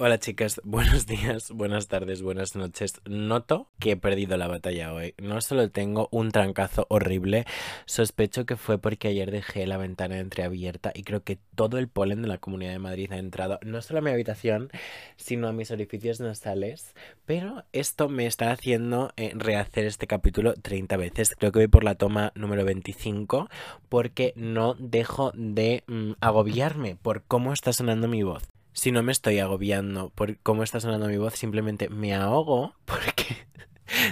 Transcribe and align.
Hola 0.00 0.20
chicas, 0.20 0.60
buenos 0.64 1.08
días, 1.08 1.50
buenas 1.50 1.88
tardes, 1.88 2.22
buenas 2.22 2.54
noches. 2.54 3.00
Noto 3.04 3.68
que 3.80 3.90
he 3.90 3.96
perdido 3.96 4.36
la 4.36 4.46
batalla 4.46 4.94
hoy. 4.94 5.12
No 5.20 5.40
solo 5.40 5.72
tengo 5.72 6.08
un 6.12 6.30
trancazo 6.30 6.86
horrible, 6.88 7.46
sospecho 7.84 8.46
que 8.46 8.54
fue 8.54 8.78
porque 8.78 9.08
ayer 9.08 9.32
dejé 9.32 9.66
la 9.66 9.76
ventana 9.76 10.20
entreabierta 10.20 10.92
y 10.94 11.02
creo 11.02 11.24
que 11.24 11.40
todo 11.56 11.78
el 11.78 11.88
polen 11.88 12.22
de 12.22 12.28
la 12.28 12.38
Comunidad 12.38 12.70
de 12.70 12.78
Madrid 12.78 13.10
ha 13.10 13.18
entrado 13.18 13.58
no 13.62 13.82
solo 13.82 13.98
a 13.98 14.02
mi 14.02 14.12
habitación, 14.12 14.70
sino 15.16 15.48
a 15.48 15.52
mis 15.52 15.72
orificios 15.72 16.20
nasales. 16.20 16.94
Pero 17.26 17.64
esto 17.72 18.08
me 18.08 18.26
está 18.26 18.52
haciendo 18.52 19.10
eh, 19.16 19.32
rehacer 19.34 19.84
este 19.84 20.06
capítulo 20.06 20.54
30 20.54 20.96
veces. 20.96 21.34
Creo 21.36 21.50
que 21.50 21.58
voy 21.58 21.66
por 21.66 21.82
la 21.82 21.96
toma 21.96 22.30
número 22.36 22.64
25 22.64 23.48
porque 23.88 24.32
no 24.36 24.74
dejo 24.78 25.32
de 25.34 25.82
mm, 25.88 26.12
agobiarme 26.20 26.94
por 26.94 27.24
cómo 27.24 27.52
está 27.52 27.72
sonando 27.72 28.06
mi 28.06 28.22
voz 28.22 28.48
si 28.78 28.92
no 28.92 29.02
me 29.02 29.10
estoy 29.10 29.40
agobiando 29.40 30.10
por 30.10 30.38
cómo 30.38 30.62
está 30.62 30.78
sonando 30.78 31.08
mi 31.08 31.16
voz, 31.16 31.34
simplemente 31.34 31.88
me 31.88 32.14
ahogo 32.14 32.74
porque 32.84 33.48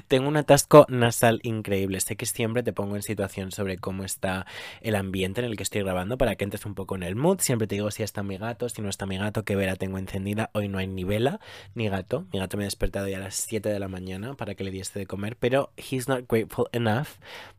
tengo 0.09 0.27
un 0.27 0.37
atasco 0.37 0.87
nasal 0.89 1.39
increíble. 1.45 2.01
Sé 2.01 2.17
que 2.17 2.27
siempre 2.27 2.65
te 2.65 2.73
pongo 2.73 2.97
en 2.97 3.03
situación 3.03 3.53
sobre 3.53 3.79
cómo 3.79 4.03
está 4.03 4.45
el 4.81 4.97
ambiente 4.97 5.41
en 5.41 5.45
el 5.45 5.57
que 5.57 5.63
estoy 5.63 5.83
grabando 5.83 6.19
para 6.19 6.35
que 6.35 6.43
entres 6.43 6.67
un 6.67 6.75
poco 6.75 6.97
en 6.97 7.05
el 7.05 7.15
mood. 7.15 7.39
Siempre 7.39 7.69
te 7.69 7.77
digo 7.77 7.93
si 7.93 8.03
está 8.03 8.25
mi 8.25 8.39
gato, 8.39 8.69
si 8.69 8.83
no 8.83 8.89
está 8.89 9.07
mi 9.07 9.19
gato, 9.19 9.45
qué 9.45 9.55
vela 9.55 9.77
tengo 9.77 9.99
encendida. 9.99 10.51
Hoy 10.53 10.67
no 10.67 10.79
hay 10.79 10.89
ni 10.89 11.05
vela 11.05 11.39
ni 11.75 11.89
gato. 11.89 12.27
Mi 12.33 12.41
gato 12.41 12.57
me 12.57 12.65
ha 12.65 12.67
despertado 12.67 13.07
ya 13.07 13.19
a 13.19 13.21
las 13.21 13.37
7 13.37 13.69
de 13.69 13.79
la 13.79 13.87
mañana 13.87 14.35
para 14.35 14.57
que 14.57 14.65
le 14.65 14.73
diese 14.73 14.99
de 14.99 15.07
comer, 15.07 15.37
pero 15.37 15.71
he's 15.77 16.09
not 16.09 16.25
grateful 16.29 16.67
enough 16.73 17.07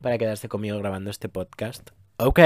para 0.02 0.18
quedarse 0.18 0.50
conmigo 0.50 0.78
grabando 0.80 1.10
este 1.10 1.30
podcast. 1.30 1.92
Ok. 2.18 2.40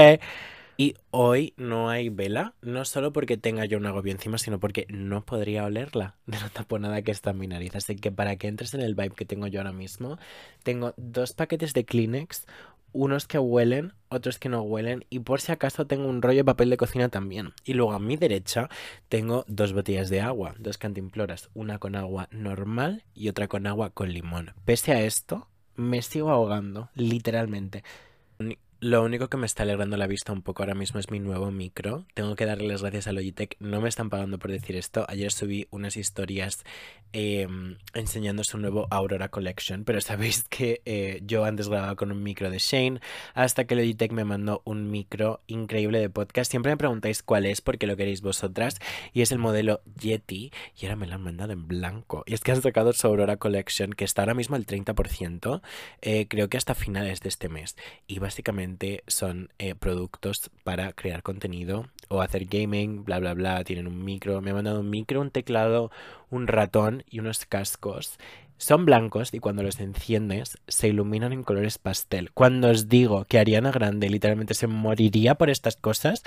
Y 0.76 0.94
hoy 1.10 1.54
no 1.56 1.90
hay 1.90 2.08
vela, 2.08 2.54
no 2.62 2.84
solo 2.84 3.12
porque 3.12 3.36
tenga 3.36 3.64
yo 3.66 3.78
un 3.78 3.86
agobio 3.86 4.12
encima, 4.12 4.38
sino 4.38 4.58
porque 4.58 4.86
no 4.88 5.24
podría 5.24 5.64
olerla 5.64 6.16
de 6.26 6.40
la 6.40 6.48
taponada 6.48 7.02
que 7.02 7.10
está 7.10 7.30
en 7.30 7.38
mi 7.38 7.46
nariz. 7.46 7.76
Así 7.76 7.96
que 7.96 8.10
para 8.10 8.36
que 8.36 8.48
entres 8.48 8.74
en 8.74 8.80
el 8.80 8.94
vibe 8.94 9.14
que 9.14 9.24
tengo 9.24 9.46
yo 9.46 9.60
ahora 9.60 9.72
mismo, 9.72 10.18
tengo 10.62 10.94
dos 10.96 11.32
paquetes 11.32 11.74
de 11.74 11.84
Kleenex, 11.84 12.46
unos 12.92 13.26
que 13.26 13.38
huelen, 13.38 13.94
otros 14.08 14.38
que 14.38 14.48
no 14.48 14.62
huelen, 14.62 15.04
y 15.08 15.20
por 15.20 15.40
si 15.40 15.52
acaso 15.52 15.86
tengo 15.86 16.08
un 16.08 16.22
rollo 16.22 16.38
de 16.38 16.44
papel 16.44 16.70
de 16.70 16.76
cocina 16.76 17.08
también. 17.08 17.52
Y 17.64 17.74
luego 17.74 17.92
a 17.92 17.98
mi 17.98 18.16
derecha 18.16 18.68
tengo 19.08 19.44
dos 19.48 19.72
botellas 19.72 20.10
de 20.10 20.20
agua, 20.20 20.54
dos 20.58 20.78
cantimploras, 20.78 21.50
una 21.54 21.78
con 21.78 21.96
agua 21.96 22.28
normal 22.30 23.04
y 23.14 23.28
otra 23.28 23.48
con 23.48 23.66
agua 23.66 23.90
con 23.90 24.12
limón. 24.12 24.52
Pese 24.64 24.92
a 24.92 25.02
esto, 25.02 25.48
me 25.74 26.02
sigo 26.02 26.30
ahogando, 26.30 26.90
literalmente. 26.94 27.82
Lo 28.82 29.04
único 29.04 29.28
que 29.28 29.36
me 29.36 29.46
está 29.46 29.62
alegrando 29.62 29.96
la 29.96 30.08
vista 30.08 30.32
un 30.32 30.42
poco 30.42 30.64
ahora 30.64 30.74
mismo 30.74 30.98
es 30.98 31.08
mi 31.08 31.20
nuevo 31.20 31.52
micro. 31.52 32.04
Tengo 32.14 32.34
que 32.34 32.46
darle 32.46 32.66
las 32.66 32.82
gracias 32.82 33.06
a 33.06 33.12
Logitech. 33.12 33.54
No 33.60 33.80
me 33.80 33.88
están 33.88 34.10
pagando 34.10 34.40
por 34.40 34.50
decir 34.50 34.74
esto. 34.74 35.06
Ayer 35.08 35.30
subí 35.30 35.68
unas 35.70 35.96
historias 35.96 36.64
eh, 37.12 37.46
enseñando 37.94 38.42
su 38.42 38.58
nuevo 38.58 38.88
Aurora 38.90 39.28
Collection, 39.28 39.84
pero 39.84 40.00
sabéis 40.00 40.42
que 40.48 40.82
eh, 40.84 41.20
yo 41.24 41.44
antes 41.44 41.68
grababa 41.68 41.94
con 41.94 42.10
un 42.10 42.24
micro 42.24 42.50
de 42.50 42.58
Shane 42.58 42.98
hasta 43.34 43.68
que 43.68 43.76
Logitech 43.76 44.10
me 44.10 44.24
mandó 44.24 44.62
un 44.64 44.90
micro 44.90 45.42
increíble 45.46 46.00
de 46.00 46.10
podcast. 46.10 46.50
Siempre 46.50 46.72
me 46.72 46.76
preguntáis 46.76 47.22
cuál 47.22 47.46
es 47.46 47.60
porque 47.60 47.86
lo 47.86 47.96
queréis 47.96 48.20
vosotras 48.20 48.80
y 49.12 49.22
es 49.22 49.30
el 49.30 49.38
modelo 49.38 49.80
Yeti 50.00 50.50
y 50.76 50.86
ahora 50.86 50.96
me 50.96 51.06
lo 51.06 51.14
han 51.14 51.22
mandado 51.22 51.52
en 51.52 51.68
blanco. 51.68 52.24
Y 52.26 52.34
es 52.34 52.40
que 52.40 52.50
han 52.50 52.60
sacado 52.60 52.92
su 52.94 53.06
Aurora 53.06 53.36
Collection 53.36 53.92
que 53.92 54.04
está 54.04 54.22
ahora 54.22 54.34
mismo 54.34 54.56
al 54.56 54.66
30%, 54.66 55.62
eh, 56.00 56.26
creo 56.26 56.48
que 56.48 56.56
hasta 56.56 56.74
finales 56.74 57.20
de 57.20 57.28
este 57.28 57.48
mes. 57.48 57.76
Y 58.08 58.18
básicamente 58.18 58.71
son 59.06 59.50
eh, 59.58 59.74
productos 59.74 60.50
para 60.64 60.92
crear 60.92 61.22
contenido 61.22 61.86
o 62.08 62.20
hacer 62.20 62.46
gaming, 62.46 63.04
bla, 63.04 63.18
bla, 63.18 63.34
bla. 63.34 63.64
Tienen 63.64 63.86
un 63.86 64.04
micro, 64.04 64.40
me 64.40 64.50
han 64.50 64.56
mandado 64.56 64.80
un 64.80 64.90
micro, 64.90 65.20
un 65.20 65.30
teclado, 65.30 65.90
un 66.30 66.46
ratón 66.46 67.04
y 67.08 67.20
unos 67.20 67.46
cascos. 67.46 68.18
Son 68.58 68.84
blancos 68.84 69.34
y 69.34 69.40
cuando 69.40 69.62
los 69.62 69.80
enciendes 69.80 70.58
se 70.68 70.88
iluminan 70.88 71.32
en 71.32 71.42
colores 71.42 71.78
pastel. 71.78 72.30
Cuando 72.32 72.68
os 72.68 72.88
digo 72.88 73.24
que 73.24 73.38
Ariana 73.38 73.72
Grande 73.72 74.08
literalmente 74.08 74.54
se 74.54 74.68
moriría 74.68 75.34
por 75.34 75.50
estas 75.50 75.76
cosas, 75.76 76.22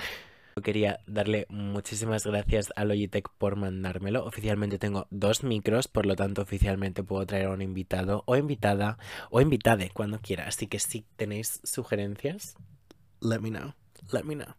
Quería 0.62 1.00
darle 1.06 1.44
muchísimas 1.50 2.24
gracias 2.24 2.72
a 2.76 2.86
Logitech 2.86 3.28
por 3.36 3.56
mandármelo. 3.56 4.24
Oficialmente 4.24 4.78
tengo 4.78 5.06
dos 5.10 5.44
micros, 5.44 5.86
por 5.86 6.06
lo 6.06 6.16
tanto 6.16 6.40
oficialmente 6.40 7.02
puedo 7.02 7.26
traer 7.26 7.46
a 7.46 7.50
un 7.50 7.60
invitado 7.60 8.22
o 8.24 8.36
invitada 8.36 8.96
o 9.30 9.42
invitade 9.42 9.90
cuando 9.92 10.18
quiera. 10.18 10.48
Así 10.48 10.66
que 10.66 10.78
si 10.78 11.04
tenéis 11.16 11.60
sugerencias, 11.62 12.56
let 13.20 13.40
me 13.40 13.50
know. 13.50 13.74
Let 14.10 14.22
me 14.22 14.34
know. 14.34 14.54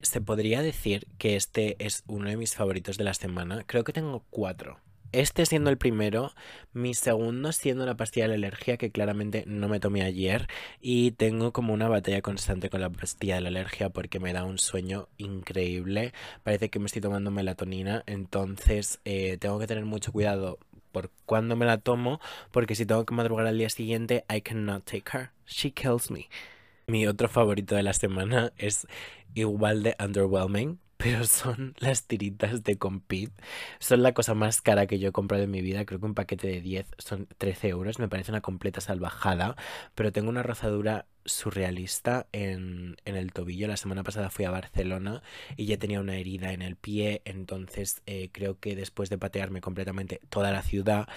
Se 0.00 0.22
podría 0.22 0.62
decir 0.62 1.06
que 1.18 1.36
este 1.36 1.76
es 1.84 2.02
uno 2.06 2.30
de 2.30 2.38
mis 2.38 2.54
favoritos 2.54 2.96
de 2.96 3.04
la 3.04 3.12
semana. 3.12 3.62
Creo 3.66 3.84
que 3.84 3.92
tengo 3.92 4.24
cuatro. 4.30 4.80
Este 5.12 5.46
siendo 5.46 5.70
el 5.70 5.78
primero, 5.78 6.32
mi 6.72 6.92
segundo 6.92 7.52
siendo 7.52 7.86
la 7.86 7.96
pastilla 7.96 8.24
de 8.24 8.28
la 8.28 8.34
alergia 8.46 8.76
que 8.76 8.90
claramente 8.90 9.44
no 9.46 9.68
me 9.68 9.80
tomé 9.80 10.02
ayer 10.02 10.46
y 10.80 11.12
tengo 11.12 11.52
como 11.52 11.72
una 11.72 11.88
batalla 11.88 12.20
constante 12.20 12.68
con 12.68 12.80
la 12.80 12.90
pastilla 12.90 13.36
de 13.36 13.40
la 13.40 13.48
alergia 13.48 13.88
porque 13.88 14.20
me 14.20 14.32
da 14.32 14.44
un 14.44 14.58
sueño 14.58 15.08
increíble. 15.16 16.12
Parece 16.42 16.68
que 16.68 16.78
me 16.78 16.86
estoy 16.86 17.00
tomando 17.00 17.30
melatonina, 17.30 18.02
entonces 18.06 19.00
eh, 19.04 19.38
tengo 19.38 19.58
que 19.58 19.66
tener 19.66 19.84
mucho 19.86 20.12
cuidado 20.12 20.58
por 20.92 21.10
cuándo 21.24 21.56
me 21.56 21.66
la 21.66 21.78
tomo 21.78 22.20
porque 22.50 22.74
si 22.74 22.84
tengo 22.84 23.06
que 23.06 23.14
madrugar 23.14 23.46
al 23.46 23.58
día 23.58 23.70
siguiente, 23.70 24.24
I 24.28 24.42
cannot 24.42 24.84
take 24.84 25.16
her. 25.16 25.30
She 25.46 25.70
kills 25.70 26.10
me. 26.10 26.28
Mi 26.88 27.06
otro 27.06 27.28
favorito 27.28 27.74
de 27.74 27.82
la 27.82 27.92
semana 27.92 28.52
es 28.58 28.86
igual 29.34 29.82
de 29.82 29.96
underwhelming, 29.98 30.78
pero 30.96 31.24
son 31.24 31.74
las 31.78 32.04
tiritas 32.06 32.62
de 32.64 32.78
Compit. 32.78 33.30
Son 33.78 34.02
la 34.02 34.14
cosa 34.14 34.34
más 34.34 34.62
cara 34.62 34.86
que 34.86 34.98
yo 34.98 35.08
he 35.08 35.12
comprado 35.12 35.44
en 35.44 35.50
mi 35.50 35.60
vida. 35.60 35.84
Creo 35.84 36.00
que 36.00 36.06
un 36.06 36.14
paquete 36.14 36.48
de 36.48 36.60
10 36.60 36.86
son 36.98 37.28
13 37.38 37.68
euros. 37.68 37.98
Me 37.98 38.08
parece 38.08 38.32
una 38.32 38.40
completa 38.40 38.80
salvajada. 38.80 39.56
Pero 39.94 40.12
tengo 40.12 40.28
una 40.30 40.42
rozadura 40.42 41.06
surrealista 41.24 42.26
en, 42.32 42.96
el 43.04 43.32
tobillo. 43.32 43.68
La 43.68 43.76
semana 43.76 44.02
pasada 44.04 44.30
fui 44.30 44.44
a 44.44 44.50
Barcelona 44.50 45.22
y 45.56 45.66
ya 45.66 45.78
tenía 45.78 46.00
una 46.00 46.16
herida 46.16 46.52
en 46.52 46.62
el 46.62 46.76
pie. 46.76 47.22
Entonces 47.24 48.02
eh, 48.06 48.30
creo 48.32 48.58
que 48.58 48.76
después 48.76 49.10
de 49.10 49.18
patearme 49.18 49.60
completamente 49.60 50.20
toda 50.30 50.50
la 50.52 50.62
ciudad, 50.62 51.08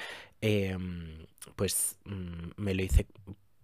em, 0.42 1.26
pues 1.56 1.98
mm, 2.06 2.52
me 2.58 2.74
lo 2.74 2.84
hice 2.84 3.08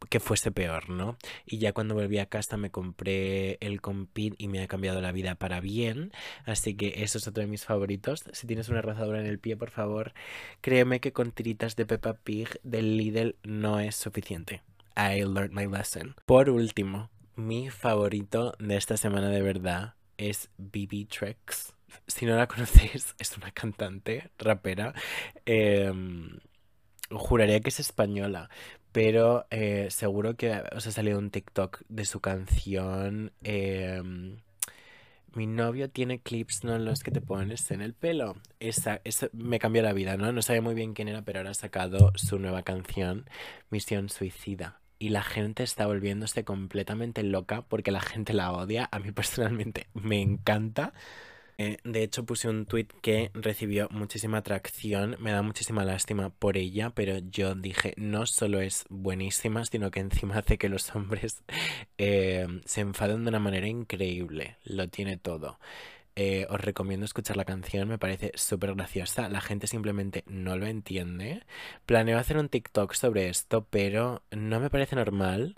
que 0.10 0.20
fuese 0.20 0.52
peor, 0.52 0.90
¿no? 0.90 1.18
Y 1.46 1.60
ya 1.60 1.74
cuando 1.74 1.96
volví 1.96 2.20
a 2.20 2.28
casa 2.28 2.58
me 2.58 2.72
compré 2.72 3.58
el 3.62 3.82
Compit 3.82 4.36
y 4.38 4.48
me 4.48 4.62
ha 4.62 4.68
cambiado 4.68 5.02
la 5.02 5.12
vida 5.12 5.36
para 5.36 5.60
bien, 5.60 6.12
así 6.46 6.76
que 6.76 7.04
eso 7.04 7.18
es 7.18 7.28
otro 7.28 7.42
de 7.42 7.48
mis 7.48 7.66
favoritos. 7.66 8.24
Si 8.34 8.48
tienes 8.48 8.70
una 8.70 8.82
rozadura 8.82 9.20
en 9.20 9.28
el 9.28 9.40
pie, 9.40 9.58
por 9.58 9.72
favor, 9.72 10.14
créeme 10.62 11.00
que 11.00 11.14
con 11.14 11.32
tiritas 11.32 11.76
de 11.76 11.86
Peppa 11.86 12.14
Pig 12.14 12.60
del 12.64 12.98
Lidl 12.98 13.36
no 13.44 13.80
es 13.80 13.96
suficiente. 13.96 14.62
I 14.98 15.24
learned 15.24 15.52
my 15.52 15.68
lesson. 15.68 16.16
Por 16.26 16.50
último, 16.50 17.10
mi 17.36 17.70
favorito 17.70 18.56
de 18.60 18.78
esta 18.78 18.96
semana 18.96 19.30
de 19.30 19.42
verdad 19.42 19.96
es 20.18 20.50
BB 20.58 21.08
Trex. 21.08 21.74
Si 22.08 22.26
no 22.26 22.36
la 22.36 22.48
conocéis, 22.48 23.16
es 23.20 23.38
una 23.38 23.52
cantante, 23.52 24.32
rapera. 24.38 24.94
Em, 25.46 26.40
juraría 27.12 27.60
que 27.60 27.70
es 27.70 27.80
española, 27.80 28.50
pero 28.96 29.46
eh, 29.50 29.90
seguro 29.92 30.38
que 30.38 30.64
os 30.74 30.88
ha 30.88 30.92
salido 30.92 31.20
un 31.20 31.30
TikTok 31.30 31.82
de 31.90 32.06
su 32.06 32.22
canción. 32.22 33.34
Em, 33.44 34.38
mi 35.34 35.48
novio 35.48 35.90
tiene 35.90 36.22
clips, 36.22 36.64
¿no? 36.64 36.80
Los 36.80 37.04
que 37.04 37.12
te 37.12 37.20
pones 37.20 37.70
en 37.72 37.82
el 37.82 37.94
pelo. 37.94 38.38
Esa, 38.62 39.02
esa 39.04 39.28
me 39.34 39.60
cambió 39.60 39.82
la 39.82 39.92
vida, 39.92 40.16
¿no? 40.16 40.32
No 40.32 40.42
sabía 40.42 40.62
muy 40.62 40.76
bien 40.76 40.94
quién 40.94 41.10
era, 41.10 41.24
pero 41.24 41.40
ahora 41.40 41.52
ha 41.52 41.56
sacado 41.56 42.14
su 42.16 42.40
nueva 42.40 42.64
canción, 42.64 43.30
Misión 43.70 44.08
Suicida. 44.08 44.80
Y 44.98 45.10
la 45.10 45.24
gente 45.24 45.64
está 45.64 45.88
volviéndose 45.88 46.46
completamente 46.46 47.22
loca 47.22 47.64
porque 47.64 47.92
la 47.92 48.00
gente 48.00 48.32
la 48.32 48.54
odia. 48.54 48.88
A 48.94 49.00
mí 49.00 49.12
personalmente 49.12 49.88
me 49.94 50.22
encanta. 50.22 50.94
Eh, 51.58 51.78
de 51.84 52.04
hecho, 52.04 52.26
puse 52.26 52.50
un 52.50 52.66
tweet 52.66 52.88
que 53.02 53.32
recibió 53.34 53.88
muchísima 53.92 54.40
atracción. 54.40 55.16
Me 55.20 55.32
da 55.32 55.42
muchísima 55.42 55.86
lástima 55.86 56.30
por 56.30 56.58
ella, 56.58 56.90
pero 56.92 57.18
yo 57.20 57.56
dije, 57.56 57.94
no 57.98 58.26
solo 58.26 58.60
es 58.62 58.86
buenísima, 58.90 59.66
sino 59.66 59.92
que 59.92 60.02
encima 60.02 60.38
hace 60.40 60.58
que 60.58 60.70
los 60.70 60.94
hombres 60.96 61.44
eh, 61.98 62.48
se 62.66 62.82
enfaden 62.82 63.24
de 63.24 63.30
una 63.30 63.40
manera 63.40 63.68
increíble. 63.68 64.58
Lo 64.64 64.90
tiene 64.90 65.18
todo. 65.18 65.60
Eh, 66.18 66.48
os 66.50 66.62
recomiendo 66.62 67.06
escuchar 67.06 67.36
la 67.36 67.44
canción, 67.44 67.90
me 67.90 67.98
parece 67.98 68.32
súper 68.36 68.74
graciosa. 68.76 69.28
La 69.30 69.42
gente 69.42 69.68
simplemente 69.68 70.24
no 70.28 70.58
lo 70.58 70.66
entiende. 70.66 71.44
Planeo 71.86 72.18
hacer 72.18 72.38
un 72.38 72.50
TikTok 72.50 72.94
sobre 72.94 73.30
esto, 73.30 73.66
pero 73.70 74.24
no 74.32 74.60
me 74.60 74.70
parece 74.70 74.96
normal 74.96 75.58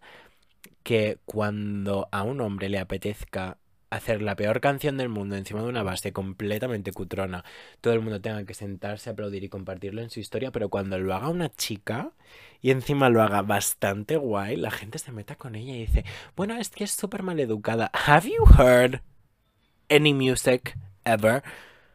que 0.83 1.19
cuando 1.25 2.07
a 2.11 2.23
un 2.23 2.41
hombre 2.41 2.69
le 2.69 2.79
apetezca 2.79 3.57
hacer 3.89 4.21
la 4.21 4.35
peor 4.35 4.61
canción 4.61 4.97
del 4.97 5.09
mundo 5.09 5.35
encima 5.35 5.61
de 5.61 5.69
una 5.69 5.83
base 5.83 6.13
completamente 6.13 6.91
cutrona, 6.91 7.43
todo 7.81 7.93
el 7.93 8.01
mundo 8.01 8.21
tenga 8.21 8.43
que 8.45 8.53
sentarse, 8.53 9.09
aplaudir 9.09 9.43
y 9.43 9.49
compartirlo 9.49 10.01
en 10.01 10.09
su 10.09 10.19
historia, 10.19 10.51
pero 10.51 10.69
cuando 10.69 10.97
lo 10.99 11.13
haga 11.13 11.29
una 11.29 11.49
chica 11.49 12.11
y 12.61 12.71
encima 12.71 13.09
lo 13.09 13.21
haga 13.21 13.41
bastante 13.41 14.17
guay, 14.17 14.55
la 14.55 14.71
gente 14.71 14.99
se 14.99 15.11
meta 15.11 15.35
con 15.35 15.55
ella 15.55 15.73
y 15.73 15.85
dice, 15.85 16.05
bueno, 16.35 16.55
es 16.55 16.69
que 16.69 16.83
es 16.83 16.91
súper 16.91 17.23
mal 17.23 17.39
educada. 17.39 17.91
Have 17.93 18.29
you 18.29 18.43
heard 18.57 19.01
any 19.89 20.13
music 20.13 20.77
ever? 21.05 21.43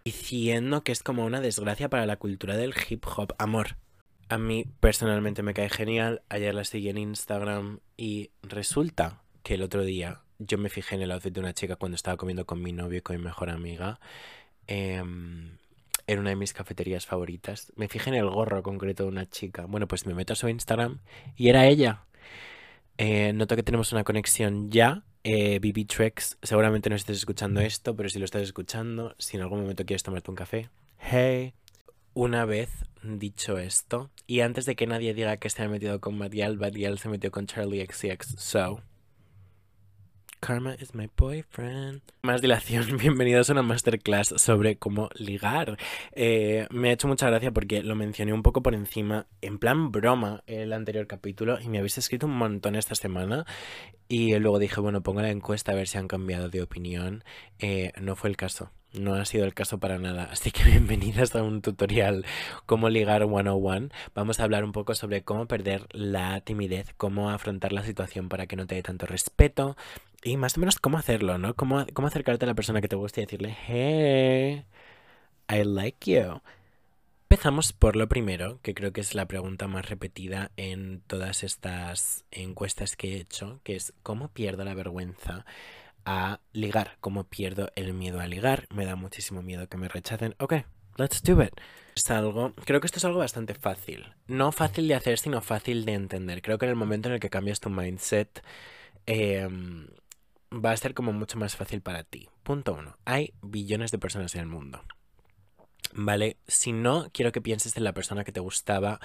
diciendo 0.04 0.82
que 0.82 0.92
es 0.92 1.02
como 1.02 1.24
una 1.24 1.40
desgracia 1.40 1.88
para 1.88 2.06
la 2.06 2.16
cultura 2.16 2.56
del 2.56 2.74
hip 2.88 3.04
hop. 3.16 3.34
Amor, 3.38 3.76
a 4.28 4.38
mí 4.38 4.64
personalmente 4.80 5.42
me 5.42 5.54
cae 5.54 5.68
genial. 5.68 6.22
Ayer 6.28 6.54
la 6.54 6.64
seguí 6.64 6.88
en 6.88 6.98
Instagram 6.98 7.80
y 7.96 8.30
resulta 8.42 9.22
que 9.42 9.54
el 9.54 9.62
otro 9.62 9.84
día 9.84 10.21
yo 10.46 10.58
me 10.58 10.68
fijé 10.68 10.94
en 10.94 11.02
el 11.02 11.12
outfit 11.12 11.32
de 11.32 11.40
una 11.40 11.54
chica 11.54 11.76
cuando 11.76 11.96
estaba 11.96 12.16
comiendo 12.16 12.46
con 12.46 12.62
mi 12.62 12.72
novio 12.72 12.98
y 12.98 13.02
con 13.02 13.16
mi 13.16 13.22
mejor 13.22 13.50
amiga. 13.50 14.00
en 14.66 15.58
una 16.18 16.30
de 16.30 16.36
mis 16.36 16.52
cafeterías 16.52 17.06
favoritas. 17.06 17.72
Me 17.76 17.88
fijé 17.88 18.10
en 18.10 18.16
el 18.16 18.28
gorro 18.28 18.62
concreto 18.62 19.04
de 19.04 19.08
una 19.08 19.28
chica. 19.28 19.66
Bueno, 19.66 19.86
pues 19.88 20.06
me 20.06 20.14
meto 20.14 20.32
a 20.32 20.36
su 20.36 20.48
Instagram 20.48 21.00
y 21.36 21.48
era 21.48 21.66
ella. 21.66 22.04
Eh, 22.98 23.32
noto 23.32 23.56
que 23.56 23.62
tenemos 23.62 23.92
una 23.92 24.04
conexión 24.04 24.70
ya. 24.70 25.04
Eh, 25.24 25.60
BB 25.60 25.86
Trex, 25.86 26.38
seguramente 26.42 26.90
no 26.90 26.96
estés 26.96 27.18
escuchando 27.18 27.60
esto, 27.60 27.94
pero 27.94 28.08
si 28.08 28.18
lo 28.18 28.24
estás 28.24 28.42
escuchando, 28.42 29.14
si 29.18 29.36
en 29.36 29.42
algún 29.42 29.60
momento 29.60 29.84
quieres 29.84 30.02
tomarte 30.02 30.30
un 30.30 30.36
café, 30.36 30.68
hey. 30.98 31.54
Una 32.14 32.44
vez 32.44 32.70
dicho 33.02 33.56
esto, 33.56 34.10
y 34.26 34.40
antes 34.40 34.66
de 34.66 34.76
que 34.76 34.86
nadie 34.86 35.14
diga 35.14 35.36
que 35.36 35.48
se 35.48 35.62
ha 35.62 35.68
metido 35.68 36.00
con 36.00 36.18
Badial, 36.18 36.58
Badial 36.58 36.98
se 36.98 37.08
metió 37.08 37.30
con 37.30 37.46
Charlie 37.46 37.86
XCX, 37.86 38.34
so. 38.38 38.82
Karma 40.42 40.74
is 40.80 40.92
my 40.92 41.08
boyfriend. 41.16 42.02
Más 42.22 42.42
dilación, 42.42 42.96
bienvenidos 42.98 43.48
a 43.48 43.52
una 43.52 43.62
masterclass 43.62 44.34
sobre 44.38 44.76
cómo 44.76 45.08
ligar. 45.14 45.78
Eh, 46.16 46.66
me 46.68 46.88
ha 46.88 46.92
hecho 46.94 47.06
mucha 47.06 47.28
gracia 47.28 47.52
porque 47.52 47.84
lo 47.84 47.94
mencioné 47.94 48.32
un 48.32 48.42
poco 48.42 48.60
por 48.60 48.74
encima, 48.74 49.28
en 49.40 49.60
plan 49.60 49.92
broma, 49.92 50.42
el 50.48 50.72
anterior 50.72 51.06
capítulo, 51.06 51.60
y 51.60 51.68
me 51.68 51.78
habéis 51.78 51.96
escrito 51.96 52.26
un 52.26 52.36
montón 52.36 52.74
esta 52.74 52.96
semana. 52.96 53.46
Y 54.08 54.36
luego 54.40 54.58
dije, 54.58 54.80
bueno, 54.80 55.00
pongo 55.00 55.22
la 55.22 55.30
encuesta 55.30 55.70
a 55.70 55.74
ver 55.76 55.86
si 55.86 55.98
han 55.98 56.08
cambiado 56.08 56.48
de 56.48 56.60
opinión. 56.60 57.22
Eh, 57.60 57.92
no 58.00 58.16
fue 58.16 58.28
el 58.28 58.36
caso. 58.36 58.72
No 58.92 59.14
ha 59.14 59.24
sido 59.24 59.44
el 59.44 59.54
caso 59.54 59.78
para 59.78 59.98
nada, 59.98 60.24
así 60.24 60.50
que 60.50 60.64
bienvenidas 60.68 61.36
a 61.36 61.42
un 61.44 61.62
tutorial 61.62 62.26
cómo 62.66 62.88
ligar 62.88 63.28
101. 63.28 63.90
Vamos 64.14 64.40
a 64.40 64.44
hablar 64.44 64.64
un 64.64 64.72
poco 64.72 64.96
sobre 64.96 65.22
cómo 65.22 65.46
perder 65.46 65.86
la 65.92 66.40
timidez, 66.40 66.92
cómo 66.96 67.30
afrontar 67.30 67.72
la 67.72 67.84
situación 67.84 68.28
para 68.28 68.48
que 68.48 68.56
no 68.56 68.66
te 68.66 68.74
dé 68.74 68.82
tanto 68.82 69.06
respeto 69.06 69.76
y 70.22 70.36
más 70.36 70.56
o 70.56 70.60
menos 70.60 70.78
cómo 70.78 70.98
hacerlo, 70.98 71.38
¿no? 71.38 71.54
Cómo, 71.54 71.86
cómo 71.92 72.08
acercarte 72.08 72.44
a 72.44 72.48
la 72.48 72.54
persona 72.54 72.80
que 72.80 72.88
te 72.88 72.96
gusta 72.96 73.20
y 73.20 73.24
decirle, 73.24 73.56
hey, 73.66 74.64
I 75.48 75.64
like 75.64 76.10
you. 76.10 76.40
Empezamos 77.28 77.72
por 77.72 77.96
lo 77.96 78.08
primero, 78.08 78.60
que 78.62 78.74
creo 78.74 78.92
que 78.92 79.00
es 79.00 79.14
la 79.14 79.26
pregunta 79.26 79.66
más 79.66 79.88
repetida 79.88 80.50
en 80.56 81.02
todas 81.06 81.42
estas 81.42 82.24
encuestas 82.30 82.94
que 82.94 83.14
he 83.14 83.20
hecho, 83.20 83.60
que 83.64 83.74
es 83.74 83.94
¿cómo 84.02 84.28
pierdo 84.28 84.64
la 84.64 84.74
vergüenza? 84.74 85.46
a 86.04 86.40
ligar. 86.52 86.96
Como 87.00 87.24
pierdo 87.24 87.70
el 87.74 87.94
miedo 87.94 88.20
a 88.20 88.26
ligar, 88.26 88.66
me 88.70 88.84
da 88.84 88.96
muchísimo 88.96 89.42
miedo 89.42 89.68
que 89.68 89.76
me 89.76 89.88
rechacen. 89.88 90.34
Ok, 90.38 90.54
let's 90.96 91.22
do 91.22 91.42
it. 91.42 91.52
Es 91.94 92.10
algo, 92.10 92.54
creo 92.64 92.80
que 92.80 92.86
esto 92.86 92.98
es 92.98 93.04
algo 93.04 93.18
bastante 93.18 93.54
fácil. 93.54 94.14
No 94.26 94.52
fácil 94.52 94.88
de 94.88 94.94
hacer, 94.94 95.18
sino 95.18 95.40
fácil 95.40 95.84
de 95.84 95.94
entender. 95.94 96.42
Creo 96.42 96.58
que 96.58 96.66
en 96.66 96.70
el 96.70 96.76
momento 96.76 97.08
en 97.08 97.14
el 97.14 97.20
que 97.20 97.30
cambias 97.30 97.60
tu 97.60 97.70
mindset, 97.70 98.42
em, 99.06 99.88
va 100.52 100.72
a 100.72 100.76
ser 100.76 100.94
como 100.94 101.12
mucho 101.12 101.38
más 101.38 101.56
fácil 101.56 101.80
para 101.80 102.04
ti. 102.04 102.28
Punto 102.42 102.74
uno. 102.74 102.96
Hay 103.04 103.32
billones 103.42 103.90
de 103.90 103.98
personas 103.98 104.34
en 104.34 104.42
el 104.42 104.46
mundo. 104.46 104.82
¿Vale? 105.94 106.36
Si 106.46 106.72
no, 106.72 107.10
quiero 107.12 107.32
que 107.32 107.40
pienses 107.40 107.76
en 107.76 107.84
la 107.84 107.92
persona 107.92 108.24
que 108.24 108.32
te 108.32 108.40
gustaba 108.40 109.00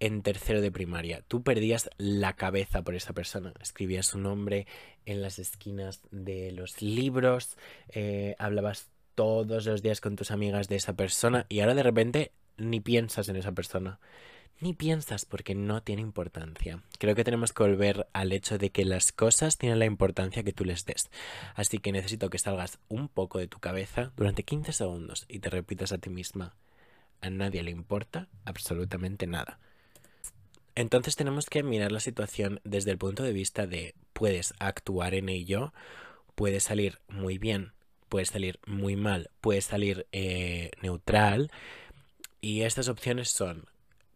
en 0.00 0.22
tercero 0.22 0.60
de 0.60 0.70
primaria. 0.70 1.22
Tú 1.26 1.42
perdías 1.42 1.90
la 1.96 2.34
cabeza 2.34 2.82
por 2.82 2.94
esa 2.94 3.12
persona. 3.12 3.52
Escribías 3.60 4.06
su 4.06 4.18
nombre 4.18 4.66
en 5.06 5.22
las 5.22 5.38
esquinas 5.38 6.02
de 6.10 6.52
los 6.52 6.82
libros, 6.82 7.56
eh, 7.88 8.36
hablabas 8.38 8.88
todos 9.14 9.66
los 9.66 9.82
días 9.82 10.00
con 10.00 10.16
tus 10.16 10.30
amigas 10.30 10.68
de 10.68 10.76
esa 10.76 10.94
persona 10.94 11.46
y 11.48 11.60
ahora 11.60 11.74
de 11.74 11.82
repente 11.82 12.32
ni 12.56 12.80
piensas 12.80 13.28
en 13.28 13.36
esa 13.36 13.52
persona. 13.52 13.98
Ni 14.60 14.72
piensas 14.74 15.24
porque 15.24 15.54
no 15.54 15.82
tiene 15.82 16.02
importancia. 16.02 16.82
Creo 16.98 17.14
que 17.14 17.24
tenemos 17.24 17.52
que 17.52 17.62
volver 17.62 18.08
al 18.12 18.32
hecho 18.32 18.58
de 18.58 18.70
que 18.70 18.84
las 18.84 19.12
cosas 19.12 19.56
tienen 19.56 19.78
la 19.78 19.84
importancia 19.84 20.42
que 20.42 20.52
tú 20.52 20.64
les 20.64 20.84
des. 20.84 21.10
Así 21.54 21.78
que 21.78 21.92
necesito 21.92 22.28
que 22.28 22.38
salgas 22.38 22.78
un 22.88 23.08
poco 23.08 23.38
de 23.38 23.46
tu 23.46 23.60
cabeza 23.60 24.12
durante 24.16 24.42
15 24.42 24.72
segundos 24.72 25.26
y 25.28 25.38
te 25.38 25.50
repitas 25.50 25.92
a 25.92 25.98
ti 25.98 26.10
misma. 26.10 26.54
A 27.20 27.30
nadie 27.30 27.62
le 27.62 27.70
importa 27.70 28.28
absolutamente 28.44 29.26
nada. 29.26 29.58
Entonces 30.74 31.16
tenemos 31.16 31.46
que 31.46 31.64
mirar 31.64 31.90
la 31.90 31.98
situación 31.98 32.60
desde 32.62 32.92
el 32.92 32.98
punto 32.98 33.24
de 33.24 33.32
vista 33.32 33.66
de 33.66 33.94
puedes 34.12 34.54
actuar 34.60 35.14
en 35.14 35.28
ello, 35.28 35.72
puede 36.36 36.60
salir 36.60 37.00
muy 37.08 37.38
bien, 37.38 37.72
puede 38.08 38.26
salir 38.26 38.60
muy 38.64 38.94
mal, 38.94 39.30
puede 39.40 39.60
salir 39.60 40.06
eh, 40.12 40.70
neutral. 40.80 41.50
Y 42.40 42.62
estas 42.62 42.88
opciones 42.88 43.30
son, 43.30 43.64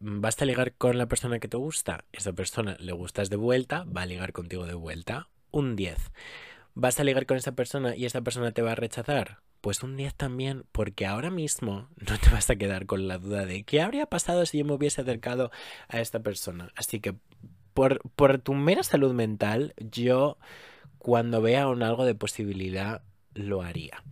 ¿vas 0.03 0.41
a 0.43 0.45
ligar 0.45 0.75
con 0.75 0.99
la 0.99 1.07
persona 1.07 1.39
que 1.39 1.49
te 1.49 1.57
gusta? 1.57 2.05
Esa 2.13 2.33
persona 2.33 2.77
le 2.79 2.93
gustas 2.93 3.31
de 3.31 3.37
vuelta, 3.37 3.85
va 3.85 4.03
a 4.03 4.07
ligar 4.07 4.33
contigo 4.33 4.67
de 4.67 4.75
vuelta. 4.75 5.29
Un 5.51 5.77
10. 5.77 6.13
¿Vas 6.75 6.99
a 7.01 7.05
ligar 7.05 7.27
con 7.27 7.37
esa 7.37 7.53
persona 7.53 7.97
y 7.97 8.05
esa 8.05 8.23
persona 8.23 8.53
te 8.53 8.63
va 8.63 8.73
a 8.73 8.77
rechazar? 8.77 9.43
pues 9.63 9.85
un 9.85 9.97
10 9.97 10.15
también, 10.15 10.65
porque 10.73 11.07
ahora 11.07 11.31
mismo 11.31 11.89
no 11.97 12.19
te 12.19 12.31
vas 12.31 12.51
a 12.51 12.57
quedar 12.57 12.85
con 12.85 13.09
la 13.09 13.17
duda 13.17 13.47
de 13.47 13.63
qué 13.63 13.81
habría 13.81 14.07
pasado 14.07 14.45
si 14.45 14.59
yo 14.59 14.65
me 14.65 14.75
hubiese 14.75 15.01
acercado 15.01 15.51
a 15.89 16.01
esta 16.01 16.21
persona. 16.21 16.73
Así 16.75 17.01
que 17.01 17.15
por, 17.73 18.01
por 18.17 18.39
tu 18.39 18.55
mera 18.55 18.83
salud 18.83 19.15
mental, 19.15 19.73
yo 19.79 20.37
cuando 20.99 21.41
vea 21.41 21.69
un 21.69 21.83
algo 21.83 22.05
de 22.05 22.17
posibilidad, 22.17 23.03
lo 23.35 23.63
haría. 23.63 24.03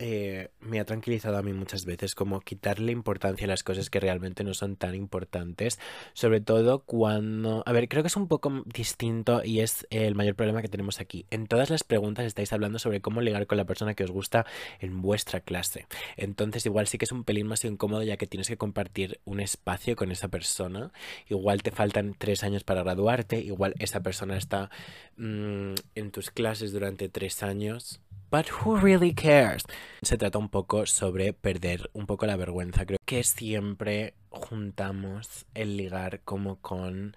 Eh, 0.00 0.50
me 0.60 0.78
ha 0.78 0.84
tranquilizado 0.84 1.38
a 1.38 1.42
mí 1.42 1.52
muchas 1.52 1.84
veces 1.84 2.14
como 2.14 2.40
quitarle 2.40 2.92
importancia 2.92 3.46
a 3.46 3.48
las 3.48 3.64
cosas 3.64 3.90
que 3.90 3.98
realmente 3.98 4.44
no 4.44 4.54
son 4.54 4.76
tan 4.76 4.94
importantes, 4.94 5.80
sobre 6.12 6.40
todo 6.40 6.84
cuando, 6.84 7.64
a 7.66 7.72
ver, 7.72 7.88
creo 7.88 8.04
que 8.04 8.06
es 8.06 8.16
un 8.16 8.28
poco 8.28 8.62
distinto 8.66 9.42
y 9.44 9.60
es 9.60 9.88
el 9.90 10.14
mayor 10.14 10.36
problema 10.36 10.62
que 10.62 10.68
tenemos 10.68 11.00
aquí. 11.00 11.26
En 11.30 11.48
todas 11.48 11.70
las 11.70 11.82
preguntas 11.82 12.26
estáis 12.26 12.52
hablando 12.52 12.78
sobre 12.78 13.00
cómo 13.00 13.20
ligar 13.20 13.48
con 13.48 13.58
la 13.58 13.64
persona 13.64 13.94
que 13.94 14.04
os 14.04 14.12
gusta 14.12 14.46
en 14.78 15.02
vuestra 15.02 15.40
clase. 15.40 15.86
Entonces 16.16 16.64
igual 16.66 16.86
sí 16.86 16.96
que 16.98 17.04
es 17.04 17.12
un 17.12 17.24
pelín 17.24 17.48
más 17.48 17.64
incómodo 17.64 18.04
ya 18.04 18.16
que 18.16 18.28
tienes 18.28 18.46
que 18.46 18.56
compartir 18.56 19.20
un 19.24 19.40
espacio 19.40 19.96
con 19.96 20.12
esa 20.12 20.28
persona. 20.28 20.92
Igual 21.28 21.62
te 21.64 21.72
faltan 21.72 22.14
tres 22.16 22.44
años 22.44 22.62
para 22.62 22.84
graduarte, 22.84 23.40
igual 23.40 23.74
esa 23.80 24.00
persona 24.00 24.36
está 24.36 24.70
mm, 25.16 25.74
en 25.96 26.10
tus 26.12 26.30
clases 26.30 26.70
durante 26.70 27.08
tres 27.08 27.42
años 27.42 28.00
But 28.30 28.48
who 28.50 28.76
really 28.76 29.14
cares? 29.14 29.64
Se 30.02 30.18
trata 30.18 30.36
un 30.36 30.50
poco 30.50 30.84
sobre 30.84 31.32
perder 31.32 31.88
un 31.94 32.06
poco 32.06 32.26
la 32.26 32.36
vergüenza. 32.36 32.84
Creo 32.84 32.98
que 33.06 33.24
siempre 33.24 34.12
juntamos 34.28 35.46
el 35.54 35.78
ligar 35.78 36.20
como 36.24 36.60
con 36.60 37.16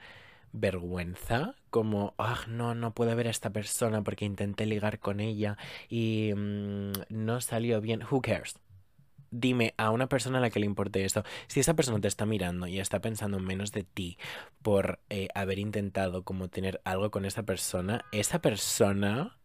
vergüenza, 0.54 1.56
como, 1.70 2.14
ah, 2.18 2.40
no, 2.48 2.76
no 2.76 2.94
puedo 2.94 3.14
ver 3.16 3.28
a 3.28 3.32
esta 3.32 3.50
persona 3.50 4.04
porque 4.04 4.24
intenté 4.24 4.66
ligar 4.66 5.00
con 5.00 5.20
ella 5.20 5.58
y 5.90 6.32
mm, 6.34 6.94
no 7.10 7.42
salió 7.42 7.82
bien. 7.82 8.04
Who 8.10 8.22
cares? 8.22 8.56
Dime 9.32 9.74
a 9.78 9.92
una 9.92 10.08
persona 10.08 10.38
a 10.38 10.42
la 10.42 10.50
que 10.50 10.60
le 10.62 10.66
importe 10.66 11.04
esto, 11.04 11.24
si 11.48 11.60
esa 11.60 11.74
persona 11.74 12.00
te 12.00 12.08
está 12.08 12.26
mirando 12.26 12.68
y 12.68 12.80
está 12.80 13.00
pensando 13.00 13.40
menos 13.40 13.74
de 13.74 13.84
ti 13.84 14.18
por 14.62 15.00
eh, 15.10 15.28
haber 15.36 15.60
intentado 15.60 16.24
como 16.24 16.50
tener 16.50 16.82
algo 16.86 17.12
con 17.12 17.26
esa 17.26 17.44
persona, 17.44 18.06
esa 18.12 18.40
persona 18.40 19.41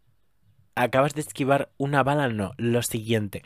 acabas 0.76 1.14
de 1.14 1.22
esquivar 1.22 1.70
una 1.78 2.02
bala, 2.04 2.28
no, 2.28 2.52
lo 2.56 2.82
siguiente. 2.82 3.42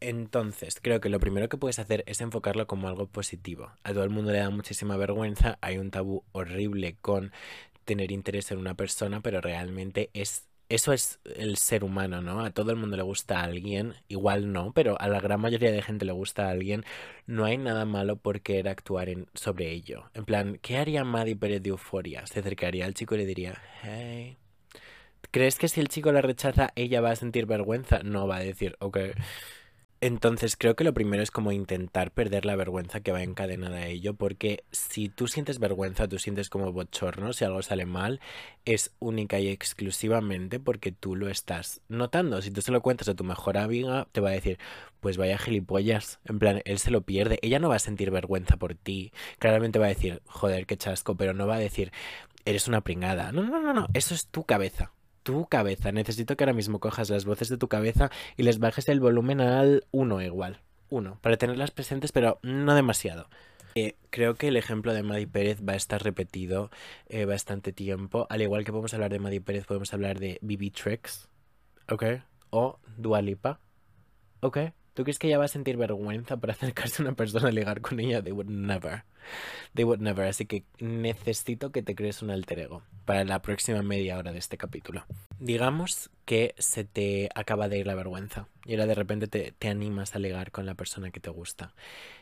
Entonces, 0.00 0.78
creo 0.82 1.00
que 1.00 1.08
lo 1.08 1.20
primero 1.20 1.48
que 1.48 1.56
puedes 1.56 1.78
hacer 1.78 2.02
es 2.06 2.20
enfocarlo 2.20 2.66
como 2.66 2.88
algo 2.88 3.06
positivo. 3.06 3.70
A 3.84 3.92
todo 3.92 4.04
el 4.04 4.10
mundo 4.10 4.32
le 4.32 4.38
da 4.38 4.50
muchísima 4.50 4.96
vergüenza, 4.96 5.58
hay 5.60 5.78
un 5.78 5.90
tabú 5.90 6.24
horrible 6.32 6.96
con 7.00 7.32
tener 7.84 8.12
interés 8.12 8.50
en 8.50 8.58
una 8.58 8.74
persona, 8.74 9.20
pero 9.20 9.40
realmente 9.40 10.10
es 10.12 10.48
eso 10.68 10.94
es 10.94 11.20
el 11.36 11.58
ser 11.58 11.84
humano, 11.84 12.22
¿no? 12.22 12.40
A 12.44 12.50
todo 12.50 12.70
el 12.70 12.78
mundo 12.78 12.96
le 12.96 13.02
gusta 13.02 13.40
a 13.40 13.44
alguien, 13.44 13.92
igual 14.08 14.52
no, 14.52 14.72
pero 14.72 14.98
a 14.98 15.06
la 15.06 15.20
gran 15.20 15.38
mayoría 15.38 15.70
de 15.70 15.82
gente 15.82 16.06
le 16.06 16.12
gusta 16.12 16.46
a 16.46 16.50
alguien. 16.50 16.84
No 17.26 17.44
hay 17.44 17.58
nada 17.58 17.84
malo 17.84 18.16
por 18.16 18.40
querer 18.40 18.68
actuar 18.68 19.08
sobre 19.34 19.70
ello. 19.70 20.10
En 20.14 20.24
plan, 20.24 20.58
¿qué 20.62 20.78
haría 20.78 21.04
Maddie 21.04 21.36
Pérez 21.36 21.62
de 21.62 21.70
Euforia? 21.70 22.26
Se 22.26 22.40
acercaría 22.40 22.86
al 22.86 22.94
chico 22.94 23.14
y 23.14 23.18
le 23.18 23.26
diría, 23.26 23.60
hey, 23.82 24.38
¿Crees 25.32 25.56
que 25.56 25.68
si 25.68 25.80
el 25.80 25.88
chico 25.88 26.12
la 26.12 26.20
rechaza, 26.20 26.72
ella 26.76 27.00
va 27.00 27.10
a 27.10 27.16
sentir 27.16 27.46
vergüenza? 27.46 28.00
No, 28.02 28.28
va 28.28 28.36
a 28.36 28.40
decir, 28.40 28.76
ok. 28.80 28.98
Entonces 30.02 30.56
creo 30.58 30.76
que 30.76 30.84
lo 30.84 30.92
primero 30.92 31.22
es 31.22 31.30
como 31.30 31.52
intentar 31.52 32.10
perder 32.10 32.44
la 32.44 32.54
vergüenza 32.54 33.00
que 33.00 33.12
va 33.12 33.22
encadenada 33.22 33.78
a 33.78 33.86
ello, 33.86 34.12
porque 34.12 34.64
si 34.72 35.08
tú 35.08 35.28
sientes 35.28 35.58
vergüenza, 35.58 36.06
tú 36.06 36.18
sientes 36.18 36.50
como 36.50 36.70
bochorno, 36.72 37.32
si 37.32 37.46
algo 37.46 37.62
sale 37.62 37.86
mal, 37.86 38.20
es 38.66 38.92
única 38.98 39.38
y 39.38 39.48
exclusivamente 39.48 40.60
porque 40.60 40.92
tú 40.92 41.16
lo 41.16 41.30
estás 41.30 41.80
notando. 41.88 42.42
Si 42.42 42.50
tú 42.50 42.60
se 42.60 42.72
lo 42.72 42.82
cuentas 42.82 43.08
a 43.08 43.14
tu 43.14 43.24
mejor 43.24 43.56
amiga, 43.56 44.08
te 44.12 44.20
va 44.20 44.30
a 44.30 44.32
decir, 44.32 44.58
pues 45.00 45.16
vaya 45.16 45.38
gilipollas, 45.38 46.20
en 46.26 46.40
plan, 46.40 46.60
él 46.66 46.78
se 46.78 46.90
lo 46.90 47.02
pierde, 47.06 47.38
ella 47.40 47.58
no 47.58 47.70
va 47.70 47.76
a 47.76 47.78
sentir 47.78 48.10
vergüenza 48.10 48.58
por 48.58 48.74
ti, 48.74 49.12
claramente 49.38 49.78
va 49.78 49.86
a 49.86 49.90
decir, 49.96 50.20
joder, 50.26 50.66
qué 50.66 50.76
chasco, 50.76 51.16
pero 51.16 51.32
no 51.32 51.46
va 51.46 51.54
a 51.54 51.58
decir, 51.58 51.90
eres 52.44 52.68
una 52.68 52.82
pringada. 52.82 53.32
No, 53.32 53.42
no, 53.44 53.62
no, 53.62 53.72
no, 53.72 53.86
eso 53.94 54.14
es 54.14 54.26
tu 54.26 54.44
cabeza 54.44 54.92
tu 55.22 55.46
cabeza. 55.46 55.92
Necesito 55.92 56.36
que 56.36 56.44
ahora 56.44 56.52
mismo 56.52 56.80
cojas 56.80 57.10
las 57.10 57.24
voces 57.24 57.48
de 57.48 57.58
tu 57.58 57.68
cabeza 57.68 58.10
y 58.36 58.42
les 58.42 58.58
bajes 58.58 58.88
el 58.88 59.00
volumen 59.00 59.40
al 59.40 59.84
1 59.90 60.22
igual. 60.22 60.60
1, 60.90 61.18
para 61.22 61.38
tenerlas 61.38 61.70
presentes, 61.70 62.12
pero 62.12 62.38
no 62.42 62.74
demasiado. 62.74 63.28
Eh, 63.74 63.96
creo 64.10 64.34
que 64.34 64.48
el 64.48 64.56
ejemplo 64.56 64.92
de 64.92 65.02
Maddie 65.02 65.26
Pérez 65.26 65.62
va 65.66 65.72
a 65.72 65.76
estar 65.76 66.02
repetido 66.02 66.70
eh, 67.08 67.24
bastante 67.24 67.72
tiempo. 67.72 68.26
Al 68.28 68.42
igual 68.42 68.64
que 68.64 68.72
podemos 68.72 68.92
hablar 68.92 69.10
de 69.10 69.18
Maddie 69.18 69.40
Pérez, 69.40 69.64
podemos 69.64 69.92
hablar 69.94 70.18
de 70.18 70.38
BB 70.42 70.70
Tricks, 70.72 71.28
¿ok? 71.88 72.04
O 72.50 72.78
Dualipa, 72.98 73.60
¿ok? 74.40 74.58
¿Tú 74.94 75.04
crees 75.04 75.18
que 75.18 75.28
ella 75.28 75.38
va 75.38 75.46
a 75.46 75.48
sentir 75.48 75.76
vergüenza 75.76 76.36
por 76.36 76.50
acercarse 76.52 77.02
a 77.02 77.06
una 77.06 77.14
persona 77.14 77.48
a 77.48 77.52
ligar 77.52 77.80
con 77.80 78.00
ella? 78.00 78.22
They 78.22 78.32
would 78.32 78.48
never. 78.48 79.04
They 79.74 79.84
would 79.84 80.00
never. 80.00 80.26
Así 80.26 80.46
que 80.46 80.64
necesito 80.78 81.72
que 81.72 81.82
te 81.82 81.94
crees 81.94 82.22
un 82.22 82.30
alter 82.30 82.58
ego 82.60 82.82
para 83.04 83.24
la 83.24 83.42
próxima 83.42 83.82
media 83.82 84.18
hora 84.18 84.32
de 84.32 84.38
este 84.38 84.56
capítulo. 84.56 85.04
Digamos 85.38 86.10
que 86.24 86.54
se 86.58 86.84
te 86.84 87.28
acaba 87.34 87.68
de 87.68 87.78
ir 87.78 87.86
la 87.86 87.94
vergüenza 87.94 88.48
y 88.64 88.72
ahora 88.72 88.86
de 88.86 88.94
repente 88.94 89.28
te, 89.28 89.52
te 89.58 89.68
animas 89.68 90.14
a 90.14 90.18
ligar 90.18 90.50
con 90.50 90.66
la 90.66 90.74
persona 90.74 91.10
que 91.10 91.20
te 91.20 91.30
gusta. 91.30 91.74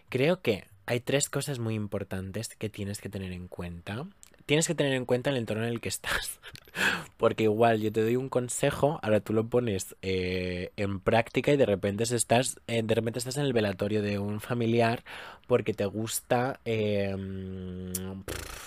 Creo 0.09 0.41
que 0.41 0.65
hay 0.87 1.01
tres 1.01 1.29
cosas 1.29 1.59
muy 1.59 1.75
importantes 1.75 2.49
que 2.57 2.69
tienes 2.69 3.01
que 3.01 3.09
tener 3.09 3.33
en 3.33 3.49
cuenta 3.49 4.07
tienes 4.51 4.67
que 4.67 4.75
tener 4.75 4.95
en 4.95 5.05
cuenta 5.05 5.31
el 5.31 5.37
entorno 5.37 5.63
en 5.63 5.69
el 5.69 5.81
que 5.81 5.89
estás. 5.89 6.41
Porque 7.19 7.45
igual 7.45 7.81
yo 7.81 7.93
te 7.93 8.03
doy 8.03 8.17
un 8.17 8.29
consejo, 8.29 8.99
ahora 9.01 9.21
tú 9.21 9.33
lo 9.33 9.47
pones 9.47 9.95
eh, 10.03 10.73
en 10.77 10.99
práctica 10.99 11.53
y 11.53 11.57
de 11.57 11.67
repente 11.67 12.03
estás, 12.03 12.59
eh, 12.67 12.83
de 12.83 12.95
repente 12.97 13.21
estás 13.21 13.37
en 13.37 13.45
el 13.45 13.53
velatorio 13.53 14.03
de 14.03 14.19
un 14.19 14.41
familiar 14.41 15.05
porque 15.47 15.73
te 15.73 15.85
gusta 15.85 16.59
em, 16.65 17.93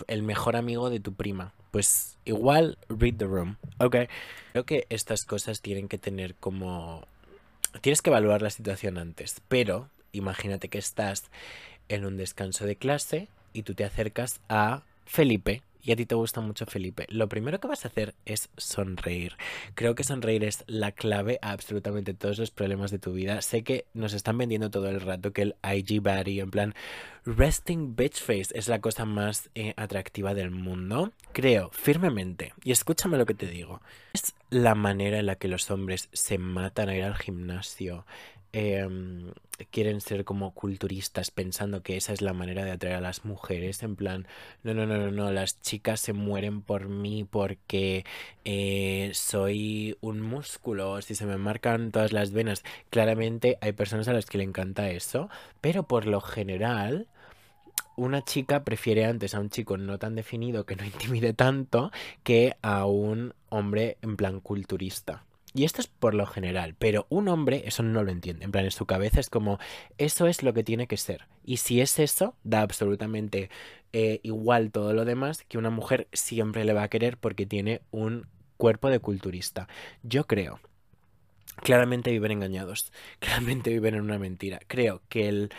el 0.08 0.24
mejor 0.24 0.56
amigo 0.56 0.90
de 0.90 1.02
tu 1.02 1.16
prima. 1.16 1.52
Pues 1.72 2.18
igual 2.24 2.78
read 2.88 3.16
the 3.16 3.26
room. 3.26 3.58
Ok. 3.80 3.98
Creo 4.54 4.66
que 4.66 4.88
estas 4.88 5.26
cosas 5.26 5.60
tienen 5.60 5.90
que 5.90 5.98
tener 5.98 6.34
como. 6.36 7.06
Tienes 7.82 8.02
que 8.02 8.10
evaluar 8.10 8.42
la 8.42 8.52
situación 8.52 8.98
antes. 8.98 9.42
Pero 9.50 9.90
imagínate 10.14 10.70
que 10.70 10.78
estás 10.78 11.30
en 11.90 12.06
un 12.06 12.16
descanso 12.16 12.66
de 12.66 12.78
clase 12.78 13.28
y 13.52 13.64
tú 13.64 13.74
te 13.74 13.84
acercas 13.84 14.40
a 14.48 14.84
Felipe 15.04 15.62
y 15.84 15.92
a 15.92 15.96
ti 15.96 16.06
te 16.06 16.16
gusta 16.16 16.42
mucho 16.42 16.66
Felipe, 16.66 17.06
lo 17.10 17.28
primero 17.28 17.60
que 17.60 17.68
vas 17.68 17.86
a 17.86 17.90
hacer 17.90 18.16
es 18.26 18.50
sonreír. 18.58 19.36
Creo 19.76 19.96
que 19.96 20.04
sonreír 20.04 20.44
es 20.44 20.64
la 20.66 20.92
clave 20.94 21.40
a 21.42 21.52
absolutamente 21.52 22.14
todos 22.14 22.40
los 22.40 22.52
problemas 22.52 22.90
de 22.90 23.00
tu 23.00 23.14
vida. 23.14 23.42
Sé 23.42 23.64
que 23.64 23.86
nos 23.94 24.14
están 24.14 24.38
vendiendo 24.38 24.72
todo 24.72 24.90
el 24.90 25.02
rato 25.02 25.34
que 25.34 25.42
el 25.42 25.56
IG 25.64 26.02
body, 26.02 26.40
en 26.40 26.52
plan, 26.52 26.74
resting 27.26 27.96
bitch 27.96 28.22
face 28.22 28.58
es 28.58 28.68
la 28.68 28.80
cosa 28.80 29.06
más 29.06 29.50
eh, 29.56 29.74
atractiva 29.76 30.34
del 30.34 30.52
mundo. 30.52 31.12
Creo 31.34 31.70
firmemente, 31.72 32.54
y 32.64 32.72
escúchame 32.72 33.18
lo 33.18 33.26
que 33.26 33.34
te 33.34 33.48
digo, 33.48 33.82
es 34.14 34.34
la 34.50 34.76
manera 34.76 35.20
en 35.20 35.26
la 35.26 35.36
que 35.36 35.48
los 35.48 35.70
hombres 35.72 36.10
se 36.14 36.38
matan 36.38 36.90
a 36.90 36.96
ir 36.96 37.04
al 37.04 37.16
gimnasio, 37.16 38.06
Em, 38.56 39.32
quieren 39.72 40.00
ser 40.00 40.26
como 40.26 40.54
culturistas 40.54 41.32
pensando 41.32 41.82
que 41.82 41.98
esa 41.98 42.14
es 42.14 42.22
la 42.22 42.34
manera 42.34 42.64
de 42.64 42.70
atraer 42.70 42.98
a 42.98 43.02
las 43.02 43.26
mujeres 43.26 43.82
en 43.82 43.96
plan 43.96 44.28
no 44.62 44.76
no 44.76 44.86
no 44.86 44.98
no 44.98 45.10
no 45.10 45.32
las 45.32 45.60
chicas 45.62 46.00
se 46.00 46.14
mueren 46.14 46.62
por 46.62 46.88
mí 46.88 47.24
porque 47.24 48.06
eh, 48.46 49.10
soy 49.16 49.98
un 50.02 50.22
músculo 50.22 51.02
si 51.02 51.16
se 51.16 51.26
me 51.26 51.38
marcan 51.38 51.92
todas 51.92 52.14
las 52.14 52.32
venas 52.32 52.64
claramente 52.92 53.58
hay 53.62 53.72
personas 53.72 54.08
a 54.08 54.14
las 54.14 54.28
que 54.28 54.38
le 54.38 54.44
encanta 54.44 54.90
eso 54.90 55.30
pero 55.60 55.84
por 55.88 56.06
lo 56.06 56.22
general 56.22 57.08
una 57.96 58.24
chica 58.24 58.64
prefiere 58.64 59.06
antes 59.06 59.34
a 59.34 59.40
un 59.40 59.50
chico 59.50 59.78
no 59.78 59.98
tan 59.98 60.14
definido 60.14 60.66
que 60.66 60.76
no 60.76 60.86
intimide 60.86 61.34
tanto 61.34 61.92
que 62.24 62.56
a 62.62 62.86
un 62.86 63.34
hombre 63.50 63.98
en 64.02 64.16
plan 64.16 64.40
culturista. 64.40 65.24
Y 65.54 65.66
esto 65.66 65.82
es 65.82 65.88
por 65.88 66.16
lo 66.16 66.26
general, 66.26 66.76
pero 66.78 67.06
un 67.10 67.28
hombre 67.28 67.64
eso 67.66 67.84
no 67.84 68.04
lo 68.04 68.12
entiende. 68.12 68.46
En 68.46 68.52
plan, 68.52 68.66
en 68.66 68.72
su 68.72 68.86
cabeza 68.86 69.20
es 69.20 69.30
como, 69.30 69.60
eso 69.98 70.28
es 70.28 70.42
lo 70.42 70.54
que 70.54 70.64
tiene 70.64 70.88
que 70.88 70.98
ser. 70.98 71.28
Y 71.44 71.58
si 71.58 71.80
es 71.80 72.00
eso, 72.00 72.36
da 72.44 72.62
absolutamente 72.62 73.50
eh, 73.94 74.20
igual 74.24 74.72
todo 74.72 74.94
lo 74.94 75.06
demás 75.06 75.44
que 75.48 75.60
una 75.60 75.70
mujer 75.70 76.08
siempre 76.12 76.66
le 76.66 76.74
va 76.74 76.84
a 76.84 76.90
querer 76.90 77.18
porque 77.18 77.46
tiene 77.46 77.82
un 77.92 78.28
cuerpo 78.58 78.90
de 78.90 79.00
culturista. 79.00 79.68
Yo 80.02 80.26
creo. 80.26 80.60
Claramente 81.58 82.12
viven 82.12 82.32
engañados. 82.32 82.92
Claramente 83.20 83.70
viven 83.70 83.96
en 83.96 84.02
una 84.02 84.18
mentira. 84.18 84.60
Creo 84.68 85.02
que 85.10 85.30
el 85.30 85.52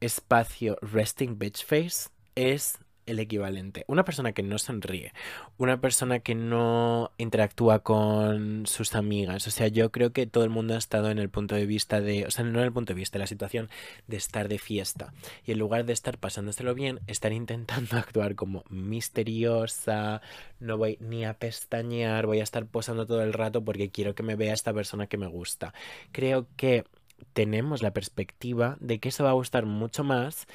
espacio 0.00 0.76
resting 0.82 1.38
bitch 1.38 1.64
face 1.64 2.10
es 2.34 2.78
el 3.08 3.18
equivalente. 3.18 3.84
Una 3.88 4.04
persona 4.04 4.32
que 4.32 4.42
no 4.42 4.58
sonríe, 4.58 5.12
una 5.56 5.80
persona 5.80 6.20
que 6.20 6.34
no 6.34 7.10
interactúa 7.18 7.80
con 7.80 8.66
sus 8.66 8.94
amigas. 8.94 9.46
O 9.46 9.50
sea, 9.50 9.68
yo 9.68 9.90
creo 9.90 10.12
que 10.12 10.26
todo 10.26 10.44
el 10.44 10.50
mundo 10.50 10.74
ha 10.74 10.78
estado 10.78 11.10
en 11.10 11.18
el 11.18 11.30
punto 11.30 11.54
de 11.54 11.66
vista 11.66 12.00
de, 12.00 12.26
o 12.26 12.30
sea, 12.30 12.44
no 12.44 12.58
en 12.58 12.64
el 12.64 12.72
punto 12.72 12.92
de 12.92 12.98
vista, 12.98 13.18
de 13.18 13.20
la 13.20 13.26
situación 13.26 13.68
de 14.06 14.16
estar 14.16 14.48
de 14.48 14.58
fiesta. 14.58 15.12
Y 15.44 15.52
en 15.52 15.58
lugar 15.58 15.84
de 15.84 15.92
estar 15.92 16.18
pasándoselo 16.18 16.74
bien, 16.74 17.00
estar 17.06 17.32
intentando 17.32 17.96
actuar 17.96 18.34
como 18.34 18.64
misteriosa, 18.68 20.20
no 20.60 20.76
voy 20.76 20.98
ni 21.00 21.24
a 21.24 21.34
pestañear, 21.34 22.26
voy 22.26 22.40
a 22.40 22.44
estar 22.44 22.66
posando 22.66 23.06
todo 23.06 23.22
el 23.22 23.32
rato 23.32 23.64
porque 23.64 23.90
quiero 23.90 24.14
que 24.14 24.22
me 24.22 24.36
vea 24.36 24.54
esta 24.54 24.72
persona 24.72 25.06
que 25.06 25.18
me 25.18 25.26
gusta. 25.26 25.72
Creo 26.12 26.46
que 26.56 26.84
tenemos 27.32 27.82
la 27.82 27.92
perspectiva 27.92 28.76
de 28.80 28.98
que 28.98 29.10
eso 29.10 29.24
va 29.24 29.30
a 29.30 29.34
gustar 29.34 29.66
mucho 29.66 30.04
más 30.04 30.46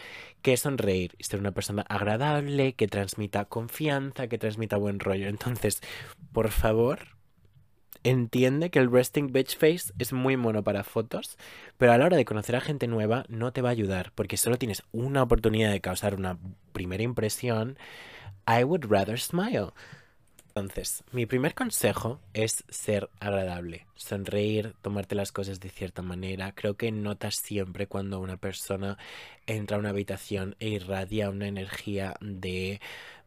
que 0.42 0.58
sonreír 0.58 1.16
y 1.18 1.24
ser 1.24 1.40
una 1.40 1.52
persona 1.52 1.84
agradable, 1.84 2.74
que 2.74 2.88
transmita 2.88 3.46
confianza, 3.46 4.28
que 4.28 4.38
transmita 4.38 4.78
buen 4.78 5.00
rollo. 5.00 5.28
Entonces, 5.28 5.82
por 6.32 6.50
favor, 6.50 7.00
entiende 8.04 8.70
que 8.70 8.80
el 8.80 8.92
resting 8.92 9.32
bitch 9.32 9.58
face 9.58 9.94
es 9.98 10.14
muy 10.14 10.38
mono 10.38 10.64
para 10.64 10.84
fotos, 10.84 11.38
pero 11.78 11.94
a 11.94 11.98
la 11.98 12.06
hora 12.06 12.18
de 12.18 12.26
conocer 12.26 12.56
a 12.56 12.62
gente 12.62 12.88
nueva 12.88 13.26
no 13.30 13.54
te 13.54 13.62
va 13.62 13.70
a 13.70 13.72
ayudar 13.72 14.12
porque 14.16 14.38
solo 14.38 14.58
tienes 14.58 14.84
una 14.92 15.24
oportunidad 15.24 15.72
de 15.72 15.82
causar 15.82 16.16
una 16.16 16.38
primera 16.74 17.04
impresión. 17.04 17.78
I 18.48 18.64
would 18.64 18.86
rather 18.90 19.20
smile. 19.20 19.72
Entonces, 20.56 21.04
mi 21.12 21.26
primer 21.26 21.56
consejo 21.56 22.20
es 22.34 22.64
ser 22.70 23.10
agradable, 23.20 23.88
sonreír, 23.96 24.76
tomarte 24.84 25.16
las 25.16 25.32
cosas 25.32 25.60
de 25.60 25.70
cierta 25.70 26.04
manera. 26.04 26.52
Creo 26.54 26.76
que 26.76 26.92
notas 26.92 27.38
siempre 27.38 27.88
cuando 27.88 28.20
una 28.20 28.38
persona 28.38 29.00
entra 29.48 29.78
a 29.78 29.80
una 29.80 29.90
habitación 29.90 30.56
e 30.60 30.70
irradia 30.70 31.32
una 31.32 31.48
energía 31.48 32.16
de 32.22 32.80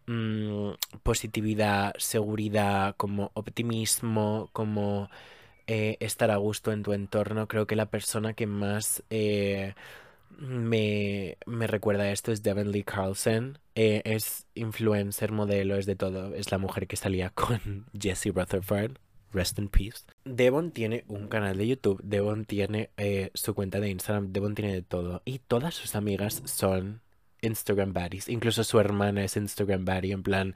mm, 0.07 0.71
positividad, 1.03 1.95
seguridad, 1.99 2.95
como 2.97 3.33
optimismo, 3.35 4.49
como 4.53 5.11
eh, 5.67 5.97
estar 5.99 6.31
a 6.31 6.37
gusto 6.37 6.71
en 6.71 6.85
tu 6.85 6.93
entorno. 6.93 7.49
Creo 7.49 7.67
que 7.67 7.75
la 7.75 7.87
persona 7.87 8.35
que 8.35 8.47
más... 8.47 9.03
Eh, 9.11 9.75
me, 10.39 11.39
me 11.47 11.67
recuerda 11.67 12.11
esto 12.11 12.33
es 12.33 12.43
Devon 12.43 12.73
Lee 12.73 12.85
Carlson. 12.85 13.59
Eh, 13.75 14.03
es 14.05 14.47
influencer, 14.55 15.33
modelo, 15.33 15.77
es 15.77 15.87
de 15.87 15.97
todo. 15.97 16.35
Es 16.35 16.51
la 16.51 16.59
mujer 16.59 16.87
que 16.87 16.97
salía 16.97 17.31
con 17.31 17.87
Jesse 17.99 18.33
Rutherford. 18.35 18.99
Rest 19.33 19.59
in 19.59 19.69
peace. 19.69 20.05
Devon 20.25 20.71
tiene 20.71 21.05
un 21.09 21.29
canal 21.29 21.59
de 21.59 21.67
YouTube. 21.67 22.01
Devon 22.03 22.45
tiene 22.45 22.91
eh, 22.97 23.31
su 23.35 23.55
cuenta 23.55 23.81
de 23.81 23.91
Instagram. 23.91 24.33
Devon 24.33 24.55
tiene 24.55 24.73
de 24.73 24.83
todo. 24.83 25.23
Y 25.25 25.41
todas 25.41 25.75
sus 25.75 25.95
amigas 25.95 26.43
son 26.47 27.03
Instagram 27.47 27.93
baddies. 27.93 28.29
Incluso 28.29 28.65
su 28.65 28.79
hermana 28.79 29.25
es 29.25 29.37
Instagram 29.37 29.85
baddie. 29.85 30.13
En 30.13 30.23
plan, 30.23 30.55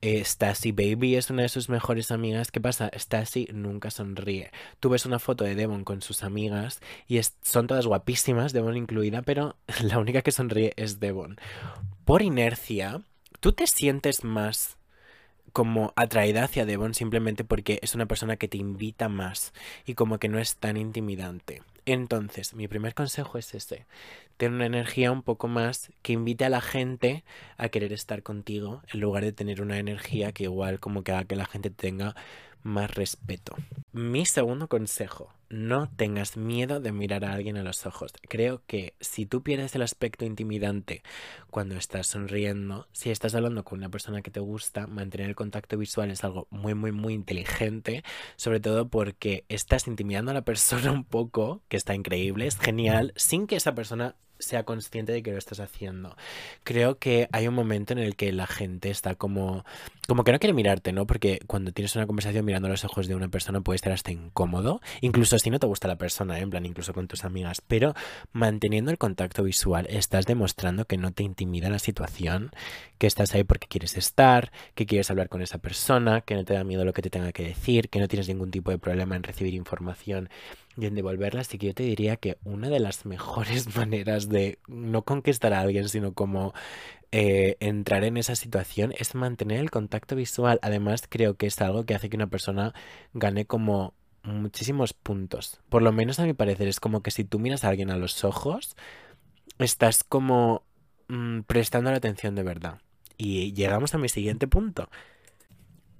eh, 0.00 0.24
Baby 0.72 1.16
es 1.16 1.30
una 1.30 1.42
de 1.42 1.48
sus 1.48 1.68
mejores 1.68 2.10
amigas. 2.10 2.50
¿Qué 2.50 2.60
pasa? 2.60 2.88
Stacy 2.92 3.48
nunca 3.52 3.90
sonríe. 3.90 4.50
Tú 4.80 4.90
ves 4.90 5.06
una 5.06 5.18
foto 5.18 5.44
de 5.44 5.54
Devon 5.54 5.84
con 5.84 6.02
sus 6.02 6.22
amigas 6.22 6.80
y 7.06 7.20
son 7.42 7.66
todas 7.66 7.86
guapísimas, 7.86 8.52
Devon 8.52 8.76
incluida, 8.76 9.22
pero 9.22 9.56
la 9.82 9.98
única 9.98 10.22
que 10.22 10.32
sonríe 10.32 10.72
es 10.76 11.00
Devon. 11.00 11.36
Por 12.04 12.22
inercia, 12.22 13.02
tú 13.40 13.52
te 13.52 13.66
sientes 13.66 14.24
más 14.24 14.78
como 15.52 15.92
atraída 15.96 16.44
hacia 16.44 16.66
Devon 16.66 16.94
simplemente 16.94 17.42
porque 17.44 17.78
es 17.82 17.94
una 17.94 18.06
persona 18.06 18.36
que 18.36 18.48
te 18.48 18.58
invita 18.58 19.08
más 19.08 19.52
y 19.86 19.94
como 19.94 20.18
que 20.18 20.28
no 20.28 20.38
es 20.38 20.56
tan 20.56 20.76
intimidante. 20.76 21.62
Entonces, 21.86 22.54
mi 22.54 22.68
primer 22.68 22.94
consejo 22.94 23.38
es 23.38 23.54
ese. 23.54 23.86
Ten 24.38 24.54
una 24.54 24.66
energía 24.66 25.10
un 25.10 25.22
poco 25.22 25.48
más 25.48 25.90
que 26.00 26.12
invite 26.12 26.44
a 26.44 26.48
la 26.48 26.60
gente 26.60 27.24
a 27.56 27.68
querer 27.68 27.92
estar 27.92 28.22
contigo 28.22 28.82
en 28.92 29.00
lugar 29.00 29.24
de 29.24 29.32
tener 29.32 29.60
una 29.60 29.78
energía 29.78 30.30
que 30.30 30.44
igual 30.44 30.78
como 30.78 31.02
que 31.02 31.10
haga 31.10 31.24
que 31.24 31.36
la 31.36 31.44
gente 31.44 31.70
tenga 31.70 32.14
más 32.62 32.94
respeto. 32.94 33.56
Mi 33.92 34.26
segundo 34.26 34.68
consejo, 34.68 35.32
no 35.48 35.88
tengas 35.88 36.36
miedo 36.36 36.78
de 36.78 36.92
mirar 36.92 37.24
a 37.24 37.32
alguien 37.32 37.56
a 37.56 37.62
los 37.62 37.86
ojos. 37.86 38.12
Creo 38.28 38.62
que 38.66 38.94
si 39.00 39.26
tú 39.26 39.42
pierdes 39.42 39.74
el 39.74 39.82
aspecto 39.82 40.24
intimidante 40.24 41.02
cuando 41.50 41.76
estás 41.76 42.06
sonriendo, 42.06 42.86
si 42.92 43.10
estás 43.10 43.34
hablando 43.34 43.64
con 43.64 43.78
una 43.78 43.88
persona 43.88 44.22
que 44.22 44.30
te 44.30 44.40
gusta, 44.40 44.86
mantener 44.86 45.28
el 45.28 45.34
contacto 45.34 45.76
visual 45.78 46.10
es 46.10 46.22
algo 46.22 46.46
muy, 46.50 46.74
muy, 46.74 46.92
muy 46.92 47.14
inteligente, 47.14 48.04
sobre 48.36 48.60
todo 48.60 48.88
porque 48.88 49.44
estás 49.48 49.88
intimidando 49.88 50.30
a 50.30 50.34
la 50.34 50.42
persona 50.42 50.92
un 50.92 51.04
poco, 51.04 51.62
que 51.68 51.76
está 51.76 51.94
increíble, 51.94 52.46
es 52.46 52.58
genial, 52.58 53.12
sin 53.16 53.46
que 53.46 53.56
esa 53.56 53.74
persona 53.74 54.14
sea 54.38 54.64
consciente 54.64 55.12
de 55.12 55.22
que 55.22 55.32
lo 55.32 55.38
estás 55.38 55.60
haciendo. 55.60 56.16
Creo 56.64 56.98
que 56.98 57.28
hay 57.32 57.48
un 57.48 57.54
momento 57.54 57.92
en 57.92 57.98
el 57.98 58.16
que 58.16 58.32
la 58.32 58.46
gente 58.46 58.90
está 58.90 59.14
como 59.14 59.64
como 60.08 60.24
que 60.24 60.32
no 60.32 60.38
quiere 60.38 60.54
mirarte, 60.54 60.90
¿no? 60.90 61.06
Porque 61.06 61.38
cuando 61.46 61.70
tienes 61.70 61.94
una 61.94 62.06
conversación 62.06 62.42
mirando 62.42 62.66
los 62.68 62.82
ojos 62.82 63.08
de 63.08 63.14
una 63.14 63.28
persona 63.28 63.60
puede 63.60 63.76
estar 63.76 63.92
hasta 63.92 64.10
incómodo, 64.10 64.80
incluso 65.02 65.38
si 65.38 65.50
no 65.50 65.58
te 65.58 65.66
gusta 65.66 65.86
la 65.86 65.96
persona, 65.96 66.38
¿eh? 66.38 66.42
en 66.42 66.48
plan 66.48 66.64
incluso 66.64 66.94
con 66.94 67.08
tus 67.08 67.26
amigas, 67.26 67.60
pero 67.60 67.92
manteniendo 68.32 68.90
el 68.90 68.96
contacto 68.96 69.42
visual 69.42 69.86
estás 69.90 70.24
demostrando 70.24 70.86
que 70.86 70.96
no 70.96 71.12
te 71.12 71.24
intimida 71.24 71.68
la 71.68 71.78
situación, 71.78 72.52
que 72.96 73.06
estás 73.06 73.34
ahí 73.34 73.44
porque 73.44 73.68
quieres 73.68 73.98
estar, 73.98 74.50
que 74.74 74.86
quieres 74.86 75.10
hablar 75.10 75.28
con 75.28 75.42
esa 75.42 75.58
persona, 75.58 76.22
que 76.22 76.36
no 76.36 76.44
te 76.46 76.54
da 76.54 76.64
miedo 76.64 76.86
lo 76.86 76.94
que 76.94 77.02
te 77.02 77.10
tenga 77.10 77.32
que 77.32 77.42
decir, 77.42 77.90
que 77.90 78.00
no 78.00 78.08
tienes 78.08 78.28
ningún 78.28 78.50
tipo 78.50 78.70
de 78.70 78.78
problema 78.78 79.14
en 79.14 79.24
recibir 79.24 79.52
información 79.52 80.30
y 80.78 80.86
en 80.86 80.94
devolverla, 80.94 81.40
así 81.40 81.58
que 81.58 81.66
yo 81.68 81.74
te 81.74 81.82
diría 81.82 82.16
que 82.16 82.38
una 82.44 82.68
de 82.68 82.78
las 82.78 83.04
mejores 83.04 83.66
maneras 83.76 84.28
de 84.28 84.58
no 84.68 85.02
conquistar 85.02 85.52
a 85.52 85.60
alguien, 85.60 85.88
sino 85.88 86.12
como 86.12 86.54
eh, 87.10 87.56
entrar 87.60 88.04
en 88.04 88.16
esa 88.16 88.36
situación 88.36 88.94
es 88.96 89.14
mantener 89.14 89.58
el 89.58 89.70
contacto 89.70 90.14
visual. 90.14 90.60
Además, 90.62 91.04
creo 91.08 91.36
que 91.36 91.46
es 91.46 91.60
algo 91.60 91.84
que 91.84 91.94
hace 91.94 92.08
que 92.08 92.16
una 92.16 92.28
persona 92.28 92.74
gane 93.12 93.44
como 93.44 93.94
muchísimos 94.22 94.92
puntos. 94.92 95.60
Por 95.68 95.82
lo 95.82 95.90
menos 95.90 96.20
a 96.20 96.24
mi 96.24 96.34
parecer 96.34 96.68
es 96.68 96.80
como 96.80 97.02
que 97.02 97.10
si 97.10 97.24
tú 97.24 97.40
miras 97.40 97.64
a 97.64 97.68
alguien 97.70 97.90
a 97.90 97.96
los 97.96 98.22
ojos, 98.24 98.76
estás 99.58 100.04
como 100.04 100.62
mm, 101.08 101.40
prestando 101.40 101.90
la 101.90 101.96
atención 101.96 102.36
de 102.36 102.44
verdad. 102.44 102.78
Y 103.16 103.52
llegamos 103.52 103.94
a 103.94 103.98
mi 103.98 104.08
siguiente 104.08 104.46
punto. 104.46 104.88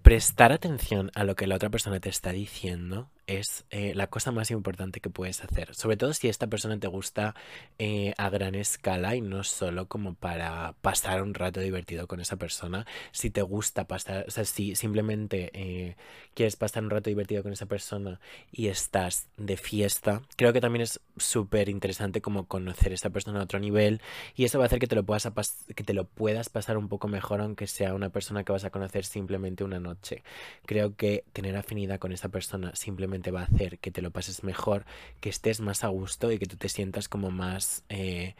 Prestar 0.02 0.52
atención 0.52 1.10
a 1.16 1.24
lo 1.24 1.34
que 1.34 1.48
la 1.48 1.56
otra 1.56 1.70
persona 1.70 1.98
te 1.98 2.10
está 2.10 2.30
diciendo 2.30 3.10
es 3.28 3.66
eh, 3.70 3.92
la 3.94 4.08
cosa 4.08 4.32
más 4.32 4.50
importante 4.50 5.00
que 5.00 5.10
puedes 5.10 5.44
hacer. 5.44 5.74
Sobre 5.74 5.96
todo 5.96 6.12
si 6.14 6.28
esta 6.28 6.46
persona 6.46 6.80
te 6.80 6.88
gusta 6.88 7.34
eh, 7.78 8.14
a 8.16 8.30
gran 8.30 8.54
escala 8.54 9.14
y 9.14 9.20
no 9.20 9.44
solo 9.44 9.86
como 9.86 10.14
para 10.14 10.74
pasar 10.80 11.22
un 11.22 11.34
rato 11.34 11.60
divertido 11.60 12.08
con 12.08 12.20
esa 12.20 12.36
persona. 12.36 12.86
Si 13.12 13.30
te 13.30 13.42
gusta 13.42 13.86
pasar, 13.86 14.24
o 14.26 14.30
sea, 14.30 14.44
si 14.44 14.74
simplemente 14.74 15.50
eh, 15.52 15.96
quieres 16.34 16.56
pasar 16.56 16.82
un 16.82 16.90
rato 16.90 17.10
divertido 17.10 17.42
con 17.42 17.52
esa 17.52 17.66
persona 17.66 18.18
y 18.50 18.68
estás 18.68 19.28
de 19.36 19.58
fiesta, 19.58 20.22
creo 20.36 20.54
que 20.54 20.62
también 20.62 20.82
es 20.82 21.00
súper 21.18 21.68
interesante 21.68 22.22
como 22.22 22.46
conocer 22.46 22.92
a 22.92 22.94
esta 22.94 23.10
persona 23.10 23.40
a 23.40 23.44
otro 23.44 23.58
nivel 23.58 24.00
y 24.36 24.44
eso 24.44 24.58
va 24.58 24.64
a 24.64 24.66
hacer 24.66 24.78
que 24.78 24.86
te, 24.86 24.96
lo 24.96 25.04
puedas 25.04 25.28
que 25.76 25.84
te 25.84 25.92
lo 25.92 26.04
puedas 26.04 26.48
pasar 26.48 26.78
un 26.78 26.88
poco 26.88 27.08
mejor 27.08 27.42
aunque 27.42 27.66
sea 27.66 27.92
una 27.92 28.08
persona 28.08 28.42
que 28.44 28.52
vas 28.52 28.64
a 28.64 28.70
conocer 28.70 29.04
simplemente 29.04 29.64
una 29.64 29.80
noche. 29.80 30.22
Creo 30.64 30.96
que 30.96 31.24
tener 31.34 31.56
afinidad 31.56 31.98
con 31.98 32.12
esa 32.12 32.30
persona 32.30 32.74
simplemente 32.74 33.17
va 33.30 33.40
a 33.40 33.44
hacer 33.44 33.78
que 33.78 33.90
te 33.90 34.02
lo 34.02 34.10
pases 34.10 34.44
mejor, 34.44 34.84
que 35.20 35.28
estés 35.28 35.60
más 35.60 35.84
a 35.84 35.88
gusto 35.88 36.32
y 36.32 36.38
que 36.38 36.46
tú 36.46 36.56
te 36.56 36.68
sientas 36.68 37.08
como 37.08 37.30
más... 37.30 37.84
Eh, 37.88 38.34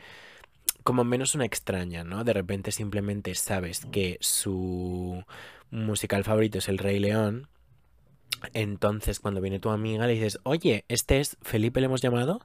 como 0.84 1.04
menos 1.04 1.34
una 1.34 1.44
extraña, 1.44 2.04
¿no? 2.04 2.24
De 2.24 2.32
repente 2.32 2.72
simplemente 2.72 3.34
sabes 3.34 3.84
que 3.86 4.16
su 4.20 5.24
musical 5.70 6.24
favorito 6.24 6.58
es 6.58 6.68
El 6.68 6.78
Rey 6.78 6.98
León. 6.98 7.48
Entonces 8.54 9.20
cuando 9.20 9.40
viene 9.40 9.60
tu 9.60 9.70
amiga 9.70 10.06
le 10.06 10.14
dices, 10.14 10.38
oye, 10.44 10.84
¿este 10.88 11.20
es 11.20 11.36
Felipe 11.42 11.80
le 11.80 11.86
hemos 11.86 12.00
llamado? 12.00 12.40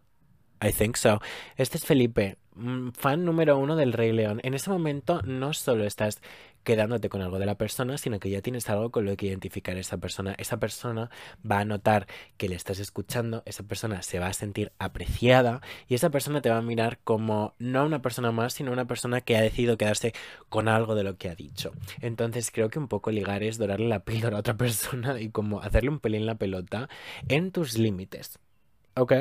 I 0.63 0.72
think 0.72 0.96
so. 0.96 1.20
Este 1.58 1.77
es 1.77 1.86
Felipe, 1.86 2.38
mm, 2.55 2.91
fan 2.91 3.25
número 3.25 3.58
uno 3.58 3.75
del 3.75 3.91
Rey 3.91 4.13
León. 4.13 4.39
En 4.43 4.53
ese 4.53 4.70
momento 4.70 5.22
no 5.24 5.53
solo 5.53 5.84
estás 5.84 6.22
quedándote 6.63 7.10
con 7.10 7.22
algo 7.22 7.38
de 7.38 7.46
la 7.46 7.55
persona, 7.55 7.98
sino 7.98 8.20
que 8.20 8.29
ya 8.29 8.41
tienes 8.41 8.70
algo 8.70 8.89
con 8.89 9.03
lo 9.03 9.17
que 9.17 9.25
identificar 9.25 9.75
a 9.75 9.82
esa 9.82 9.98
persona. 9.98 10.36
Esa 10.38 10.62
persona 10.62 11.10
va 11.50 11.60
a 11.60 11.65
notar 11.65 12.08
que 12.38 12.48
le 12.48 12.55
estás 12.55 12.79
escuchando, 12.79 13.43
esa 13.46 13.63
persona 13.63 14.01
se 14.03 14.20
va 14.20 14.27
a 14.27 14.34
sentir 14.34 14.72
apreciada 14.79 15.60
y 15.89 15.96
esa 15.96 16.10
persona 16.10 16.41
te 16.41 16.50
va 16.50 16.60
a 16.60 16.62
mirar 16.62 17.00
como 17.03 17.55
no 17.60 17.86
una 17.86 18.01
persona 18.01 18.32
más, 18.32 18.53
sino 18.53 18.72
una 18.72 18.86
persona 18.86 19.20
que 19.20 19.36
ha 19.36 19.41
decidido 19.41 19.77
quedarse 19.77 20.13
con 20.48 20.70
algo 20.70 20.96
de 20.96 21.03
lo 21.03 21.17
que 21.17 21.29
ha 21.29 21.36
dicho. 21.36 21.74
Entonces 22.00 22.51
creo 22.51 22.70
que 22.70 22.79
un 22.79 22.88
poco 22.88 23.12
ligar 23.12 23.43
es 23.43 23.58
dorarle 23.58 23.89
la 23.89 24.00
píldora 24.05 24.38
a 24.38 24.39
otra 24.39 24.55
persona 24.55 25.20
y 25.20 25.29
como 25.29 25.60
hacerle 25.60 25.89
un 25.89 26.00
pelín 26.00 26.25
la 26.25 26.36
pelota 26.36 26.88
en 27.27 27.51
tus 27.51 27.77
límites. 27.77 28.39
¿Ok? 28.96 29.13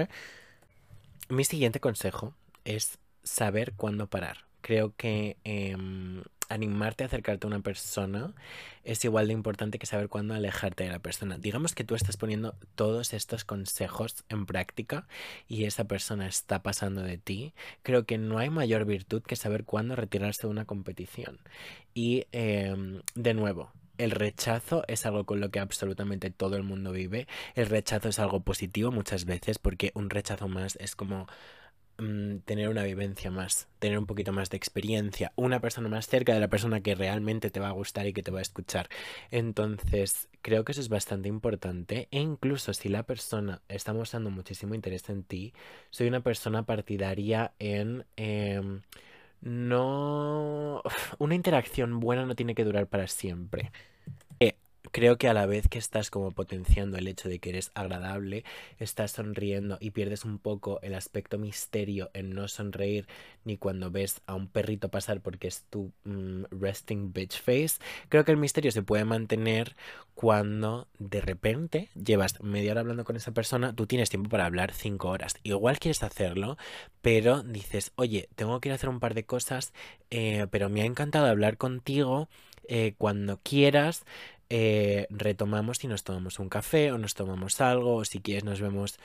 Mi 1.33 1.45
siguiente 1.45 1.81
consejo 1.81 2.35
es 2.67 2.99
saber 3.23 3.73
cuándo 3.73 4.07
parar. 4.07 4.45
Creo 4.61 4.95
que 4.95 5.39
em, 5.45 6.23
animarte 6.51 7.05
a 7.05 7.07
acercarte 7.07 7.47
a 7.47 7.49
una 7.49 7.61
persona 7.61 8.35
es 8.85 9.03
igual 9.07 9.29
de 9.29 9.33
importante 9.33 9.79
que 9.79 9.87
saber 9.87 10.11
cuándo 10.11 10.35
alejarte 10.35 10.85
de 10.85 10.91
la 10.91 10.99
persona. 10.99 11.39
Digamos 11.39 11.75
que 11.75 11.85
tú 11.85 11.95
estás 11.95 12.19
poniendo 12.19 12.55
todos 12.75 13.15
estos 13.15 13.47
consejos 13.47 14.25
en 14.29 14.45
práctica 14.45 15.09
y 15.49 15.65
esa 15.65 15.85
persona 15.85 16.27
está 16.27 16.63
pasando 16.63 17.01
de 17.01 17.17
ti. 17.17 17.55
Creo 17.83 18.05
que 18.05 18.19
no 18.19 18.37
hay 18.37 18.51
mayor 18.51 18.85
virtud 18.85 19.23
que 19.23 19.35
saber 19.35 19.65
cuándo 19.65 19.97
retirarse 19.97 20.43
de 20.43 20.51
una 20.51 20.67
competición. 20.67 21.41
Y 21.95 22.27
em, 22.33 23.01
de 23.15 23.33
nuevo, 23.33 23.73
el 24.03 24.11
rechazo 24.11 24.85
es 24.89 25.07
algo 25.07 25.25
con 25.25 25.41
lo 25.41 25.51
que 25.51 25.61
absolutamente 25.61 26.31
todo 26.31 26.57
el 26.57 26.65
mundo 26.65 26.93
vive. 26.93 27.29
El 27.55 27.67
rechazo 27.67 28.09
es 28.09 28.19
algo 28.19 28.41
positivo 28.41 28.91
muchas 28.91 29.25
veces 29.25 29.59
porque 29.59 29.93
un 29.95 30.11
rechazo 30.11 30.49
más 30.49 30.77
es 30.77 30.97
como 30.97 31.27
mm, 31.99 32.39
tener 32.39 32.69
una 32.69 32.83
vivencia 32.83 33.31
más, 33.31 33.69
tener 33.79 33.99
un 33.99 34.07
poquito 34.07 34.33
más 34.33 34.51
de 34.51 34.57
experiencia, 34.57 35.33
una 35.37 35.61
persona 35.61 35.89
más 35.89 36.09
cerca 36.09 36.35
de 36.35 36.41
la 36.41 36.49
persona 36.49 36.81
que 36.81 36.95
realmente 36.97 37.51
te 37.51 37.61
va 37.61 37.69
a 37.69 37.73
gustar 37.73 38.07
y 38.07 38.13
que 38.13 38.23
te 38.25 38.33
va 38.33 38.41
a 38.41 38.43
escuchar. 38.43 38.89
Entonces, 39.31 40.29
creo 40.43 40.65
que 40.65 40.73
eso 40.73 40.81
es 40.81 40.89
bastante 40.89 41.29
importante 41.29 42.09
e 42.11 42.21
incluso 42.21 42.75
si 42.75 42.89
la 42.89 43.05
persona 43.05 43.63
está 43.69 43.93
mostrando 43.95 44.31
muchísimo 44.31 44.75
interés 44.75 45.09
en 45.11 45.23
ti, 45.25 45.55
soy 45.91 46.09
una 46.09 46.23
persona 46.23 46.65
partidaria 46.67 47.53
en... 47.59 48.05
Em, 48.17 48.83
no... 49.43 50.83
Una 51.19 51.35
interacción 51.35 52.01
buena 52.01 52.27
no 52.27 52.35
tiene 52.35 52.55
que 52.55 52.65
durar 52.65 52.87
para 52.89 53.07
siempre. 53.09 53.71
Creo 54.93 55.17
que 55.17 55.27
a 55.27 55.35
la 55.35 55.47
vez 55.47 55.69
que 55.69 55.79
estás 55.79 56.11
como 56.11 56.33
potenciando 56.33 56.99
el 56.99 57.09
hecho 57.09 57.31
de 57.31 57.39
que 57.39 57.49
eres 57.49 57.71
agradable, 57.75 58.45
estás 58.79 59.13
sonriendo 59.13 59.79
y 59.81 59.91
pierdes 59.91 60.27
un 60.27 60.39
poco 60.39 60.81
el 60.83 60.95
aspecto 60.95 61.39
misterio 61.39 62.11
en 62.13 62.35
no 62.35 62.47
sonreír 62.47 63.07
ni 63.45 63.57
cuando 63.57 63.91
ves 63.91 64.21
a 64.27 64.35
un 64.35 64.49
perrito 64.49 64.91
pasar 64.91 65.23
porque 65.23 65.49
es 65.49 65.65
tu 65.71 65.93
mm, 66.05 66.45
resting 66.51 67.13
bitch 67.15 67.41
face. 67.41 67.81
Creo 68.11 68.27
que 68.27 68.33
el 68.33 68.37
misterio 68.37 68.71
se 68.71 68.83
puede 68.83 69.07
mantener 69.07 69.77
cuando 70.15 70.89
de 70.99 71.23
repente 71.23 71.89
llevas 71.95 72.43
media 72.43 72.73
hora 72.73 72.83
hablando 72.83 73.05
con 73.05 73.17
esa 73.17 73.33
persona, 73.33 73.75
tú 73.75 73.87
tienes 73.87 74.11
tiempo 74.11 74.29
para 74.29 74.45
hablar 74.45 74.73
cinco 74.73 75.09
horas. 75.09 75.37
Igual 75.43 75.79
quieres 75.79 76.03
hacerlo, 76.03 76.59
pero 77.01 77.43
dices, 77.43 77.93
oye, 77.97 78.29
tengo 78.35 78.61
que 78.61 78.69
ir 78.69 78.73
a 78.73 78.75
hacer 78.75 78.91
un 78.91 79.01
par 79.01 79.15
de 79.15 79.25
cosas, 79.25 79.73
eh, 80.11 80.47
pero 80.51 80.69
me 80.69 80.83
ha 80.83 80.85
encantado 80.85 81.27
hablar 81.27 81.57
contigo. 81.57 82.29
Eh, 82.69 82.95
cuando 82.97 83.41
quieras, 83.43 84.05
eh, 84.55 85.07
retomamos 85.11 85.83
y 85.83 85.89
nos 85.89 86.05
tomamos 86.05 86.39
un 86.39 86.49
café 86.51 86.93
o 86.93 86.99
nos 86.99 87.15
tomamos 87.15 87.61
algo, 87.61 87.95
o 87.97 88.05
si 88.05 88.21
quieres 88.21 88.45
nos 88.45 88.61
vemos 88.61 88.99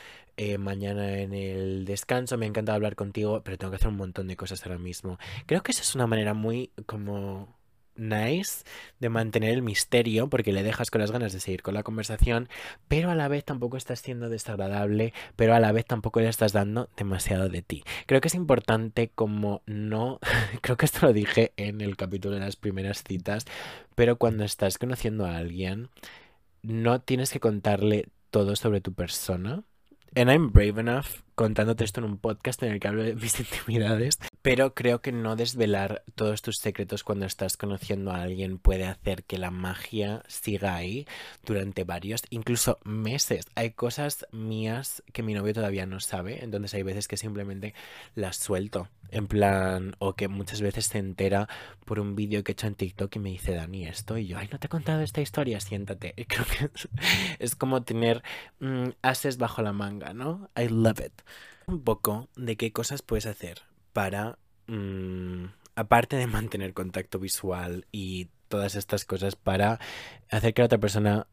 mañana 0.59 1.19
en 1.19 1.33
el 1.33 1.85
descanso. 1.85 2.37
Me 2.37 2.45
ha 2.45 2.49
encantado 2.49 2.75
hablar 2.75 2.95
contigo, 2.95 3.41
pero 3.43 3.57
tengo 3.57 3.71
que 3.71 3.77
hacer 3.77 3.87
un 3.87 3.97
montón 3.97 4.27
de 4.27 4.35
cosas 4.35 4.63
ahora 4.65 4.77
mismo. 4.77 5.17
Creo 5.47 5.63
que 5.63 5.71
esa 5.71 5.81
es 5.81 5.95
una 5.95 6.05
manera 6.05 6.33
muy 6.33 6.71
como 6.85 7.56
nice 7.97 8.63
de 8.99 9.09
mantener 9.09 9.51
el 9.51 9.61
misterio 9.61 10.29
porque 10.29 10.51
le 10.51 10.63
dejas 10.63 10.91
con 10.91 11.01
las 11.01 11.11
ganas 11.11 11.33
de 11.33 11.39
seguir 11.39 11.61
con 11.61 11.73
la 11.73 11.83
conversación, 11.83 12.49
pero 12.87 13.11
a 13.11 13.15
la 13.15 13.27
vez 13.27 13.43
tampoco 13.43 13.77
estás 13.77 13.99
siendo 13.99 14.29
desagradable, 14.29 15.13
pero 15.35 15.53
a 15.53 15.59
la 15.59 15.71
vez 15.71 15.85
tampoco 15.85 16.19
le 16.19 16.29
estás 16.29 16.53
dando 16.53 16.89
demasiado 16.97 17.49
de 17.49 17.61
ti. 17.61 17.83
Creo 18.05 18.21
que 18.21 18.27
es 18.27 18.35
importante 18.35 19.09
como 19.13 19.61
no, 19.65 20.19
creo 20.61 20.77
que 20.77 20.85
esto 20.85 21.05
lo 21.05 21.13
dije 21.13 21.53
en 21.57 21.81
el 21.81 21.97
capítulo 21.97 22.35
de 22.35 22.41
las 22.41 22.55
primeras 22.55 23.03
citas, 23.03 23.45
pero 23.95 24.17
cuando 24.17 24.43
estás 24.43 24.77
conociendo 24.77 25.25
a 25.25 25.37
alguien, 25.37 25.89
no 26.61 27.01
tienes 27.01 27.31
que 27.31 27.39
contarle 27.39 28.09
todo 28.29 28.55
sobre 28.55 28.81
tu 28.81 28.93
persona. 28.93 29.63
And 30.15 30.31
I'm 30.31 30.51
brave 30.51 30.79
enough 30.79 31.21
contándote 31.35 31.83
esto 31.83 31.99
en 31.99 32.05
un 32.05 32.17
podcast 32.17 32.63
en 32.63 32.73
el 32.73 32.79
que 32.79 32.87
hablo 32.87 33.03
de 33.03 33.15
mis 33.15 33.39
intimidades, 33.39 34.17
Pero 34.47 34.73
creo 34.73 35.01
que 35.01 35.11
no 35.11 35.35
desvelar 35.35 36.03
todos 36.15 36.41
tus 36.41 36.59
secretos 36.59 37.03
cuando 37.03 37.25
estás 37.25 37.57
conociendo 37.57 38.11
a 38.11 38.21
alguien 38.21 38.59
puede 38.59 38.85
hacer 38.85 39.25
que 39.25 39.37
la 39.37 39.51
magia 39.51 40.23
siga 40.29 40.73
ahí 40.73 41.05
durante 41.45 41.83
varios, 41.83 42.21
incluso 42.29 42.79
meses. 42.85 43.45
Hay 43.55 43.71
cosas 43.71 44.25
mías 44.31 45.03
que 45.11 45.21
mi 45.21 45.33
novio 45.33 45.53
todavía 45.53 45.85
no 45.85 45.99
sabe, 45.99 46.45
entonces 46.45 46.73
hay 46.75 46.83
veces 46.83 47.09
que 47.09 47.17
simplemente 47.17 47.73
las 48.15 48.37
suelto. 48.37 48.87
En 49.11 49.27
plan, 49.27 49.97
o 49.99 50.13
que 50.13 50.29
muchas 50.29 50.61
veces 50.61 50.85
se 50.85 50.99
entera 50.99 51.49
por 51.83 51.99
un 51.99 52.15
vídeo 52.15 52.45
que 52.45 52.53
he 52.53 52.53
hecho 52.53 52.67
en 52.67 52.75
TikTok 52.75 53.17
y 53.17 53.19
me 53.19 53.31
dice, 53.31 53.53
Dani, 53.53 53.85
esto, 53.85 54.17
y 54.17 54.27
yo, 54.27 54.37
ay, 54.37 54.47
no 54.49 54.59
te 54.59 54.67
he 54.67 54.69
contado 54.69 55.01
esta 55.01 55.19
historia, 55.19 55.59
siéntate. 55.59 56.13
Creo 56.29 56.45
que 56.45 56.69
es, 57.39 57.57
como 57.57 57.83
tener 57.83 58.23
mm, 58.61 58.91
ases 59.01 59.35
bajo 59.35 59.61
la 59.61 59.73
manga, 59.73 60.13
¿no? 60.13 60.49
I 60.55 60.69
love 60.69 61.01
it. 61.01 61.21
Un 61.65 61.83
poco 61.83 62.29
de 62.37 62.55
qué 62.55 62.71
cosas 62.71 63.01
puedes 63.01 63.25
hacer 63.25 63.66
para, 63.97 64.37
mm, 64.67 65.45
aparte 65.73 66.17
de 66.17 66.27
mantener 66.27 66.75
contacto 66.75 67.17
visual 67.17 67.87
y 67.91 68.27
todas 68.47 68.75
estas 68.75 69.05
cosas, 69.05 69.35
para 69.35 69.79
hacer 70.29 70.53
que 70.53 70.61
la 70.61 70.67
otra 70.67 70.77
persona 70.77 71.25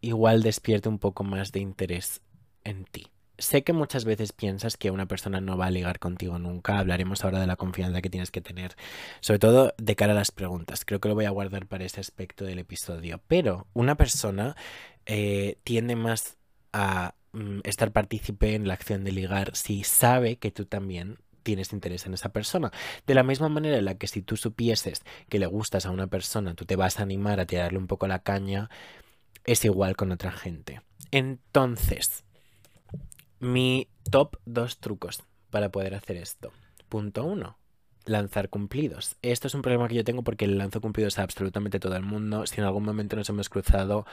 igual 0.00 0.42
despierte 0.42 0.88
un 0.88 0.98
poco 0.98 1.24
más 1.24 1.52
de 1.52 1.60
interés 1.60 2.22
en 2.64 2.86
ti. 2.86 3.08
Sé 3.36 3.64
que 3.64 3.74
muchas 3.74 4.06
veces 4.06 4.32
piensas 4.32 4.78
que 4.78 4.90
una 4.90 5.04
persona 5.04 5.42
no 5.42 5.58
va 5.58 5.66
a 5.66 5.70
ligar 5.70 5.98
contigo 5.98 6.38
nunca. 6.38 6.78
Hablaremos 6.78 7.22
ahora 7.22 7.38
de 7.38 7.46
la 7.46 7.56
confianza 7.56 8.00
que 8.00 8.08
tienes 8.08 8.30
que 8.30 8.40
tener, 8.40 8.76
sobre 9.20 9.38
todo 9.38 9.74
de 9.76 9.94
cara 9.94 10.12
a 10.12 10.16
las 10.16 10.30
preguntas. 10.30 10.86
Creo 10.86 11.00
que 11.00 11.08
lo 11.10 11.14
voy 11.14 11.26
a 11.26 11.30
guardar 11.30 11.66
para 11.66 11.84
ese 11.84 12.00
aspecto 12.00 12.46
del 12.46 12.60
episodio. 12.60 13.20
Pero 13.28 13.66
una 13.74 13.96
persona 13.96 14.56
eh, 15.04 15.58
tiende 15.64 15.96
más 15.96 16.38
a 16.72 17.14
Mm, 17.32 17.60
estar 17.62 17.92
partícipe 17.92 18.54
en 18.56 18.66
la 18.66 18.74
acción 18.74 19.04
de 19.04 19.12
ligar 19.12 19.54
si 19.54 19.84
sabe 19.84 20.36
que 20.36 20.50
tú 20.50 20.64
también 20.66 21.18
tienes 21.42 21.72
interés 21.72 22.06
en 22.06 22.14
esa 22.14 22.30
persona. 22.30 22.70
De 23.06 23.14
la 23.14 23.22
misma 23.22 23.48
manera 23.48 23.78
en 23.78 23.84
la 23.84 23.96
que 23.96 24.06
si 24.06 24.22
tú 24.22 24.36
supieses 24.36 25.02
que 25.28 25.38
le 25.38 25.46
gustas 25.46 25.86
a 25.86 25.90
una 25.90 26.06
persona, 26.06 26.54
tú 26.54 26.64
te 26.64 26.76
vas 26.76 26.98
a 26.98 27.02
animar 27.02 27.40
a 27.40 27.46
tirarle 27.46 27.78
un 27.78 27.86
poco 27.86 28.06
la 28.06 28.22
caña, 28.22 28.70
es 29.44 29.64
igual 29.64 29.96
con 29.96 30.12
otra 30.12 30.32
gente. 30.32 30.82
Entonces, 31.10 32.24
mi 33.38 33.88
top 34.10 34.36
dos 34.44 34.78
trucos 34.78 35.22
para 35.50 35.70
poder 35.70 35.94
hacer 35.94 36.16
esto. 36.16 36.52
Punto 36.88 37.24
uno 37.24 37.59
lanzar 38.10 38.48
cumplidos. 38.48 39.16
Esto 39.22 39.46
es 39.46 39.54
un 39.54 39.62
problema 39.62 39.88
que 39.88 39.94
yo 39.94 40.04
tengo 40.04 40.22
porque 40.22 40.46
lanzo 40.46 40.80
cumplidos 40.80 41.18
a 41.18 41.22
absolutamente 41.22 41.80
todo 41.80 41.96
el 41.96 42.02
mundo. 42.02 42.46
Si 42.46 42.60
en 42.60 42.66
algún 42.66 42.84
momento 42.84 43.16
nos 43.16 43.28
hemos 43.28 43.48
cruzado 43.48 44.04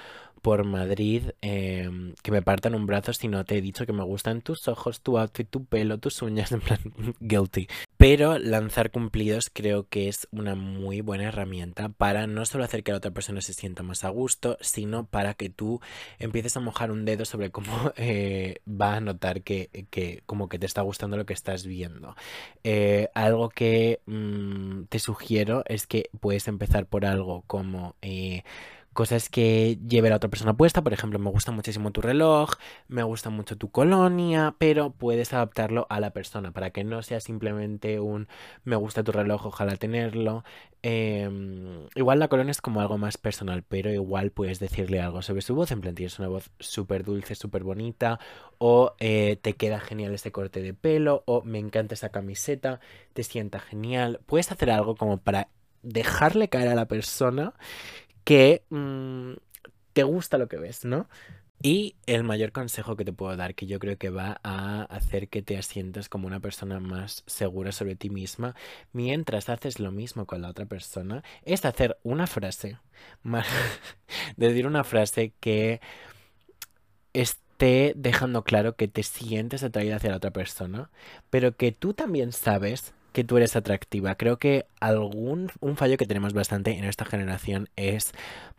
por 0.42 0.64
Madrid, 0.64 1.32
em, 1.42 2.14
que 2.22 2.32
me 2.32 2.42
partan 2.42 2.76
un 2.76 2.86
brazo 2.86 3.12
si 3.14 3.28
no 3.28 3.44
te 3.44 3.58
he 3.58 3.62
dicho 3.62 3.86
que 3.86 3.94
me 3.94 4.04
gustan 4.04 4.42
tus 4.42 4.68
ojos, 4.68 5.02
tu 5.02 5.18
outfit, 5.18 5.50
tu 5.50 5.66
pelo, 5.66 5.98
tus 5.98 6.22
uñas, 6.22 6.52
en 6.52 6.62
plan 6.62 6.80
guilty. 7.20 7.68
Pero 7.98 8.38
lanzar 8.38 8.92
cumplidos 8.92 9.50
creo 9.52 9.88
que 9.90 10.08
es 10.08 10.28
una 10.32 10.54
muy 10.54 11.02
buena 11.02 11.26
herramienta 11.26 11.90
para 11.90 12.28
no 12.28 12.46
solo 12.46 12.64
hacer 12.64 12.84
que 12.84 12.92
la 12.92 13.00
otra 13.00 13.12
persona 13.12 13.42
se 13.42 13.54
sienta 13.54 13.82
más 13.82 14.04
a 14.04 14.10
gusto, 14.10 14.58
sino 14.62 15.08
para 15.08 15.34
que 15.34 15.50
tú 15.50 15.82
empieces 16.20 16.56
a 16.58 16.60
mojar 16.60 16.92
un 16.92 17.06
dedo 17.06 17.26
sobre 17.26 17.50
cómo 17.50 17.92
eh, 17.98 18.58
va 18.70 18.96
a 18.96 19.02
notar 19.02 19.42
que, 19.42 19.88
que, 19.90 20.22
como 20.28 20.48
que 20.48 20.60
te 20.60 20.68
está 20.68 20.82
gustando 20.82 21.18
lo 21.18 21.26
que 21.26 21.34
estás 21.34 21.66
viendo. 21.66 22.16
Eh, 22.64 23.10
algo 23.16 23.50
que 23.50 24.00
mm, 24.06 24.84
te 24.90 25.00
sugiero 25.00 25.64
es 25.66 25.88
que 25.88 26.12
puedes 26.20 26.48
empezar 26.48 26.86
por 26.86 27.06
algo 27.06 27.44
como... 27.48 27.96
Eh, 28.02 28.44
cosas 28.98 29.30
que 29.30 29.78
lleve 29.88 30.10
la 30.10 30.16
otra 30.16 30.32
persona 30.32 30.58
puesta. 30.58 30.82
Por 30.82 30.92
ejemplo, 30.92 31.20
me 31.20 31.30
gusta 31.30 31.52
muchísimo 31.52 31.92
tu 31.92 32.02
reloj, 32.02 32.56
me 32.88 33.04
gusta 33.04 33.30
mucho 33.30 33.56
tu 33.56 33.70
colonia, 33.70 34.56
pero 34.58 34.90
puedes 34.90 35.34
adaptarlo 35.34 35.86
a 35.92 36.00
la 36.00 36.14
persona 36.14 36.52
para 36.52 36.72
que 36.72 36.84
no 36.84 37.04
sea 37.04 37.20
simplemente 37.20 38.00
un 38.00 38.28
me 38.64 38.76
gusta 38.76 39.04
tu 39.04 39.12
reloj, 39.12 39.46
ojalá 39.46 39.76
tenerlo. 39.76 40.44
Em, 40.82 41.86
igual 41.94 42.18
la 42.18 42.28
colonia 42.28 42.50
es 42.50 42.60
como 42.60 42.82
algo 42.82 42.98
más 42.98 43.18
personal, 43.18 43.62
pero 43.62 43.92
igual 43.92 44.32
puedes 44.32 44.58
decirle 44.58 45.00
algo 45.00 45.22
sobre 45.22 45.44
su 45.44 45.54
voz. 45.54 45.70
En 45.70 45.82
plan, 45.82 45.94
tienes 45.94 46.18
una 46.18 46.30
voz 46.30 46.50
súper 46.60 47.04
dulce, 47.04 47.36
súper 47.36 47.64
bonita, 47.64 48.20
o 48.58 48.96
eh, 49.00 49.38
te 49.40 49.54
queda 49.54 49.80
genial 49.80 50.16
ese 50.16 50.32
corte 50.32 50.64
de 50.64 50.74
pelo, 50.74 51.22
o 51.28 51.44
me 51.44 51.60
encanta 51.60 51.94
esa 51.94 52.10
camiseta, 52.10 52.80
te 53.14 53.22
sienta 53.22 53.60
genial. 53.60 54.22
Puedes 54.26 54.52
hacer 54.52 54.72
algo 54.72 54.96
como 54.96 55.20
para 55.20 55.50
dejarle 55.84 56.50
caer 56.50 56.70
a 56.70 56.76
la 56.76 56.88
persona 56.88 57.54
que 58.28 58.66
mm, 58.72 59.36
te 59.94 60.04
gusta 60.04 60.38
lo 60.38 60.50
que 60.50 60.58
ves, 60.58 60.84
¿no? 60.84 61.08
Y 61.64 61.96
el 62.08 62.26
mayor 62.26 62.52
consejo 62.52 62.98
que 62.98 63.06
te 63.06 63.14
puedo 63.14 63.34
dar, 63.38 63.56
que 63.56 63.68
yo 63.68 63.80
creo 63.80 63.98
que 63.98 64.10
va 64.10 64.42
a 64.44 64.84
hacer 64.84 65.30
que 65.30 65.42
te 65.42 65.58
asientas 65.58 66.10
como 66.10 66.28
una 66.28 66.42
persona 66.42 66.82
más 66.82 67.24
segura 67.26 67.72
sobre 67.72 67.96
ti 67.96 68.10
misma, 68.10 68.54
mientras 68.92 69.48
haces 69.48 69.80
lo 69.80 69.94
mismo 69.94 70.26
con 70.26 70.42
la 70.42 70.50
otra 70.50 70.66
persona, 70.66 71.24
es 71.44 71.64
hacer 71.64 71.98
una 72.04 72.28
frase, 72.28 72.78
decir 74.36 74.68
una 74.68 74.84
frase 74.84 75.32
que 75.40 75.80
esté 77.14 77.94
dejando 77.96 78.44
claro 78.44 78.76
que 78.76 78.90
te 78.90 79.04
sientes 79.04 79.64
atraída 79.64 79.96
hacia 79.96 80.10
la 80.10 80.18
otra 80.18 80.32
persona, 80.32 80.90
pero 81.30 81.56
que 81.56 81.72
tú 81.72 81.94
también 81.94 82.34
sabes 82.34 82.94
que 83.18 83.24
tú 83.24 83.38
eres 83.38 83.56
atractiva. 83.56 84.14
Creo 84.14 84.38
que 84.38 84.68
algún 84.80 85.50
un 85.60 85.76
fallo 85.76 85.98
que 85.98 86.06
tenemos 86.06 86.34
bastante 86.34 86.78
en 86.78 86.84
esta 86.84 87.04
generación 87.04 87.68
es 87.76 88.12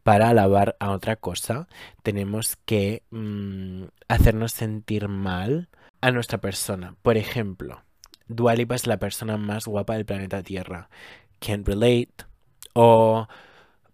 para 0.03 0.31
alabar 0.31 0.75
a 0.81 0.91
otra 0.91 1.15
cosa 1.15 1.69
tenemos 2.03 2.57
que 2.65 3.05
mm, 3.11 3.85
hacernos 4.09 4.51
sentir 4.51 5.07
mal 5.07 5.69
a 6.01 6.11
nuestra 6.11 6.39
persona. 6.39 6.97
Por 7.03 7.17
ejemplo, 7.17 7.85
Dualipa 8.27 8.75
es 8.75 8.89
la 8.89 8.97
persona 8.97 9.37
más 9.37 9.67
guapa 9.67 9.95
del 9.95 10.07
planeta 10.07 10.43
Tierra. 10.43 10.91
Can't 11.39 11.65
relate. 11.65 12.25
O 12.73 13.29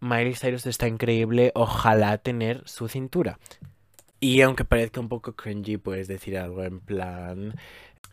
Miley 0.01 0.35
Cyrus 0.35 0.65
está 0.65 0.89
increíble. 0.89 1.53
Ojalá 1.55 2.17
tener 2.17 2.63
su 2.65 2.89
cintura. 2.89 3.39
Y 4.19 4.41
aunque 4.41 4.65
parezca 4.65 4.99
un 4.99 5.11
poco 5.11 5.35
cringy, 5.35 5.77
puedes 5.77 6.09
decir 6.09 6.39
algo 6.39 6.65
en 6.65 6.81
plan 6.81 7.55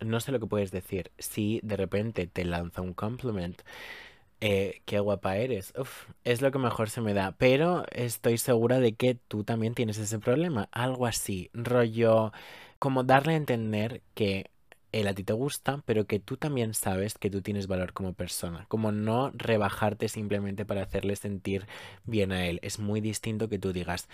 no 0.02 0.20
sé 0.20 0.32
lo 0.32 0.40
que 0.40 0.48
puedes 0.48 0.72
decir. 0.72 1.12
Si 1.18 1.60
de 1.64 1.78
repente 1.78 2.28
te 2.28 2.46
lanza 2.46 2.82
un 2.82 2.94
compliment, 2.94 3.62
eh, 4.42 4.82
qué 4.86 5.00
guapa 5.00 5.38
eres. 5.38 5.74
es 6.24 6.42
lo 6.42 6.52
que 6.52 6.60
mejor 6.60 6.90
se 6.90 7.02
me 7.02 7.14
da. 7.14 7.34
Pero 7.38 7.86
estoy 7.92 8.38
segura 8.38 8.80
de 8.80 8.94
que 8.96 9.16
tú 9.16 9.44
también 9.44 9.76
tienes 9.76 9.98
ese 9.98 10.20
problema. 10.20 10.70
Algo 10.72 11.06
así. 11.08 11.50
Rollo. 11.54 12.32
Como 12.80 13.04
darle 13.04 13.34
a 13.34 13.38
entender 13.38 14.02
que 14.16 14.50
él 14.92 15.08
a 15.08 15.14
ti 15.14 15.24
te 15.24 15.34
gusta, 15.34 15.82
pero 15.86 16.06
que 16.06 16.20
tú 16.20 16.38
también 16.38 16.74
sabes 16.74 17.18
que 17.18 17.30
tú 17.30 17.42
tienes 17.42 17.68
valor 17.68 17.94
como 17.94 18.14
persona. 18.14 18.66
Como 18.68 18.92
no 18.92 19.32
rebajarte 19.36 20.10
simplemente 20.10 20.66
para 20.66 20.84
hacerle 20.84 21.16
sentir 21.16 21.68
bien 22.04 22.32
a 22.32 22.48
él. 22.48 22.60
Es 22.64 22.80
muy 22.80 23.02
distinto 23.02 23.50
que 23.50 23.60
tú 23.60 23.74
digas. 23.74 24.10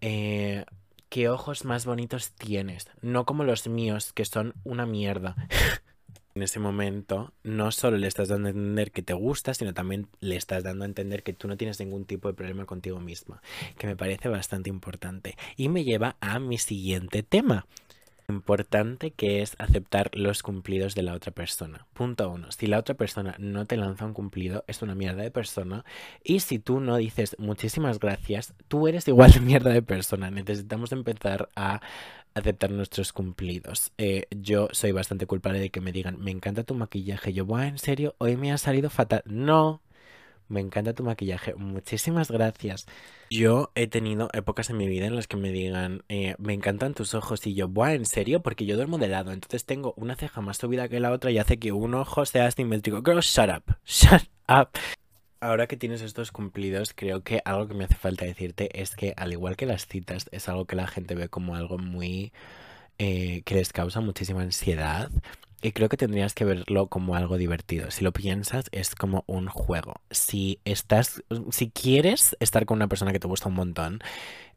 Eh, 0.00 0.64
qué 1.12 1.28
ojos 1.28 1.66
más 1.66 1.84
bonitos 1.84 2.30
tienes, 2.30 2.88
no 3.02 3.26
como 3.26 3.44
los 3.44 3.68
míos, 3.68 4.14
que 4.14 4.24
son 4.24 4.54
una 4.64 4.86
mierda. 4.86 5.36
en 6.34 6.42
ese 6.42 6.58
momento, 6.58 7.34
no 7.42 7.70
solo 7.70 7.98
le 7.98 8.06
estás 8.06 8.28
dando 8.28 8.48
a 8.48 8.52
entender 8.52 8.92
que 8.92 9.02
te 9.02 9.12
gusta, 9.12 9.52
sino 9.52 9.74
también 9.74 10.08
le 10.20 10.36
estás 10.36 10.64
dando 10.64 10.84
a 10.84 10.88
entender 10.88 11.22
que 11.22 11.34
tú 11.34 11.48
no 11.48 11.58
tienes 11.58 11.78
ningún 11.80 12.06
tipo 12.06 12.28
de 12.28 12.34
problema 12.34 12.64
contigo 12.64 12.98
misma, 12.98 13.42
que 13.76 13.86
me 13.86 13.94
parece 13.94 14.30
bastante 14.30 14.70
importante. 14.70 15.36
Y 15.58 15.68
me 15.68 15.84
lleva 15.84 16.16
a 16.22 16.38
mi 16.38 16.56
siguiente 16.56 17.22
tema 17.22 17.66
importante 18.32 19.12
que 19.12 19.42
es 19.42 19.54
aceptar 19.58 20.10
los 20.14 20.42
cumplidos 20.42 20.94
de 20.94 21.02
la 21.02 21.14
otra 21.14 21.32
persona. 21.32 21.86
Punto 21.92 22.30
uno. 22.30 22.50
Si 22.50 22.66
la 22.66 22.78
otra 22.78 22.94
persona 22.94 23.36
no 23.38 23.66
te 23.66 23.76
lanza 23.76 24.06
un 24.06 24.14
cumplido, 24.14 24.64
es 24.66 24.82
una 24.82 24.94
mierda 24.94 25.22
de 25.22 25.30
persona. 25.30 25.84
Y 26.24 26.40
si 26.40 26.58
tú 26.58 26.80
no 26.80 26.96
dices 26.96 27.36
muchísimas 27.38 27.98
gracias, 27.98 28.54
tú 28.68 28.88
eres 28.88 29.06
igual 29.08 29.32
de 29.32 29.40
mierda 29.40 29.70
de 29.70 29.82
persona. 29.82 30.30
Necesitamos 30.30 30.92
empezar 30.92 31.50
a 31.54 31.80
aceptar 32.34 32.70
nuestros 32.70 33.12
cumplidos. 33.12 33.92
Eh, 33.98 34.26
yo 34.30 34.68
soy 34.72 34.92
bastante 34.92 35.26
culpable 35.26 35.60
de 35.60 35.70
que 35.70 35.80
me 35.80 35.92
digan, 35.92 36.18
me 36.18 36.30
encanta 36.30 36.64
tu 36.64 36.74
maquillaje. 36.74 37.32
Yo, 37.32 37.44
voy 37.44 37.66
en 37.66 37.78
serio, 37.78 38.14
hoy 38.18 38.36
me 38.36 38.52
ha 38.52 38.58
salido 38.58 38.90
fatal. 38.90 39.22
No, 39.26 39.82
me 40.48 40.60
encanta 40.60 40.94
tu 40.94 41.02
maquillaje. 41.02 41.54
Muchísimas 41.54 42.30
gracias. 42.30 42.86
Yo 43.30 43.70
he 43.74 43.86
tenido 43.86 44.28
épocas 44.32 44.70
en 44.70 44.76
mi 44.76 44.86
vida 44.86 45.06
en 45.06 45.16
las 45.16 45.26
que 45.26 45.36
me 45.36 45.52
digan, 45.52 46.02
eh, 46.08 46.34
me 46.38 46.52
encantan 46.52 46.94
tus 46.94 47.14
ojos 47.14 47.46
y 47.46 47.54
yo, 47.54 47.68
Buah, 47.68 47.94
¿en 47.94 48.06
serio? 48.06 48.42
Porque 48.42 48.66
yo 48.66 48.76
duermo 48.76 48.98
de 48.98 49.08
lado, 49.08 49.32
entonces 49.32 49.64
tengo 49.64 49.94
una 49.96 50.16
ceja 50.16 50.40
más 50.40 50.58
subida 50.58 50.88
que 50.88 51.00
la 51.00 51.12
otra 51.12 51.30
y 51.30 51.38
hace 51.38 51.58
que 51.58 51.72
un 51.72 51.94
ojo 51.94 52.26
sea 52.26 52.46
asimétrico. 52.46 53.02
Girl, 53.02 53.20
shut 53.20 53.48
up, 53.48 53.76
shut 53.84 54.28
up. 54.48 54.70
Ahora 55.40 55.66
que 55.66 55.76
tienes 55.76 56.02
estos 56.02 56.30
cumplidos, 56.30 56.92
creo 56.94 57.22
que 57.22 57.42
algo 57.44 57.66
que 57.66 57.74
me 57.74 57.84
hace 57.84 57.96
falta 57.96 58.24
decirte 58.24 58.80
es 58.80 58.94
que 58.94 59.12
al 59.16 59.32
igual 59.32 59.56
que 59.56 59.66
las 59.66 59.86
citas, 59.86 60.28
es 60.30 60.48
algo 60.48 60.66
que 60.66 60.76
la 60.76 60.86
gente 60.86 61.14
ve 61.14 61.28
como 61.28 61.56
algo 61.56 61.78
muy... 61.78 62.32
Eh, 62.98 63.42
que 63.44 63.54
les 63.54 63.72
causa 63.72 64.00
muchísima 64.00 64.42
ansiedad 64.42 65.10
y 65.62 65.72
creo 65.72 65.88
que 65.88 65.96
tendrías 65.96 66.34
que 66.34 66.44
verlo 66.44 66.88
como 66.88 67.14
algo 67.14 67.38
divertido. 67.38 67.90
Si 67.90 68.02
lo 68.04 68.12
piensas, 68.12 68.66
es 68.72 68.94
como 68.94 69.24
un 69.26 69.48
juego. 69.48 70.00
Si 70.10 70.60
estás, 70.64 71.22
si 71.50 71.70
quieres 71.70 72.36
estar 72.40 72.66
con 72.66 72.76
una 72.76 72.88
persona 72.88 73.12
que 73.12 73.20
te 73.20 73.28
gusta 73.28 73.48
un 73.48 73.54
montón, 73.54 74.00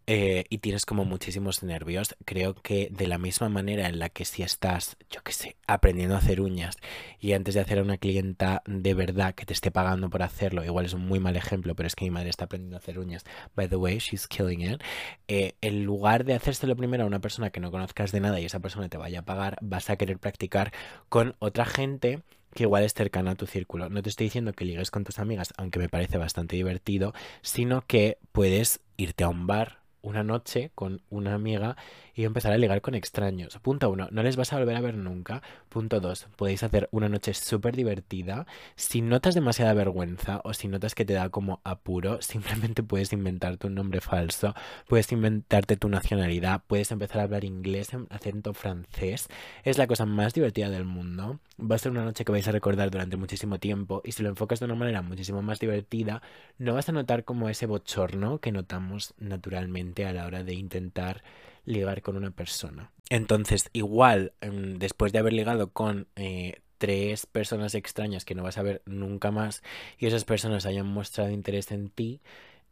eh, 0.08 0.46
y 0.50 0.60
tienes 0.60 0.86
como 0.86 1.04
muchísimos 1.04 1.64
nervios, 1.64 2.16
creo 2.26 2.54
que 2.54 2.90
de 2.92 3.08
la 3.08 3.18
misma 3.18 3.50
manera 3.50 3.88
en 3.88 3.98
la 3.98 4.10
que 4.10 4.26
si 4.26 4.44
estás, 4.44 4.98
yo 5.10 5.22
qué 5.24 5.32
sé, 5.32 5.56
aprendiendo 5.66 6.16
a 6.16 6.20
hacer 6.20 6.42
uñas 6.42 6.78
y 7.20 7.34
antes 7.34 7.56
de 7.56 7.62
hacer 7.62 7.80
a 7.80 7.82
una 7.82 7.98
clienta 7.98 8.62
de 8.68 8.94
verdad 8.94 9.34
que 9.34 9.46
te 9.46 9.54
esté 9.54 9.72
pagando 9.72 10.10
por 10.10 10.22
hacerlo, 10.22 10.64
igual 10.64 10.86
es 10.86 10.94
un 10.94 11.08
muy 11.08 11.20
mal 11.20 11.36
ejemplo, 11.36 11.76
pero 11.76 11.88
es 11.88 11.96
que 11.96 12.06
mi 12.06 12.12
madre 12.12 12.30
está 12.30 12.46
aprendiendo 12.46 12.78
a 12.78 12.80
hacer 12.80 13.00
uñas, 13.00 13.24
by 13.56 13.68
the 13.68 13.78
way, 13.78 13.98
she's 13.98 14.28
killing 14.28 14.62
it, 14.62 14.82
eh, 15.28 15.56
en 15.62 15.86
lugar 15.86 16.24
de 16.24 16.36
hacérselo 16.36 16.76
primero 16.76 17.04
a 17.04 17.08
una 17.08 17.20
persona 17.20 17.50
que 17.50 17.60
no 17.60 17.72
conozcas 17.72 18.12
de 18.12 18.20
nada 18.20 18.40
y 18.40 18.46
esa 18.46 18.60
persona 18.60 18.90
te 18.90 18.98
vaya 18.98 19.20
a 19.20 19.26
pagar, 19.26 19.58
vas 19.62 19.90
a 19.90 19.96
querer 19.96 20.20
practicar 20.20 20.72
con 21.10 21.36
otra 21.40 21.66
gente 21.66 22.22
que 22.54 22.64
igual 22.64 22.84
es 22.84 22.94
cercana 22.94 23.32
a 23.32 23.36
tu 23.36 23.48
círculo. 23.48 23.90
No 23.90 24.02
te 24.02 24.10
estoy 24.10 24.28
diciendo 24.28 24.54
que 24.54 24.64
ligues 24.66 24.90
con 24.90 25.04
tus 25.04 25.20
amigas, 25.20 25.54
aunque 25.58 25.78
me 25.78 25.90
parece 25.90 26.18
bastante 26.18 26.56
divertido, 26.56 27.14
sino 27.42 27.82
que 27.86 28.18
puedes 28.32 28.80
irte 28.96 29.26
a 29.26 29.30
un 29.30 29.46
bar 29.46 29.85
una 30.06 30.24
noche 30.24 30.72
con 30.74 31.02
una 31.10 31.34
amiga 31.34 31.76
y 32.16 32.24
empezar 32.24 32.54
a 32.54 32.58
ligar 32.58 32.82
con 32.82 32.96
extraños. 32.96 33.60
Punto 33.60 33.90
uno, 33.90 34.08
no 34.10 34.24
les 34.24 34.38
vas 34.38 34.54
a 34.54 34.58
volver 34.58 34.78
a 34.78 34.82
ver 34.82 34.96
nunca. 34.96 35.44
Punto 35.70 36.00
dos, 36.00 36.28
podéis 36.38 36.64
hacer 36.64 36.88
una 36.92 37.10
noche 37.10 37.34
súper 37.34 37.76
divertida. 37.76 38.48
Si 38.76 39.02
notas 39.02 39.36
demasiada 39.36 39.74
vergüenza 39.74 40.40
o 40.46 40.54
si 40.54 40.70
notas 40.70 40.96
que 40.96 41.04
te 41.04 41.14
da 41.14 41.30
como 41.30 41.60
apuro, 41.66 42.22
simplemente 42.22 42.84
puedes 42.84 43.12
inventarte 43.12 43.68
un 43.68 43.76
nombre 43.76 44.00
falso, 44.00 44.56
puedes 44.88 45.12
inventarte 45.12 45.76
tu 45.76 45.90
nacionalidad, 45.90 46.64
puedes 46.66 46.92
empezar 46.92 47.20
a 47.20 47.24
hablar 47.24 47.44
inglés 47.44 47.94
en 47.94 48.08
acento 48.10 48.54
francés. 48.54 49.28
Es 49.64 49.78
la 49.78 49.88
cosa 49.88 50.06
más 50.06 50.34
divertida 50.34 50.70
del 50.70 50.86
mundo. 50.86 51.40
Va 51.60 51.76
a 51.76 51.80
ser 51.80 51.92
una 51.92 52.06
noche 52.06 52.24
que 52.24 52.32
vais 52.32 52.48
a 52.48 52.52
recordar 52.52 52.92
durante 52.92 53.18
muchísimo 53.18 53.60
tiempo 53.60 54.02
y 54.06 54.14
si 54.14 54.24
lo 54.24 54.30
enfocas 54.30 54.60
de 54.60 54.66
una 54.66 54.76
manera 54.76 55.02
muchísimo 55.02 55.42
más 55.42 55.60
divertida, 55.60 56.22
no 56.58 56.74
vas 56.74 56.88
a 56.88 56.94
notar 56.94 57.26
como 57.26 57.50
ese 57.50 57.66
bochorno 57.66 58.40
que 58.40 58.54
notamos 58.54 59.14
naturalmente 59.18 60.06
a 60.06 60.14
la 60.14 60.26
hora 60.26 60.44
de 60.44 60.54
intentar 60.54 61.24
ligar 61.66 62.02
con 62.02 62.16
una 62.16 62.32
persona. 62.32 62.92
Entonces, 63.10 63.70
igual, 63.74 64.34
em, 64.42 64.78
después 64.78 65.12
de 65.12 65.20
haber 65.20 65.34
ligado 65.34 65.72
con 65.72 66.08
eh, 66.16 66.62
tres 66.78 67.26
personas 67.26 67.76
extrañas 67.76 68.26
que 68.26 68.36
no 68.36 68.44
vas 68.44 68.58
a 68.58 68.64
ver 68.64 68.82
nunca 68.86 69.32
más 69.32 69.64
y 69.98 70.08
esas 70.08 70.26
personas 70.26 70.66
hayan 70.66 70.88
mostrado 70.88 71.30
interés 71.32 71.72
en 71.72 71.90
ti, 71.90 72.22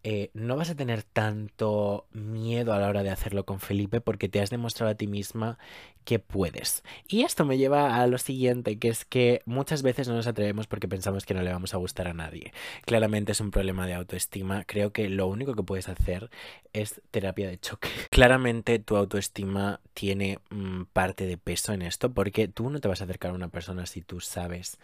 eh, 0.06 0.32
no 0.34 0.58
vas 0.58 0.70
a 0.70 0.76
tener 0.76 1.04
tanto 1.04 2.08
miedo 2.12 2.74
a 2.74 2.80
la 2.80 2.90
hora 2.90 3.04
de 3.04 3.10
hacerlo 3.10 3.46
con 3.46 3.62
Felipe 3.62 4.02
porque 4.02 4.28
te 4.28 4.42
has 4.42 4.50
demostrado 4.50 4.92
a 4.92 4.96
ti 4.96 5.08
misma 5.08 5.58
que 6.04 6.20
puedes. 6.20 6.84
Y 7.08 7.24
esto 7.24 7.46
me 7.46 7.58
lleva 7.58 7.96
a 7.96 8.08
lo 8.08 8.18
siguiente, 8.18 8.78
que 8.78 8.90
es 8.90 9.06
que 9.06 9.42
muchas 9.46 9.82
veces 9.82 10.10
no 10.10 10.16
nos 10.16 10.28
atrevemos 10.28 10.68
porque 10.68 10.90
pensamos 10.90 11.26
que 11.26 11.34
no 11.34 11.42
le 11.42 11.54
vamos 11.54 11.74
a 11.74 11.78
gustar 11.78 12.10
a 12.10 12.14
nadie. 12.14 12.52
Claramente 12.86 13.32
es 13.32 13.40
un 13.40 13.52
problema 13.52 13.88
de 13.88 13.94
autoestima. 13.94 14.66
Creo 14.66 14.92
que 14.92 15.08
lo 15.08 15.28
único 15.28 15.56
que 15.56 15.64
puedes 15.64 15.88
hacer 15.88 16.30
es 16.74 17.02
terapia 17.12 17.48
de 17.48 17.58
choque. 17.58 17.88
Claramente 18.10 18.80
tu 18.80 18.98
autoestima 18.98 19.80
tiene 19.94 20.40
mm, 20.50 20.84
parte 20.92 21.26
de 21.26 21.38
peso 21.38 21.72
en 21.72 21.82
esto 21.82 22.12
porque 22.12 22.50
tú 22.50 22.70
no 22.70 22.82
te 22.82 22.90
vas 22.90 23.00
a 23.00 23.06
acercar 23.06 23.32
a 23.32 23.36
una 23.36 23.48
persona 23.48 23.86
si 23.86 24.02
tú 24.02 24.20
sabes 24.20 24.80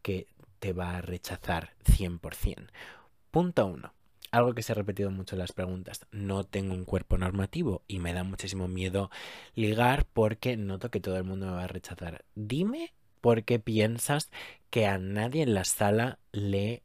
que 0.00 0.26
te 0.60 0.72
va 0.72 0.96
a 0.96 1.02
rechazar 1.02 1.74
100%. 1.84 2.68
Punto 3.30 3.66
uno 3.66 3.92
algo 4.32 4.54
que 4.54 4.62
se 4.62 4.72
ha 4.72 4.74
repetido 4.74 5.10
mucho 5.10 5.36
en 5.36 5.40
las 5.40 5.52
preguntas. 5.52 6.06
No 6.10 6.42
tengo 6.42 6.74
un 6.74 6.84
cuerpo 6.84 7.18
normativo 7.18 7.82
y 7.86 7.98
me 8.00 8.14
da 8.14 8.24
muchísimo 8.24 8.66
miedo 8.66 9.10
ligar 9.54 10.06
porque 10.12 10.56
noto 10.56 10.90
que 10.90 11.00
todo 11.00 11.16
el 11.18 11.24
mundo 11.24 11.46
me 11.46 11.52
va 11.52 11.64
a 11.64 11.68
rechazar. 11.68 12.24
Dime 12.34 12.94
por 13.20 13.44
qué 13.44 13.58
piensas 13.58 14.30
que 14.70 14.86
a 14.86 14.98
nadie 14.98 15.42
en 15.42 15.54
la 15.54 15.64
sala 15.64 16.18
le 16.32 16.82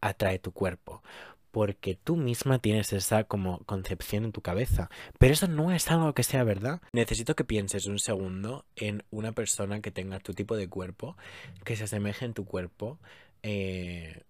atrae 0.00 0.38
tu 0.38 0.52
cuerpo. 0.52 1.02
Porque 1.50 1.94
tú 1.94 2.16
misma 2.16 2.58
tienes 2.58 2.92
esa 2.92 3.24
como 3.24 3.60
concepción 3.60 4.24
en 4.24 4.32
tu 4.32 4.40
cabeza. 4.40 4.90
Pero 5.18 5.34
eso 5.34 5.46
no 5.46 5.70
es 5.72 5.88
algo 5.88 6.12
que 6.12 6.24
sea 6.24 6.42
verdad. 6.42 6.80
Necesito 6.92 7.36
que 7.36 7.44
pienses 7.44 7.86
un 7.86 8.00
segundo 8.00 8.64
en 8.74 9.04
una 9.10 9.32
persona 9.32 9.80
que 9.80 9.92
tenga 9.92 10.18
tu 10.18 10.34
tipo 10.34 10.56
de 10.56 10.68
cuerpo, 10.68 11.16
que 11.64 11.76
se 11.76 11.84
asemeje 11.84 12.24
en 12.24 12.34
tu 12.34 12.44
cuerpo 12.44 12.98
eh, 13.42 14.22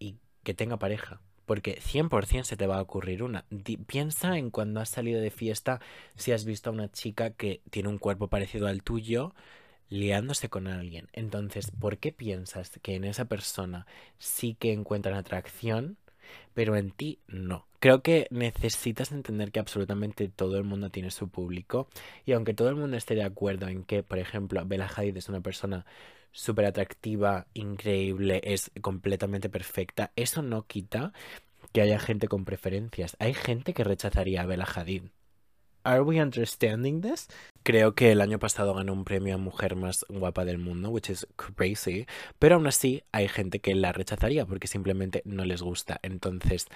y 0.00 0.16
que 0.42 0.54
tenga 0.54 0.76
pareja 0.78 1.20
porque 1.46 1.80
100% 1.80 2.44
se 2.44 2.56
te 2.56 2.66
va 2.66 2.78
a 2.78 2.82
ocurrir 2.82 3.22
una. 3.22 3.44
piensa 3.86 4.38
en 4.38 4.50
cuando 4.50 4.80
has 4.80 4.88
salido 4.88 5.20
de 5.20 5.30
fiesta 5.30 5.80
si 6.16 6.32
has 6.32 6.44
visto 6.44 6.70
a 6.70 6.72
una 6.72 6.90
chica 6.90 7.30
que 7.30 7.60
tiene 7.70 7.88
un 7.88 7.98
cuerpo 7.98 8.28
parecido 8.28 8.66
al 8.66 8.82
tuyo 8.82 9.34
liándose 9.88 10.48
con 10.48 10.66
alguien. 10.66 11.08
Entonces, 11.12 11.70
¿por 11.70 11.98
qué 11.98 12.12
piensas 12.12 12.70
que 12.82 12.94
en 12.96 13.04
esa 13.04 13.26
persona 13.26 13.86
sí 14.18 14.54
que 14.58 14.72
encuentran 14.72 15.14
atracción, 15.14 15.98
pero 16.54 16.76
en 16.76 16.90
ti 16.90 17.20
no? 17.28 17.66
Creo 17.80 18.02
que 18.02 18.26
necesitas 18.30 19.12
entender 19.12 19.52
que 19.52 19.60
absolutamente 19.60 20.28
todo 20.28 20.56
el 20.56 20.64
mundo 20.64 20.90
tiene 20.90 21.10
su 21.10 21.28
público 21.28 21.88
y 22.24 22.32
aunque 22.32 22.54
todo 22.54 22.70
el 22.70 22.76
mundo 22.76 22.96
esté 22.96 23.14
de 23.14 23.24
acuerdo 23.24 23.68
en 23.68 23.84
que, 23.84 24.02
por 24.02 24.18
ejemplo, 24.18 24.64
Bella 24.64 24.90
Hadid 24.94 25.16
es 25.16 25.28
una 25.28 25.42
persona 25.42 25.84
súper 26.34 26.66
atractiva, 26.66 27.46
increíble, 27.54 28.40
es 28.44 28.70
completamente 28.82 29.48
perfecta, 29.48 30.12
eso 30.16 30.42
no 30.42 30.66
quita 30.66 31.12
que 31.72 31.80
haya 31.80 31.98
gente 31.98 32.28
con 32.28 32.44
preferencias. 32.44 33.16
Hay 33.20 33.34
gente 33.34 33.72
que 33.72 33.84
rechazaría 33.84 34.42
a 34.42 34.46
Bella 34.46 34.66
Hadid. 34.66 35.04
Are 35.84 36.00
we 36.00 36.20
understanding 36.20 37.02
this? 37.02 37.28
Creo 37.62 37.94
que 37.94 38.12
el 38.12 38.20
año 38.20 38.38
pasado 38.38 38.74
ganó 38.74 38.92
un 38.92 39.04
premio 39.04 39.34
a 39.34 39.38
mujer 39.38 39.76
más 39.76 40.04
guapa 40.08 40.44
del 40.44 40.58
mundo, 40.58 40.90
which 40.90 41.10
is 41.10 41.26
crazy, 41.36 42.06
pero 42.38 42.56
aún 42.56 42.66
así 42.66 43.02
hay 43.12 43.28
gente 43.28 43.60
que 43.60 43.74
la 43.74 43.92
rechazaría 43.92 44.46
porque 44.46 44.66
simplemente 44.66 45.22
no 45.24 45.44
les 45.44 45.62
gusta. 45.62 46.00
Entonces, 46.02 46.68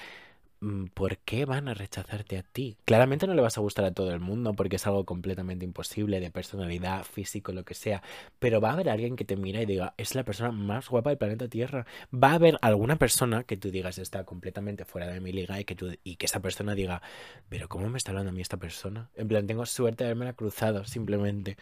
¿por 0.94 1.18
qué 1.18 1.44
van 1.44 1.68
a 1.68 1.74
rechazarte 1.74 2.38
a 2.38 2.42
ti? 2.42 2.76
Claramente 2.84 3.26
no 3.26 3.34
le 3.34 3.42
vas 3.42 3.58
a 3.58 3.60
gustar 3.60 3.84
a 3.84 3.92
todo 3.92 4.12
el 4.12 4.20
mundo 4.20 4.54
porque 4.54 4.76
es 4.76 4.86
algo 4.86 5.04
completamente 5.04 5.64
imposible 5.64 6.20
de 6.20 6.30
personalidad, 6.30 7.04
físico, 7.04 7.52
lo 7.52 7.64
que 7.64 7.74
sea, 7.74 8.02
pero 8.38 8.60
va 8.60 8.70
a 8.70 8.72
haber 8.72 8.90
alguien 8.90 9.16
que 9.16 9.24
te 9.24 9.36
mira 9.36 9.62
y 9.62 9.66
diga, 9.66 9.94
es 9.96 10.14
la 10.14 10.24
persona 10.24 10.50
más 10.50 10.88
guapa 10.88 11.10
del 11.10 11.18
planeta 11.18 11.48
Tierra. 11.48 11.86
Va 12.12 12.32
a 12.32 12.34
haber 12.34 12.58
alguna 12.60 12.96
persona 12.96 13.44
que 13.44 13.56
tú 13.56 13.70
digas 13.70 13.98
está 13.98 14.24
completamente 14.24 14.84
fuera 14.84 15.06
de 15.08 15.20
mi 15.20 15.32
liga 15.32 15.60
y 15.60 15.64
que, 15.64 15.74
tú, 15.74 15.96
y 16.02 16.16
que 16.16 16.26
esa 16.26 16.40
persona 16.40 16.74
diga, 16.74 17.02
pero 17.48 17.68
¿cómo 17.68 17.88
me 17.88 17.98
está 17.98 18.10
hablando 18.10 18.30
a 18.30 18.34
mí 18.34 18.40
esta 18.40 18.56
persona? 18.56 19.10
En 19.14 19.28
plan, 19.28 19.46
tengo 19.46 19.64
suerte 19.66 20.04
de 20.04 20.10
haberme 20.10 20.34
cruzado, 20.34 20.84
simplemente. 20.84 21.56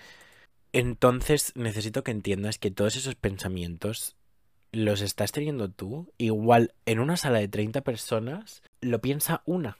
Entonces 0.73 1.53
necesito 1.55 2.03
que 2.03 2.11
entiendas 2.11 2.59
que 2.59 2.71
todos 2.71 2.97
esos 2.97 3.15
pensamientos 3.15 4.17
los 4.73 5.01
estás 5.01 5.33
teniendo 5.33 5.71
tú, 5.71 6.13
igual 6.19 6.75
en 6.85 6.99
una 6.99 7.17
sala 7.17 7.39
de 7.39 7.49
30 7.49 7.81
personas 7.83 8.63
lo 8.81 9.01
piensa 9.01 9.43
una. 9.47 9.79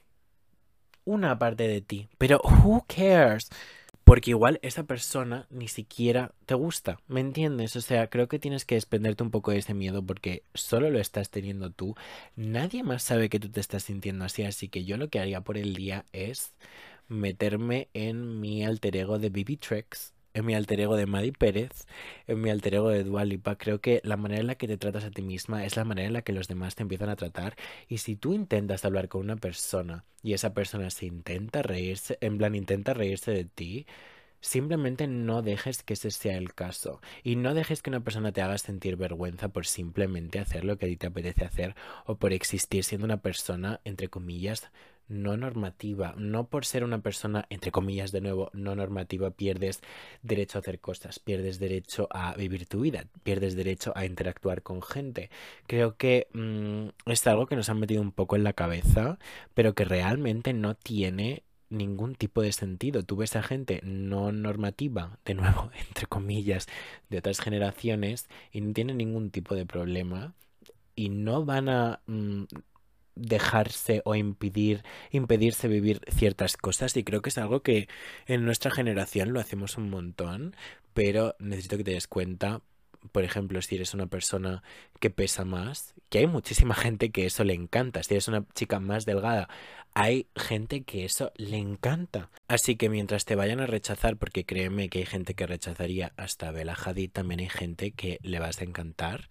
Una 1.05 1.39
parte 1.39 1.69
de 1.69 1.81
ti. 1.81 2.09
Pero 2.19 2.41
who 2.43 2.85
cares? 2.89 3.51
Porque 4.05 4.31
igual 4.31 4.61
esa 4.63 4.85
persona 4.85 5.47
ni 5.51 5.67
siquiera 5.67 6.31
te 6.47 6.55
gusta, 6.55 7.01
¿me 7.09 7.19
entiendes? 7.19 7.75
O 7.75 7.81
sea, 7.81 8.09
creo 8.09 8.29
que 8.29 8.39
tienes 8.39 8.65
que 8.65 8.77
desprenderte 8.77 9.25
un 9.25 9.33
poco 9.33 9.51
de 9.51 9.59
ese 9.59 9.75
miedo 9.75 10.01
porque 10.01 10.45
solo 10.55 10.91
lo 10.91 11.01
estás 11.01 11.31
teniendo 11.31 11.71
tú. 11.71 11.97
Nadie 12.37 12.85
más 12.85 13.03
sabe 13.03 13.29
que 13.29 13.41
tú 13.41 13.49
te 13.49 13.59
estás 13.59 13.83
sintiendo 13.83 14.25
así, 14.25 14.45
así 14.45 14.69
que 14.69 14.85
yo 14.85 14.97
lo 14.97 15.09
que 15.09 15.19
haría 15.19 15.41
por 15.41 15.59
el 15.59 15.75
día 15.75 16.05
es 16.13 16.55
meterme 17.09 17.89
en 17.95 18.41
mi 18.41 18.65
alter 18.65 18.97
ego 18.97 19.19
de 19.19 19.31
Bibi 19.31 19.57
Trex 19.57 20.13
en 20.37 20.45
mi 20.45 20.55
alter 20.55 20.81
ego 20.81 20.97
de 20.97 21.07
Maddie 21.07 21.33
Pérez, 21.33 21.87
en 22.27 22.41
mi 22.43 22.51
alter 22.51 22.75
ego 22.75 22.91
de 22.91 23.05
Dualipa. 23.05 23.57
Creo 23.57 23.81
que 23.81 24.01
la 24.05 24.17
manera 24.19 24.41
en 24.43 24.47
la 24.47 24.57
que 24.57 24.69
te 24.69 24.77
tratas 24.77 25.05
a 25.05 25.11
ti 25.11 25.23
misma 25.23 25.65
es 25.65 25.77
la 25.77 25.85
manera 25.85 26.07
en 26.07 26.13
la 26.13 26.23
que 26.23 26.33
los 26.35 26.47
demás 26.47 26.75
te 26.75 26.83
empiezan 26.83 27.09
a 27.09 27.17
tratar. 27.17 27.57
Y 27.89 27.99
si 27.99 28.17
tú 28.17 28.35
intentas 28.35 28.85
hablar 28.85 29.09
con 29.09 29.23
una 29.23 29.37
persona 29.37 30.05
y 30.23 30.35
esa 30.35 30.53
persona 30.53 30.91
se 30.91 31.07
intenta 31.07 31.63
reírse, 31.63 32.19
en 32.21 32.37
plan 32.37 32.55
intenta 32.55 32.93
reírse 32.95 33.31
de 33.31 33.45
ti, 33.45 33.87
Simplemente 34.41 35.09
no 35.09 35.43
dejes 35.43 35.83
que 35.83 35.95
ese 35.95 36.11
sea 36.11 36.37
el 36.37 36.55
caso 36.55 37.01
y 37.25 37.37
no 37.37 37.55
dejes 37.55 37.83
que 37.83 37.91
una 37.91 38.05
persona 38.05 38.33
te 38.33 38.43
haga 38.43 38.59
sentir 38.59 38.97
vergüenza 38.97 39.49
por 39.49 39.67
simplemente 39.67 40.39
hacer 40.39 40.65
lo 40.65 40.79
que 40.79 40.87
a 40.87 40.89
ti 40.89 40.97
te 40.97 41.07
apetece 41.09 41.45
hacer 41.45 41.75
o 42.05 42.17
por 42.17 42.33
existir 42.33 42.85
siendo 42.85 43.07
una 43.07 43.23
persona, 43.23 43.81
entre 43.85 44.09
comillas, 44.09 44.71
no 45.09 45.37
normativa. 45.37 46.15
No 46.17 46.49
por 46.49 46.65
ser 46.65 46.85
una 46.85 47.01
persona, 47.01 47.47
entre 47.51 47.71
comillas, 47.71 48.13
de 48.13 48.21
nuevo, 48.21 48.51
no 48.53 48.75
normativa, 48.75 49.31
pierdes 49.31 49.81
derecho 50.23 50.59
a 50.59 50.61
hacer 50.61 50.81
cosas, 50.81 51.19
pierdes 51.19 51.59
derecho 51.59 52.09
a 52.11 52.35
vivir 52.37 52.67
tu 52.67 52.81
vida, 52.81 53.05
pierdes 53.23 53.57
derecho 53.57 53.93
a 53.97 54.05
interactuar 54.05 54.63
con 54.63 54.83
gente. 54.83 55.31
Creo 55.67 55.97
que 55.97 56.29
mm, 56.33 57.11
es 57.11 57.27
algo 57.27 57.47
que 57.47 57.57
nos 57.57 57.69
han 57.69 57.81
metido 57.81 58.03
un 58.03 58.13
poco 58.13 58.37
en 58.37 58.45
la 58.45 58.53
cabeza, 58.53 59.19
pero 59.55 59.75
que 59.75 59.85
realmente 59.85 60.53
no 60.53 60.75
tiene 60.75 61.45
ningún 61.69 62.15
tipo 62.15 62.43
de 62.43 62.53
sentido. 62.53 63.03
Tú 63.03 63.17
ves 63.17 63.37
a 63.37 63.43
gente 63.43 63.81
no 63.85 64.33
normativa, 64.33 65.19
de 65.25 65.35
nuevo, 65.35 65.71
entre 65.89 66.07
comillas, 66.07 66.67
de 67.11 67.19
otras 67.19 67.41
generaciones 67.41 68.29
y 68.53 68.61
no 68.61 68.73
tienen 68.73 68.99
ningún 68.99 69.31
tipo 69.31 69.55
de 69.55 69.67
problema 69.67 70.35
y 70.95 71.11
no 71.11 71.45
van 71.45 71.69
a... 71.69 72.01
Mm, 72.07 72.45
dejarse 73.17 74.03
o 74.05 74.15
impedir, 74.15 74.85
impedirse 75.11 75.69
vivir 75.69 76.01
ciertas 76.09 76.57
cosas 76.57 76.97
y 76.97 77.05
creo 77.05 77.23
que 77.23 77.31
es 77.31 77.39
algo 77.39 77.63
que 77.63 77.89
en 78.27 78.45
nuestra 78.45 78.71
generación 78.71 79.33
lo 79.33 79.41
hacemos 79.41 79.77
un 79.77 79.91
montón, 79.91 80.55
pero 80.95 81.35
necesito 81.39 81.77
que 81.77 81.85
te 81.85 81.91
des 81.93 82.07
cuenta 82.07 82.63
por 83.13 83.25
ejemplo, 83.25 83.63
si 83.63 83.77
eres 83.77 83.95
una 83.95 84.07
persona 84.07 84.63
que 85.01 85.11
pesa 85.11 85.45
más, 85.45 85.95
que 86.09 86.19
hay 86.19 86.27
muchísima 86.27 86.75
gente 86.75 87.11
que 87.11 87.27
eso 87.27 87.45
le 87.45 87.55
encanta. 87.55 88.03
Si 88.03 88.15
eres 88.15 88.29
una 88.29 88.45
chica 88.55 88.81
más 88.81 89.05
delgada, 89.05 89.49
hay 89.95 90.27
gente 90.37 90.83
que 90.83 91.05
eso 91.05 91.33
le 91.37 91.57
encanta. 91.57 92.31
Así 92.49 92.77
que 92.77 92.89
mientras 92.89 93.25
te 93.25 93.35
vayan 93.35 93.61
a 93.61 93.67
rechazar, 93.67 94.17
porque 94.17 94.45
créeme 94.45 94.89
que 94.89 95.01
hay 95.01 95.07
gente 95.07 95.35
que 95.35 95.47
rechazaría 95.47 96.13
hasta 96.17 96.51
Bella 96.51 96.75
Hadid, 96.75 97.11
también 97.11 97.41
hay 97.41 97.49
gente 97.49 97.93
que 97.93 98.19
le 98.23 98.39
vas 98.39 98.61
a 98.61 98.65
encantar. 98.65 99.29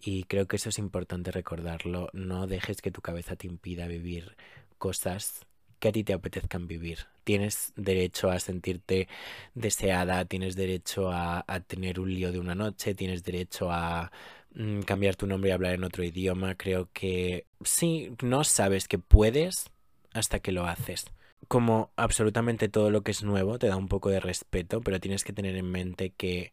Y 0.00 0.24
creo 0.24 0.46
que 0.46 0.56
eso 0.56 0.70
es 0.70 0.78
importante 0.78 1.30
recordarlo. 1.30 2.08
No 2.12 2.46
dejes 2.46 2.80
que 2.80 2.90
tu 2.90 3.02
cabeza 3.02 3.36
te 3.36 3.46
impida 3.46 3.86
vivir 3.86 4.36
cosas 4.78 5.46
que 5.80 5.88
a 5.88 5.92
ti 5.92 6.04
te 6.04 6.12
apetezcan 6.12 6.66
vivir. 6.66 7.06
Tienes 7.24 7.72
derecho 7.76 8.30
a 8.30 8.38
sentirte 8.38 9.08
deseada, 9.54 10.24
tienes 10.26 10.56
derecho 10.56 11.10
a, 11.10 11.44
tener 11.66 12.00
un 12.00 12.14
lío 12.14 12.32
de 12.32 12.38
una 12.38 12.54
noche, 12.54 12.94
tienes 12.94 13.24
derecho 13.24 13.70
a 13.72 14.12
mm, 14.54 14.80
cambiar 14.80 15.16
tu 15.16 15.26
nombre 15.26 15.50
y 15.50 15.52
hablar 15.52 15.74
en 15.74 15.84
otro 15.84 16.04
idioma. 16.04 16.54
Creo 16.54 16.88
que 16.92 17.46
sí, 17.64 18.12
no 18.22 18.44
sabes 18.44 18.88
que 18.88 18.98
puedes 18.98 19.70
hasta 20.14 20.40
que 20.40 20.52
lo 20.52 20.66
haces. 20.66 21.06
Como 21.48 21.90
absolutamente 21.96 22.68
todo 22.68 22.90
lo 22.90 23.02
que 23.02 23.12
es 23.12 23.22
nuevo 23.22 23.58
te 23.58 23.68
da 23.68 23.76
un 23.76 23.88
poco 23.88 24.10
de 24.10 24.20
respeto, 24.20 24.80
pero 24.82 25.00
tienes 25.00 25.24
que 25.24 25.32
tener 25.32 25.56
en 25.56 25.70
mente 25.70 26.10
que 26.10 26.52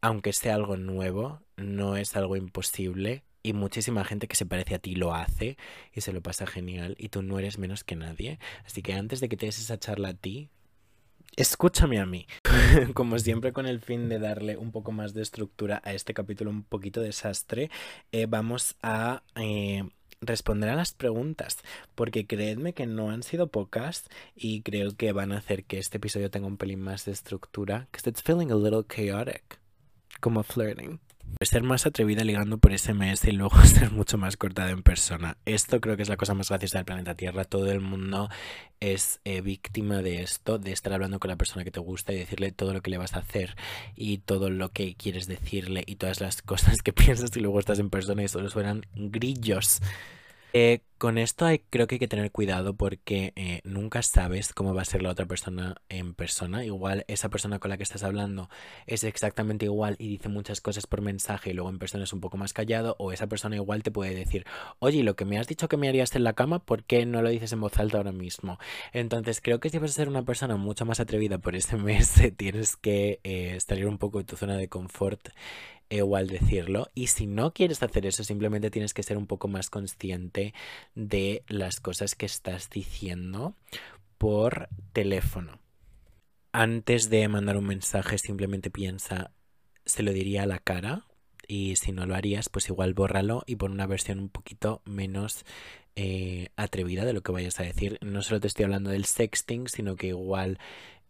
aunque 0.00 0.32
sea 0.32 0.54
algo 0.54 0.76
nuevo, 0.76 1.40
no 1.56 1.96
es 1.96 2.16
algo 2.16 2.36
imposible 2.36 3.24
y 3.42 3.52
muchísima 3.52 4.04
gente 4.04 4.28
que 4.28 4.36
se 4.36 4.46
parece 4.46 4.74
a 4.74 4.78
ti 4.78 4.94
lo 4.94 5.14
hace 5.14 5.56
y 5.92 6.00
se 6.00 6.12
lo 6.12 6.20
pasa 6.20 6.46
genial 6.46 6.94
y 6.98 7.08
tú 7.08 7.22
no 7.22 7.38
eres 7.38 7.58
menos 7.58 7.84
que 7.84 7.96
nadie. 7.96 8.38
Así 8.64 8.82
que 8.82 8.94
antes 8.94 9.20
de 9.20 9.28
que 9.28 9.36
te 9.36 9.46
des 9.46 9.58
esa 9.58 9.78
charla 9.78 10.10
a 10.10 10.14
ti, 10.14 10.50
escúchame 11.36 11.98
a 12.00 12.06
mí. 12.06 12.26
Como 12.94 13.18
siempre 13.18 13.52
con 13.52 13.66
el 13.66 13.80
fin 13.80 14.08
de 14.08 14.18
darle 14.18 14.56
un 14.56 14.72
poco 14.72 14.92
más 14.92 15.14
de 15.14 15.22
estructura 15.22 15.80
a 15.84 15.92
este 15.92 16.14
capítulo 16.14 16.50
un 16.50 16.64
poquito 16.64 17.00
desastre, 17.00 17.70
eh, 18.12 18.26
vamos 18.26 18.76
a... 18.82 19.22
Eh, 19.36 19.84
responder 20.22 20.68
a 20.68 20.74
las 20.74 20.92
preguntas, 20.92 21.58
porque 21.94 22.26
creedme 22.26 22.74
que 22.74 22.86
no 22.86 23.10
han 23.10 23.22
sido 23.22 23.46
pocas 23.48 24.04
y 24.36 24.60
creo 24.60 24.94
que 24.94 25.12
van 25.12 25.32
a 25.32 25.38
hacer 25.38 25.64
que 25.64 25.78
este 25.78 25.96
episodio 25.96 26.30
tenga 26.30 26.46
un 26.46 26.58
pelín 26.58 26.80
más 26.80 27.06
de 27.06 27.12
estructura, 27.12 27.88
because 27.90 28.08
it's 28.08 28.22
feeling 28.22 28.50
a 28.50 28.54
little 28.54 28.84
chaotic, 28.84 29.59
como 30.20 30.42
flirting 30.42 31.00
ser 31.42 31.62
más 31.62 31.86
atrevida 31.86 32.22
ligando 32.22 32.58
por 32.58 32.76
SMS 32.76 33.24
y 33.24 33.32
luego 33.32 33.60
ser 33.64 33.90
mucho 33.90 34.18
más 34.18 34.36
cortada 34.36 34.70
en 34.70 34.82
persona. 34.82 35.38
Esto 35.46 35.80
creo 35.80 35.96
que 35.96 36.02
es 36.02 36.08
la 36.08 36.16
cosa 36.16 36.34
más 36.34 36.48
graciosa 36.48 36.78
del 36.78 36.84
planeta 36.84 37.14
Tierra. 37.14 37.44
Todo 37.44 37.70
el 37.70 37.80
mundo 37.80 38.28
es 38.80 39.20
eh, 39.24 39.40
víctima 39.40 40.02
de 40.02 40.22
esto, 40.22 40.58
de 40.58 40.72
estar 40.72 40.92
hablando 40.92 41.18
con 41.18 41.30
la 41.30 41.36
persona 41.36 41.64
que 41.64 41.70
te 41.70 41.80
gusta 41.80 42.12
y 42.12 42.18
decirle 42.18 42.52
todo 42.52 42.74
lo 42.74 42.82
que 42.82 42.90
le 42.90 42.98
vas 42.98 43.14
a 43.14 43.20
hacer 43.20 43.56
y 43.96 44.18
todo 44.18 44.50
lo 44.50 44.70
que 44.70 44.94
quieres 44.94 45.26
decirle 45.26 45.82
y 45.86 45.96
todas 45.96 46.20
las 46.20 46.42
cosas 46.42 46.82
que 46.82 46.92
piensas 46.92 47.34
y 47.36 47.40
luego 47.40 47.58
estás 47.58 47.78
en 47.78 47.90
persona 47.90 48.22
y 48.22 48.28
solo 48.28 48.50
suenan 48.50 48.82
grillos. 48.94 49.80
Eh, 50.52 50.80
con 50.98 51.16
esto 51.16 51.46
hay, 51.46 51.60
creo 51.70 51.86
que 51.86 51.94
hay 51.94 51.98
que 51.98 52.08
tener 52.08 52.30
cuidado 52.32 52.74
porque 52.74 53.32
eh, 53.36 53.60
nunca 53.64 54.02
sabes 54.02 54.52
cómo 54.52 54.74
va 54.74 54.82
a 54.82 54.84
ser 54.84 55.00
la 55.00 55.10
otra 55.10 55.24
persona 55.24 55.76
en 55.88 56.12
persona. 56.12 56.64
Igual 56.64 57.04
esa 57.08 57.30
persona 57.30 57.58
con 57.58 57.70
la 57.70 57.76
que 57.76 57.84
estás 57.84 58.02
hablando 58.02 58.50
es 58.86 59.04
exactamente 59.04 59.64
igual 59.66 59.96
y 59.98 60.08
dice 60.08 60.28
muchas 60.28 60.60
cosas 60.60 60.86
por 60.86 61.00
mensaje 61.00 61.50
y 61.50 61.52
luego 61.54 61.70
en 61.70 61.78
persona 61.78 62.04
es 62.04 62.12
un 62.12 62.20
poco 62.20 62.36
más 62.36 62.52
callado. 62.52 62.96
O 62.98 63.12
esa 63.12 63.28
persona 63.28 63.56
igual 63.56 63.82
te 63.82 63.90
puede 63.92 64.14
decir, 64.14 64.44
oye, 64.78 65.02
lo 65.04 65.16
que 65.16 65.24
me 65.24 65.38
has 65.38 65.46
dicho 65.46 65.68
que 65.68 65.76
me 65.76 65.88
harías 65.88 66.14
en 66.16 66.24
la 66.24 66.34
cama, 66.34 66.58
¿por 66.58 66.84
qué 66.84 67.06
no 67.06 67.22
lo 67.22 67.30
dices 67.30 67.52
en 67.52 67.60
voz 67.60 67.78
alta 67.78 67.98
ahora 67.98 68.12
mismo? 68.12 68.58
Entonces 68.92 69.40
creo 69.40 69.60
que 69.60 69.70
si 69.70 69.78
vas 69.78 69.92
a 69.92 69.94
ser 69.94 70.08
una 70.08 70.24
persona 70.24 70.56
mucho 70.56 70.84
más 70.84 71.00
atrevida 71.00 71.38
por 71.38 71.56
ese 71.56 71.76
mes, 71.78 72.12
tienes 72.36 72.76
que 72.76 73.20
eh, 73.24 73.58
salir 73.66 73.86
un 73.86 73.98
poco 73.98 74.18
de 74.18 74.24
tu 74.24 74.36
zona 74.36 74.56
de 74.56 74.68
confort 74.68 75.28
igual 75.96 76.28
decirlo. 76.28 76.90
Y 76.94 77.08
si 77.08 77.26
no 77.26 77.52
quieres 77.52 77.82
hacer 77.82 78.06
eso, 78.06 78.24
simplemente 78.24 78.70
tienes 78.70 78.94
que 78.94 79.02
ser 79.02 79.16
un 79.16 79.26
poco 79.26 79.48
más 79.48 79.70
consciente 79.70 80.54
de 80.94 81.44
las 81.48 81.80
cosas 81.80 82.14
que 82.14 82.26
estás 82.26 82.70
diciendo 82.70 83.54
por 84.18 84.68
teléfono. 84.92 85.58
Antes 86.52 87.10
de 87.10 87.28
mandar 87.28 87.56
un 87.56 87.66
mensaje, 87.66 88.18
simplemente 88.18 88.70
piensa, 88.70 89.32
se 89.84 90.02
lo 90.02 90.12
diría 90.12 90.42
a 90.42 90.46
la 90.46 90.58
cara. 90.58 91.06
Y 91.46 91.74
si 91.76 91.90
no 91.90 92.06
lo 92.06 92.14
harías, 92.14 92.48
pues 92.48 92.68
igual 92.68 92.94
bórralo 92.94 93.42
y 93.44 93.56
pon 93.56 93.72
una 93.72 93.86
versión 93.86 94.20
un 94.20 94.28
poquito 94.28 94.82
menos 94.84 95.44
eh, 95.96 96.50
atrevida 96.54 97.04
de 97.04 97.12
lo 97.12 97.22
que 97.22 97.32
vayas 97.32 97.58
a 97.58 97.64
decir. 97.64 97.98
No 98.00 98.22
solo 98.22 98.40
te 98.40 98.46
estoy 98.46 98.64
hablando 98.64 98.90
del 98.90 99.04
sexting, 99.04 99.68
sino 99.68 99.96
que 99.96 100.08
igual 100.08 100.58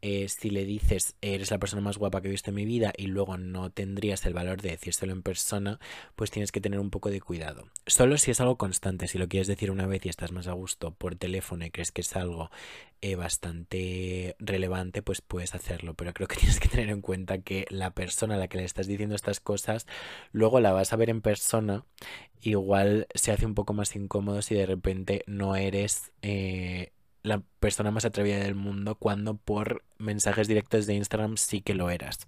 si 0.02 0.50
le 0.50 0.64
dices 0.64 1.16
eres 1.20 1.50
la 1.50 1.58
persona 1.58 1.82
más 1.82 1.98
guapa 1.98 2.20
que 2.20 2.28
he 2.28 2.30
visto 2.30 2.50
en 2.50 2.56
mi 2.56 2.64
vida 2.64 2.92
y 2.96 3.06
luego 3.06 3.36
no 3.36 3.70
tendrías 3.70 4.24
el 4.26 4.34
valor 4.34 4.62
de 4.62 4.70
decírselo 4.70 5.12
en 5.12 5.22
persona, 5.22 5.78
pues 6.16 6.30
tienes 6.30 6.52
que 6.52 6.60
tener 6.60 6.80
un 6.80 6.90
poco 6.90 7.10
de 7.10 7.20
cuidado. 7.20 7.68
Solo 7.86 8.16
si 8.18 8.30
es 8.30 8.40
algo 8.40 8.56
constante, 8.56 9.08
si 9.08 9.18
lo 9.18 9.28
quieres 9.28 9.46
decir 9.46 9.70
una 9.70 9.86
vez 9.86 10.04
y 10.06 10.08
estás 10.08 10.32
más 10.32 10.46
a 10.46 10.52
gusto 10.52 10.92
por 10.92 11.16
teléfono 11.16 11.64
y 11.64 11.70
crees 11.70 11.92
que 11.92 12.00
es 12.00 12.16
algo 12.16 12.50
eh, 13.02 13.14
bastante 13.14 14.36
relevante, 14.38 15.02
pues 15.02 15.22
puedes 15.22 15.54
hacerlo. 15.54 15.94
Pero 15.94 16.12
creo 16.12 16.28
que 16.28 16.36
tienes 16.40 16.60
que 16.60 16.68
tener 16.68 16.90
en 16.90 17.00
cuenta 17.00 17.38
que 17.38 17.66
la 17.70 17.90
persona 17.92 18.34
a 18.34 18.38
la 18.38 18.48
que 18.48 18.58
le 18.58 18.64
estás 18.64 18.86
diciendo 18.86 19.14
estas 19.14 19.40
cosas, 19.40 19.86
luego 20.32 20.60
la 20.60 20.72
vas 20.72 20.92
a 20.92 20.96
ver 20.96 21.10
en 21.10 21.22
persona, 21.22 21.84
igual 22.40 23.06
se 23.14 23.32
hace 23.32 23.46
un 23.46 23.54
poco 23.54 23.72
más 23.72 23.96
incómodo 23.96 24.42
si 24.42 24.54
de 24.54 24.66
repente 24.66 25.24
no 25.26 25.56
eres... 25.56 26.12
Eh, 26.22 26.92
la 27.22 27.42
persona 27.60 27.90
más 27.90 28.04
atrevida 28.04 28.38
del 28.38 28.54
mundo 28.54 28.94
cuando 28.94 29.36
por 29.36 29.84
mensajes 29.98 30.48
directos 30.48 30.86
de 30.86 30.94
Instagram 30.94 31.36
sí 31.36 31.60
que 31.60 31.74
lo 31.74 31.90
eras. 31.90 32.26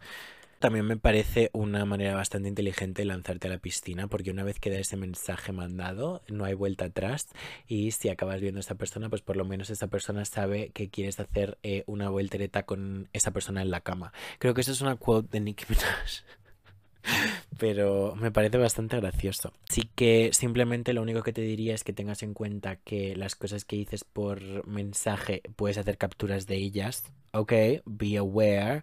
También 0.63 0.87
me 0.87 0.97
parece 0.97 1.51
una 1.53 1.85
manera 1.85 2.15
bastante 2.15 2.49
inteligente 2.49 3.05
lanzarte 3.05 3.49
a 3.49 3.51
la 3.51 3.59
piscina 3.59 4.07
porque 4.07 4.31
una 4.31 4.45
vez 4.45 4.61
queda 4.61 4.79
ese 4.79 4.97
mensaje 4.97 5.51
mandado 5.51 6.23
no 6.29 6.45
hay 6.45 6.55
vuelta 6.55 6.85
atrás 6.85 7.31
y 7.67 7.91
si 7.91 8.11
acabas 8.11 8.41
viendo 8.41 8.59
a 8.59 8.61
esa 8.61 8.77
persona 8.77 9.09
pues 9.09 9.23
por 9.23 9.37
lo 9.37 9.45
menos 9.45 9.71
esa 9.71 9.89
persona 9.89 10.25
sabe 10.25 10.71
que 10.71 10.89
quieres 10.89 11.19
hacer 11.19 11.59
eh, 11.65 11.83
una 11.87 12.11
voltereta 12.11 12.63
con 12.63 13.09
esa 13.13 13.33
persona 13.33 13.61
en 13.61 13.73
la 13.73 13.81
cama. 13.81 14.13
Creo 14.39 14.55
que 14.55 14.61
eso 14.61 14.71
es 14.71 14.81
una 14.81 14.95
quote 14.95 15.31
de 15.33 15.41
Nicki 15.41 15.65
Minaj 15.69 16.23
pero 17.59 18.15
me 18.17 18.31
parece 18.31 18.59
bastante 18.59 18.99
gracioso. 18.99 19.53
Así 19.69 19.91
que 19.95 20.31
simplemente 20.33 20.93
lo 20.93 21.03
único 21.03 21.23
que 21.23 21.33
te 21.33 21.43
diría 21.43 21.75
es 21.75 21.85
que 21.85 21.93
tengas 21.93 22.23
en 22.23 22.35
cuenta 22.35 22.77
que 22.77 23.17
las 23.17 23.35
cosas 23.35 23.65
que 23.65 23.77
dices 23.77 24.05
por 24.05 24.67
mensaje 24.67 25.43
puedes 25.57 25.79
hacer 25.79 25.99
capturas 25.99 26.47
de 26.47 26.57
ellas, 26.57 27.05
ok, 27.33 27.53
be 27.85 28.17
aware. 28.17 28.83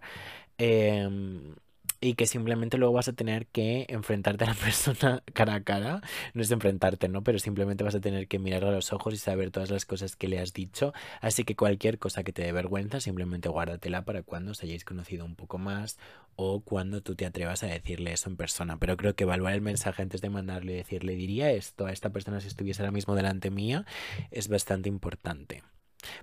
Em, 0.58 1.54
y 2.00 2.14
que 2.14 2.26
simplemente 2.26 2.78
luego 2.78 2.94
vas 2.94 3.08
a 3.08 3.12
tener 3.12 3.46
que 3.46 3.86
enfrentarte 3.88 4.44
a 4.44 4.48
la 4.48 4.54
persona 4.64 5.22
cara 5.32 5.54
a 5.54 5.62
cara. 5.62 6.00
No 6.34 6.42
es 6.42 6.50
enfrentarte, 6.50 7.08
¿no? 7.08 7.22
Pero 7.22 7.38
simplemente 7.38 7.84
vas 7.84 7.94
a 7.94 8.00
tener 8.00 8.26
que 8.28 8.38
mirar 8.38 8.64
a 8.64 8.70
los 8.70 8.92
ojos 8.92 9.14
y 9.14 9.18
saber 9.18 9.50
todas 9.50 9.70
las 9.70 9.84
cosas 9.84 10.16
que 10.16 10.28
le 10.28 10.38
has 10.38 10.52
dicho. 10.52 10.92
Así 11.20 11.44
que 11.44 11.56
cualquier 11.56 11.98
cosa 11.98 12.22
que 12.22 12.32
te 12.32 12.42
dé 12.42 12.52
vergüenza, 12.52 13.00
simplemente 13.00 13.48
guárdatela 13.48 14.04
para 14.04 14.22
cuando 14.22 14.52
os 14.52 14.62
hayáis 14.62 14.84
conocido 14.84 15.24
un 15.24 15.36
poco 15.36 15.58
más 15.58 15.98
o 16.36 16.60
cuando 16.60 17.02
tú 17.02 17.14
te 17.14 17.26
atrevas 17.26 17.62
a 17.62 17.66
decirle 17.66 18.12
eso 18.12 18.30
en 18.30 18.36
persona. 18.36 18.78
Pero 18.78 18.96
creo 18.96 19.14
que 19.14 19.24
evaluar 19.24 19.54
el 19.54 19.60
mensaje 19.60 20.02
antes 20.02 20.22
de 20.22 20.30
mandarle 20.30 20.72
y 20.72 20.76
decirle, 20.76 21.14
diría 21.14 21.50
esto 21.52 21.86
a 21.86 21.92
esta 21.92 22.10
persona 22.10 22.40
si 22.40 22.48
estuviese 22.48 22.82
ahora 22.82 22.92
mismo 22.92 23.14
delante 23.14 23.50
mía, 23.50 23.84
es 24.30 24.48
bastante 24.48 24.88
importante. 24.88 25.62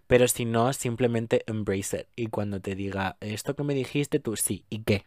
Pero 0.07 0.27
si 0.27 0.45
no, 0.45 0.73
simplemente 0.73 1.43
embrace 1.45 1.99
it. 1.99 2.07
Y 2.15 2.27
cuando 2.27 2.61
te 2.61 2.73
diga 2.73 3.17
esto 3.19 3.55
que 3.55 3.63
me 3.63 3.75
dijiste, 3.75 4.19
tú 4.19 4.35
sí, 4.35 4.65
¿y 4.69 4.79
qué? 4.79 5.05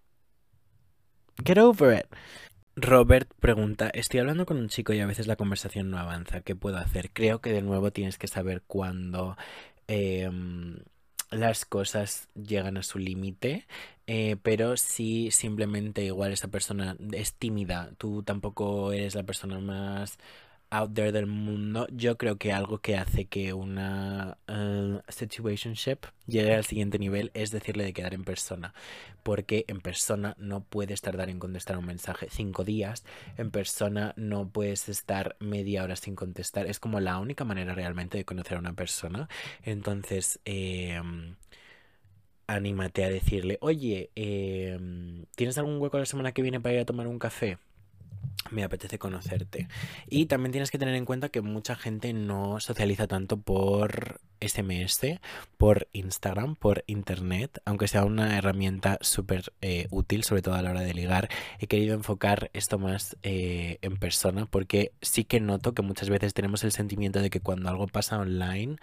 Get 1.44 1.59
over 1.59 1.92
it. 1.96 2.07
Robert 2.76 3.33
pregunta, 3.40 3.90
estoy 3.94 4.20
hablando 4.20 4.46
con 4.46 4.59
un 4.59 4.68
chico 4.68 4.92
y 4.92 5.00
a 5.00 5.07
veces 5.07 5.26
la 5.26 5.37
conversación 5.37 5.90
no 5.90 5.98
avanza, 5.98 6.40
¿qué 6.42 6.55
puedo 6.55 6.76
hacer? 6.76 7.11
Creo 7.12 7.40
que 7.40 7.53
de 7.53 7.62
nuevo 7.62 7.92
tienes 7.92 8.18
que 8.18 8.29
saber 8.29 8.62
cuándo 8.66 9.37
em, 9.87 10.79
las 11.31 11.64
cosas 11.64 12.29
llegan 12.35 12.76
a 12.76 12.83
su 12.83 12.98
límite, 12.98 13.66
eh, 14.07 14.37
pero 14.42 14.76
si 14.76 15.31
simplemente 15.31 16.05
igual 16.05 16.33
esa 16.33 16.48
persona 16.48 16.96
es 17.12 17.35
tímida, 17.35 17.92
tú 17.98 18.22
tampoco 18.22 18.92
eres 18.92 19.14
la 19.14 19.22
persona 19.22 19.61
más 19.61 20.18
out 20.70 20.94
there 20.94 21.12
del 21.12 21.26
mundo, 21.26 21.87
yo 21.90 22.16
creo 22.16 22.37
que 22.37 22.52
algo 22.52 22.78
que 22.78 22.96
hace 22.96 23.26
que 23.26 23.52
una 23.52 24.38
uh, 24.48 25.00
situationship 25.09 25.98
llegue 26.26 26.54
al 26.54 26.64
siguiente 26.64 26.98
nivel 26.98 27.30
es 27.35 27.50
decirle 27.50 27.85
de 27.85 27.92
quedar 27.92 28.14
en 28.14 28.24
persona. 28.24 28.72
Porque 29.22 29.64
en 29.68 29.80
persona 29.80 30.35
no 30.38 30.62
puedes 30.62 31.00
tardar 31.00 31.28
en 31.28 31.38
contestar 31.38 31.76
un 31.76 31.87
mensaje 31.87 32.28
cinco 32.30 32.64
días, 32.64 33.04
en 33.37 33.50
persona 33.50 34.14
no 34.16 34.48
puedes 34.48 34.88
estar 34.88 35.37
media 35.40 35.83
hora 35.83 35.96
sin 35.96 36.14
contestar. 36.14 36.66
Es 36.66 36.78
como 36.78 37.00
la 37.00 37.18
única 37.18 37.44
manera 37.44 37.74
realmente 37.74 38.18
de 38.18 38.24
conocer 38.24 38.56
a 38.56 38.61
una 38.61 38.72
persona. 38.74 39.28
Entonces, 39.64 40.40
em, 40.44 41.37
anímate 42.46 43.04
a 43.04 43.11
decirle, 43.11 43.59
oye, 43.61 44.11
em, 44.14 45.24
¿tienes 45.37 45.59
algún 45.59 45.80
hueco 45.80 45.98
la 45.98 46.06
semana 46.06 46.33
que 46.33 46.42
viene 46.42 46.61
para 46.61 46.74
ir 46.74 46.80
a 46.80 46.85
tomar 46.85 47.06
un 47.06 47.18
café? 47.18 47.59
Me 48.51 48.64
apetece 48.64 48.99
conocerte. 48.99 49.68
Y 50.09 50.27
también 50.27 50.53
tienes 50.53 50.70
que 50.70 50.79
tener 50.79 50.94
en 50.94 51.05
cuenta 51.05 51.29
que 51.29 51.40
mucha 51.40 51.77
gente 51.77 52.12
no 52.12 52.61
socializa 52.61 53.07
tanto 53.07 53.37
por 53.37 54.20
SMS, 54.40 55.20
por 55.59 55.88
Instagram, 55.92 56.57
por 56.57 56.83
Internet, 56.87 57.61
aunque 57.64 57.88
sea 57.88 58.05
una 58.05 58.37
herramienta 58.38 58.99
súper 59.03 59.53
eh, 59.61 59.87
útil, 59.90 60.25
sobre 60.25 60.42
todo 60.42 60.55
a 60.55 60.62
la 60.62 60.70
hora 60.70 60.81
de 60.81 60.94
ligar. 60.94 61.29
He 61.59 61.66
querido 61.66 61.94
enfocar 61.94 62.51
esto 62.55 62.79
más 62.79 63.16
eh, 63.23 63.79
en 63.83 63.96
persona 63.99 64.46
porque 64.46 64.92
sí 65.03 65.25
que 65.25 65.40
noto 65.40 65.75
que 65.75 65.83
muchas 65.83 66.09
veces 66.09 66.35
tenemos 66.35 66.64
el 66.64 66.73
sentimiento 66.73 67.20
de 67.20 67.31
que 67.31 67.40
cuando 67.40 67.68
algo 67.68 67.87
pasa 67.87 68.18
online, 68.18 68.79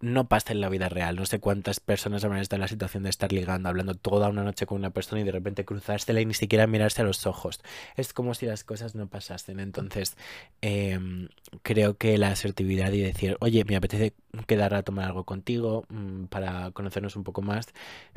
no 0.00 0.28
pasa 0.28 0.52
en 0.52 0.60
la 0.60 0.68
vida 0.68 0.88
real. 0.88 1.16
No 1.16 1.26
sé 1.26 1.40
cuántas 1.40 1.80
personas 1.80 2.24
habrán 2.24 2.40
estado 2.40 2.56
en 2.58 2.62
la 2.62 2.68
situación 2.68 3.02
de 3.02 3.10
estar 3.10 3.32
ligando, 3.32 3.68
hablando 3.68 3.94
toda 3.94 4.28
una 4.28 4.42
noche 4.42 4.66
con 4.66 4.78
una 4.78 4.90
persona 4.90 5.20
y 5.20 5.24
de 5.24 5.32
repente 5.32 5.64
cruzársela 5.64 6.20
y 6.20 6.26
ni 6.26 6.34
siquiera 6.34 6.66
mirarse 6.66 7.02
a 7.02 7.04
los 7.04 7.26
ojos. 7.26 7.60
Es 7.96 8.12
como 8.12 8.34
si 8.34 8.46
las 8.46 8.64
cosas 8.64 8.94
no 8.94 9.08
pasasen. 9.08 9.60
Entonces, 9.60 10.16
em, 10.62 11.28
creo 11.62 11.96
que 11.96 12.16
la 12.18 12.28
asertividad 12.28 12.92
y 12.92 13.00
decir, 13.00 13.36
oye, 13.40 13.64
me 13.64 13.76
apetece 13.76 14.14
quedar 14.46 14.74
a 14.74 14.82
tomar 14.82 15.06
algo 15.06 15.24
contigo 15.24 15.84
mm, 15.88 16.24
para 16.24 16.70
conocernos 16.72 17.16
un 17.16 17.24
poco 17.24 17.42
más, 17.42 17.68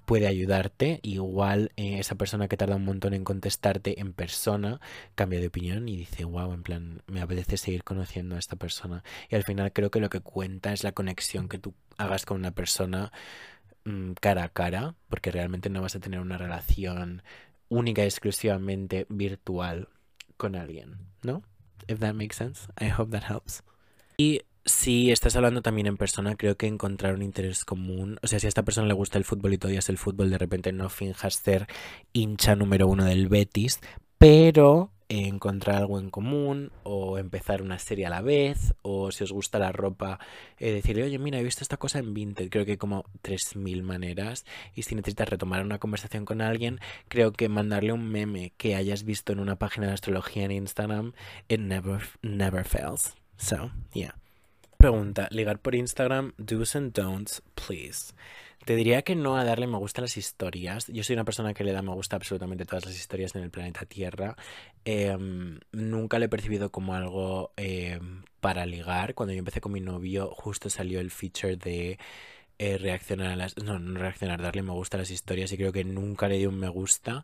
puede 0.06 0.28
ayudarte. 0.28 0.99
Igual 1.03 1.72
eh, 1.76 1.99
esa 1.99 2.16
persona 2.16 2.47
que 2.47 2.57
tarda 2.57 2.76
un 2.76 2.86
montón 2.86 3.14
en 3.14 3.24
contestarte 3.24 3.99
en 3.99 4.14
persona 4.14 4.80
cambia 5.16 5.39
de 5.39 5.47
opinión 5.47 5.88
y 5.89 5.97
dice, 5.97 6.26
wow, 6.26 6.53
en 6.53 6.64
plan, 6.64 7.01
me 7.07 7.22
apetece 7.22 7.57
seguir 7.57 7.84
conociendo 7.84 8.36
a 8.36 8.39
esta 8.39 8.55
persona. 8.55 9.03
Y 9.30 9.36
al 9.36 9.43
final 9.43 9.74
creo 9.74 9.91
que 9.91 9.99
lo 9.99 10.09
que 10.09 10.20
cuenta 10.22 10.74
es 10.74 10.84
la 10.84 10.91
conexión 10.91 11.49
que 11.49 11.57
tú 11.59 11.74
hagas 11.97 12.26
con 12.26 12.38
una 12.38 12.51
persona 12.51 13.11
mm, 13.86 14.14
cara 14.14 14.43
a 14.43 14.49
cara, 14.49 14.95
porque 15.09 15.32
realmente 15.32 15.70
no 15.70 15.82
vas 15.82 15.95
a 15.95 15.99
tener 15.99 16.20
una 16.20 16.38
relación 16.38 17.24
única 17.70 18.03
y 18.03 18.05
exclusivamente 18.05 19.05
virtual 19.09 19.89
con 20.38 20.55
alguien, 20.55 20.97
¿no? 21.24 21.43
If 21.88 21.99
that 21.99 22.14
makes 22.14 22.36
sense. 22.36 22.68
I 22.80 22.89
hope 22.89 23.11
that 23.11 23.30
helps. 23.30 23.64
Y 24.18 24.41
si 24.66 25.11
estás 25.11 25.36
hablando 25.36 25.61
también 25.61 25.88
en 25.88 25.97
persona, 25.97 26.36
creo 26.36 26.55
que 26.57 26.68
encontrar 26.68 27.16
un 27.16 27.22
interés 27.22 27.66
común, 27.66 28.20
o 28.22 28.28
sea, 28.28 28.39
si 28.39 28.47
a 28.47 28.49
esta 28.49 28.64
persona 28.64 28.88
le 28.88 28.93
gusta 28.93 29.18
el 29.18 29.26
fútbol 29.26 29.53
y 29.53 29.57
tú 29.57 29.68
odias 29.68 29.89
el 29.89 29.97
fútbol, 29.97 30.30
de 30.30 30.38
repente 30.38 30.72
no 30.72 30.89
finjas 30.89 31.36
ser 31.36 31.68
hincha 32.14 32.55
número 32.55 32.88
uno 32.88 33.05
del 33.05 33.28
Betis, 33.28 33.82
pero 34.18 34.91
encontrar 35.09 35.78
algo 35.78 35.99
en 35.99 36.09
común 36.09 36.72
o 36.84 37.18
empezar 37.18 37.61
una 37.61 37.78
serie 37.78 38.05
a 38.05 38.09
la 38.09 38.22
vez 38.22 38.74
o 38.82 39.11
si 39.11 39.24
os 39.24 39.32
gusta 39.32 39.59
la 39.59 39.72
ropa 39.72 40.20
eh, 40.57 40.72
decirle 40.72 41.03
oye 41.03 41.20
mira 41.20 41.39
he 41.39 41.43
visto 41.43 41.61
esta 41.61 41.78
cosa 41.78 41.99
en 41.99 42.14
Vinted 42.14 42.49
creo 42.49 42.66
que 42.66 42.72
hay 42.72 42.78
como 42.78 43.03
3.000 43.22 43.84
maneras 43.84 44.45
y 44.74 44.84
si 44.84 44.95
necesitas 44.95 45.30
retomar 45.30 45.64
una 45.64 45.80
conversación 45.80 46.26
con 46.26 46.41
alguien 46.41 46.80
creo 47.09 47.32
que 47.32 47.49
mandarle 47.49 47.93
un 47.93 48.09
meme 48.09 48.53
que 48.57 48.76
hayas 48.76 49.03
visto 49.03 49.34
en 49.34 49.39
una 49.39 49.57
página 49.57 49.88
de 49.88 49.93
astrología 49.93 50.45
en 50.45 50.51
Instagram 50.51 51.14
it 51.47 51.59
never, 51.59 52.01
never 52.22 52.64
fails. 52.64 53.14
So 53.38 53.72
yeah 53.93 54.22
pregunta 54.84 55.29
ligar 55.31 55.59
por 55.59 55.75
Instagram 55.75 56.34
do's 56.38 56.75
and 56.75 56.91
don'ts 56.91 57.41
please 57.55 58.13
te 58.65 58.75
diría 58.75 59.01
que 59.01 59.15
no 59.15 59.38
a 59.38 59.45
darle 59.45 59.65
me 59.65 59.77
gusta 59.77 60.01
a 60.01 60.03
las 60.03 60.17
historias. 60.17 60.88
Yo 60.88 61.03
soy 61.03 61.13
una 61.13 61.23
persona 61.23 61.53
que 61.53 61.63
le 61.63 61.71
da 61.71 61.81
me 61.81 61.93
gusta 61.93 62.17
absolutamente 62.17 62.65
todas 62.65 62.86
las 62.86 62.95
historias 62.95 63.34
en 63.36 63.43
el 63.43 63.49
planeta 63.49 63.86
Tierra. 63.86 64.36
Em, 64.84 65.59
nunca 65.71 66.19
lo 66.19 66.25
he 66.25 66.29
percibido 66.29 66.69
como 66.69 66.95
algo 66.95 67.53
em, 67.55 68.23
para 68.41 68.65
ligar. 68.65 69.15
Cuando 69.15 69.34
yo 69.34 69.39
empecé 69.39 69.61
con 69.61 69.71
mi 69.71 69.79
novio, 69.79 70.31
justo 70.34 70.69
salió 70.69 70.99
el 70.99 71.11
feature 71.11 71.57
de 71.57 71.97
eh, 72.57 72.77
reaccionar 72.77 73.31
a 73.31 73.36
las. 73.38 73.57
No, 73.57 73.79
no 73.79 73.99
reaccionar, 73.99 74.41
darle 74.41 74.63
me 74.63 74.71
gusta 74.71 74.97
a 74.97 75.01
las 75.01 75.11
historias. 75.11 75.51
Y 75.53 75.57
creo 75.57 75.71
que 75.71 75.84
nunca 75.84 76.27
le 76.27 76.38
di 76.38 76.45
un 76.45 76.59
me 76.59 76.69
gusta 76.69 77.23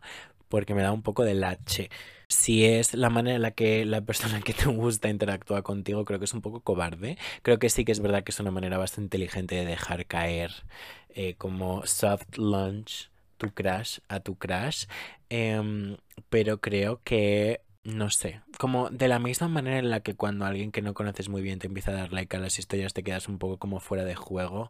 porque 0.50 0.74
me 0.74 0.82
da 0.82 0.92
un 0.92 1.02
poco 1.02 1.24
de 1.24 1.34
lache. 1.34 1.90
Si 2.28 2.66
es 2.66 2.94
la 2.94 3.08
manera 3.08 3.36
en 3.36 3.42
la 3.42 3.52
que 3.52 3.86
la 3.86 4.02
persona 4.02 4.42
que 4.42 4.52
te 4.52 4.66
gusta 4.66 5.08
interactúa 5.08 5.62
contigo, 5.62 6.04
creo 6.04 6.18
que 6.18 6.26
es 6.26 6.34
un 6.34 6.42
poco 6.42 6.60
cobarde. 6.60 7.16
Creo 7.42 7.58
que 7.58 7.70
sí 7.70 7.86
que 7.86 7.92
es 7.92 8.00
verdad 8.00 8.24
que 8.24 8.32
es 8.32 8.40
una 8.40 8.50
manera 8.50 8.76
bastante 8.76 9.16
inteligente 9.16 9.54
de 9.54 9.64
dejar 9.64 10.06
caer 10.06 10.52
eh, 11.14 11.34
como 11.36 11.86
soft 11.86 12.36
launch 12.36 13.10
tu 13.38 13.50
crash 13.52 14.00
a 14.08 14.20
tu 14.20 14.36
crash. 14.36 14.84
Em, 15.30 15.96
pero 16.28 16.60
creo 16.60 17.00
que 17.02 17.62
no 17.82 18.10
sé, 18.10 18.42
como 18.58 18.90
de 18.90 19.08
la 19.08 19.18
misma 19.18 19.48
manera 19.48 19.78
en 19.78 19.88
la 19.88 20.00
que 20.00 20.14
cuando 20.14 20.44
alguien 20.44 20.70
que 20.70 20.82
no 20.82 20.92
conoces 20.92 21.30
muy 21.30 21.40
bien 21.42 21.58
te 21.58 21.66
empieza 21.66 21.92
a 21.92 21.94
dar 21.94 22.12
like 22.12 22.36
a 22.36 22.40
las 22.40 22.58
historias 22.58 22.92
te 22.92 23.02
quedas 23.02 23.26
un 23.28 23.38
poco 23.38 23.58
como 23.58 23.80
fuera 23.80 24.04
de 24.04 24.14
juego, 24.14 24.68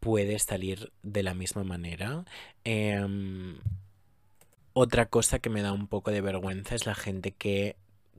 puedes 0.00 0.44
salir 0.44 0.92
de 1.02 1.22
la 1.22 1.34
misma 1.34 1.64
manera. 1.64 2.24
Em, 2.64 3.58
otra 4.80 5.06
cosa 5.06 5.38
que 5.38 5.50
me 5.50 5.62
da 5.62 5.72
un 5.72 5.86
poco 5.86 6.10
de 6.10 6.20
vergüenza 6.20 6.74
es 6.74 6.86
la 6.86 6.94
gente 6.94 7.32
que 7.32 7.76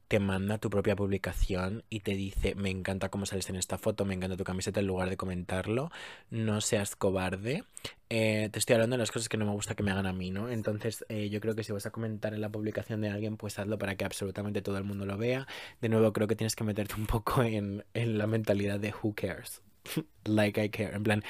te 0.08 0.20
manda 0.20 0.58
tu 0.58 0.70
propia 0.70 0.96
publicación 0.96 1.84
y 1.90 2.02
te 2.02 2.16
dice, 2.16 2.54
me 2.54 2.70
encanta 2.70 3.10
cómo 3.10 3.26
sales 3.26 3.50
en 3.50 3.56
esta 3.56 3.78
foto, 3.78 4.04
me 4.04 4.14
encanta 4.14 4.36
tu 4.36 4.44
camiseta, 4.44 4.82
en 4.82 4.88
lugar 4.88 5.10
de 5.10 5.16
comentarlo, 5.16 5.90
no 6.30 6.60
seas 6.60 6.96
cobarde. 6.98 7.64
Eh, 8.10 8.50
te 8.52 8.60
estoy 8.60 8.74
hablando 8.74 8.96
de 8.96 9.00
las 9.00 9.12
cosas 9.12 9.30
que 9.30 9.38
no 9.38 9.46
me 9.46 9.54
gusta 9.54 9.74
que 9.74 9.84
me 9.84 9.92
hagan 9.92 10.06
a 10.06 10.14
mí, 10.14 10.30
¿no? 10.30 10.50
Entonces 10.50 11.06
eh, 11.08 11.30
yo 11.30 11.40
creo 11.40 11.56
que 11.56 11.64
si 11.64 11.72
vas 11.72 11.86
a 11.86 11.92
comentar 11.92 12.34
en 12.34 12.42
la 12.42 12.50
publicación 12.50 13.00
de 13.00 13.10
alguien, 13.10 13.38
pues 13.38 13.58
hazlo 13.58 13.78
para 13.78 13.96
que 13.96 14.04
absolutamente 14.04 14.62
todo 14.62 14.78
el 14.78 14.84
mundo 14.84 15.06
lo 15.06 15.18
vea. 15.18 15.48
De 15.80 15.88
nuevo, 15.88 16.12
creo 16.12 16.28
que 16.28 16.36
tienes 16.36 16.58
que 16.58 16.66
meterte 16.66 16.96
un 16.96 17.06
poco 17.08 17.42
en, 17.42 17.86
en 17.94 18.18
la 18.18 18.28
mentalidad 18.28 18.80
de 18.80 18.94
who 19.02 19.14
cares. 19.16 19.62
like 20.26 20.62
I 20.62 20.70
care. 20.70 20.94
En 20.94 21.04
plan, 21.04 21.24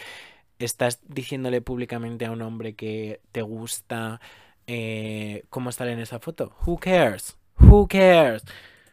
estás 0.57 0.99
diciéndole 1.07 1.61
públicamente 1.61 2.25
a 2.25 2.31
un 2.31 2.41
hombre 2.41 2.73
que 2.73 3.21
te 3.31 3.43
gusta 3.43 4.19
eh, 4.73 5.43
cómo 5.49 5.69
sale 5.73 5.91
en 5.91 5.99
esa 5.99 6.19
foto. 6.19 6.55
Who 6.65 6.77
cares? 6.77 7.37
Who 7.59 7.89
cares? 7.89 8.41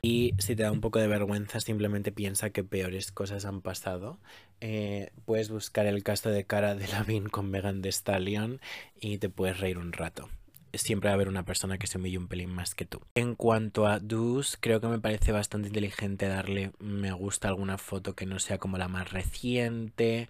Y 0.02 0.34
si 0.38 0.56
te 0.56 0.64
da 0.64 0.72
un 0.72 0.80
poco 0.80 0.98
de 0.98 1.06
vergüenza, 1.06 1.60
simplemente 1.60 2.10
piensa 2.10 2.50
que 2.50 2.64
peores 2.64 3.12
cosas 3.12 3.44
han 3.44 3.60
pasado. 3.60 4.18
Eh, 4.60 5.12
puedes 5.24 5.50
buscar 5.50 5.86
el 5.86 6.02
caso 6.02 6.30
de 6.30 6.44
cara 6.44 6.74
de 6.74 6.88
Lavin 6.88 7.28
con 7.28 7.48
Megan 7.52 7.80
de 7.80 7.92
Stallion 7.92 8.60
y 9.00 9.18
te 9.18 9.28
puedes 9.28 9.60
reír 9.60 9.78
un 9.78 9.92
rato. 9.92 10.28
Siempre 10.72 11.08
va 11.08 11.12
a 11.12 11.14
haber 11.14 11.28
una 11.28 11.44
persona 11.44 11.78
que 11.78 11.86
se 11.86 11.98
humille 11.98 12.18
un 12.18 12.26
pelín 12.26 12.50
más 12.50 12.74
que 12.74 12.84
tú. 12.84 13.00
En 13.14 13.36
cuanto 13.36 13.86
a 13.86 14.00
do's, 14.00 14.58
creo 14.60 14.80
que 14.80 14.88
me 14.88 14.98
parece 14.98 15.30
bastante 15.30 15.68
inteligente 15.68 16.26
darle 16.26 16.72
me 16.80 17.12
gusta 17.12 17.46
a 17.46 17.52
alguna 17.52 17.78
foto 17.78 18.16
que 18.16 18.26
no 18.26 18.40
sea 18.40 18.58
como 18.58 18.78
la 18.78 18.88
más 18.88 19.12
reciente 19.12 20.28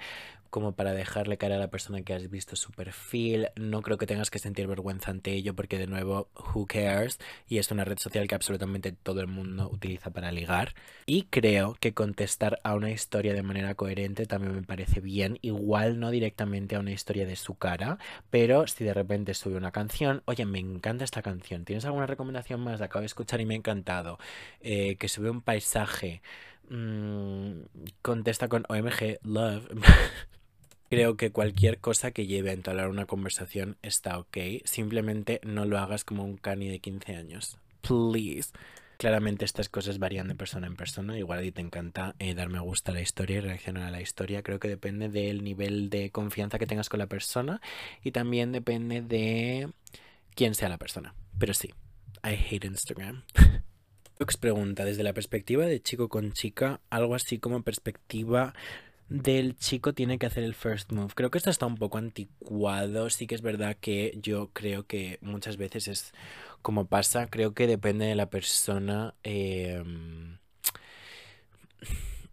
como 0.51 0.73
para 0.73 0.93
dejarle 0.93 1.39
cara 1.39 1.57
a 1.57 1.59
la 1.59 1.69
persona 1.69 2.03
que 2.03 2.15
has 2.15 2.31
visto 2.31 2.57
su 2.57 2.73
perfil. 2.73 3.49
No 3.57 3.83
creo 3.83 3.99
que 3.99 4.07
tengas 4.07 4.31
que 4.31 4.39
sentir 4.39 4.67
vergüenza 4.67 5.11
ante 5.11 5.33
ello 5.33 5.55
porque 5.55 5.79
de 5.79 5.87
nuevo, 5.87 6.29
who 6.55 6.67
cares? 6.67 7.19
Y 7.49 7.59
es 7.59 7.71
una 7.71 7.85
red 7.85 7.99
social 7.99 8.27
que 8.27 8.35
absolutamente 8.35 8.93
todo 8.93 9.21
el 9.21 9.27
mundo 9.27 9.69
utiliza 9.71 10.11
para 10.11 10.33
ligar. 10.33 10.75
Y 11.07 11.25
creo 11.25 11.77
que 11.81 11.95
contestar 11.95 12.61
a 12.65 12.75
una 12.75 12.91
historia 12.91 13.35
de 13.35 13.43
manera 13.43 13.75
coherente 13.75 14.27
también 14.27 14.55
me 14.55 14.63
parece 14.63 15.01
bien. 15.01 15.39
Igual 15.43 16.01
no 16.01 16.11
directamente 16.11 16.77
a 16.77 16.81
una 16.81 16.93
historia 16.93 17.27
de 17.27 17.37
su 17.37 17.55
cara, 17.55 17.99
pero 18.31 18.67
si 18.67 18.85
de 18.85 18.95
repente 18.95 19.35
sube 19.35 19.57
una 19.57 19.73
canción, 19.73 20.23
oye, 20.27 20.47
me 20.47 20.59
encanta 20.59 21.05
esta 21.05 21.23
canción. 21.23 21.65
¿Tienes 21.65 21.85
alguna 21.85 22.07
recomendación 22.07 22.61
más? 22.61 22.81
La 22.81 22.87
acabo 22.87 23.01
de 23.01 23.07
escuchar 23.07 23.41
y 23.41 23.47
me 23.47 23.55
ha 23.55 23.57
encantado. 23.59 24.19
Eh, 24.61 24.97
que 24.97 25.09
sube 25.09 25.31
un 25.31 25.43
paisaje. 25.43 26.23
Mm, 26.71 27.63
contesta 28.03 28.49
con 28.49 28.65
OMG 28.69 29.19
Love. 29.23 29.69
Creo 30.91 31.17
que 31.19 31.31
cualquier 31.31 31.79
cosa 31.79 32.13
que 32.13 32.27
lleve 32.27 32.51
a 32.51 32.55
entablar 32.55 32.89
una 32.89 33.05
conversación 33.05 33.77
está 33.83 34.19
ok. 34.19 34.39
Simplemente 34.65 35.41
no 35.45 35.67
lo 35.67 35.79
hagas 35.79 36.05
como 36.05 36.25
un 36.25 36.39
cani 36.39 36.69
de 36.69 36.79
15 36.79 37.15
años. 37.15 37.59
Please. 37.83 38.53
Claramente 38.97 39.45
estas 39.45 39.69
cosas 39.69 39.99
varían 39.99 40.29
de 40.29 40.35
persona 40.35 40.67
en 40.67 40.77
persona. 40.77 41.19
Igual 41.19 41.41
a 41.41 41.43
ti 41.43 41.53
te 41.53 41.61
encanta 41.61 42.15
eh, 42.19 42.35
dar 42.35 42.49
me 42.49 42.59
gusta 42.59 42.91
a 42.91 42.95
la 42.95 43.03
historia 43.03 43.37
y 43.37 43.41
reaccionar 43.41 43.85
a 43.85 43.91
la 43.91 44.01
historia. 44.01 44.43
Creo 44.43 44.59
que 44.59 44.69
depende 44.69 45.11
del 45.11 45.45
nivel 45.45 45.91
de 45.91 46.11
confianza 46.11 46.59
que 46.59 46.67
tengas 46.67 46.89
con 46.89 46.99
la 46.99 47.07
persona 47.07 47.61
y 48.03 48.11
también 48.11 48.51
depende 48.51 49.03
de 49.03 49.71
quién 50.35 50.55
sea 50.55 50.71
la 50.71 50.79
persona. 50.79 51.15
Pero 51.39 51.53
sí, 51.53 51.69
I 52.25 52.31
hate 52.51 52.67
Instagram. 52.67 53.25
Lux 54.19 54.37
pregunta, 54.37 54.85
desde 54.85 55.05
la 55.05 55.13
perspectiva 55.13 55.67
de 55.67 55.81
chico 55.81 56.09
con 56.09 56.33
chica, 56.33 56.81
algo 56.91 57.15
así 57.15 57.39
como 57.39 57.63
perspectiva 57.63 58.55
del 59.09 59.57
chico 59.57 59.95
tiene 59.95 60.19
que 60.19 60.27
hacer 60.27 60.45
el 60.45 60.55
first 60.55 60.93
move. 60.93 61.13
Creo 61.15 61.31
que 61.31 61.39
esto 61.39 61.51
está 61.51 61.67
un 61.67 61.77
poco 61.77 61.99
anticuado. 61.99 63.11
Sí 63.11 63.27
que 63.27 63.35
es 63.35 63.43
verdad 63.43 63.77
que 63.81 64.19
yo 64.23 64.51
creo 64.53 64.87
que 64.87 65.19
muchas 65.23 65.57
veces 65.57 65.89
es 65.89 66.13
como 66.63 66.87
pasa. 66.87 67.27
Creo 67.29 67.55
que 67.55 67.67
depende 67.67 68.07
de 68.07 68.15
la 68.15 68.31
persona. 68.31 69.15
Em, 69.23 70.39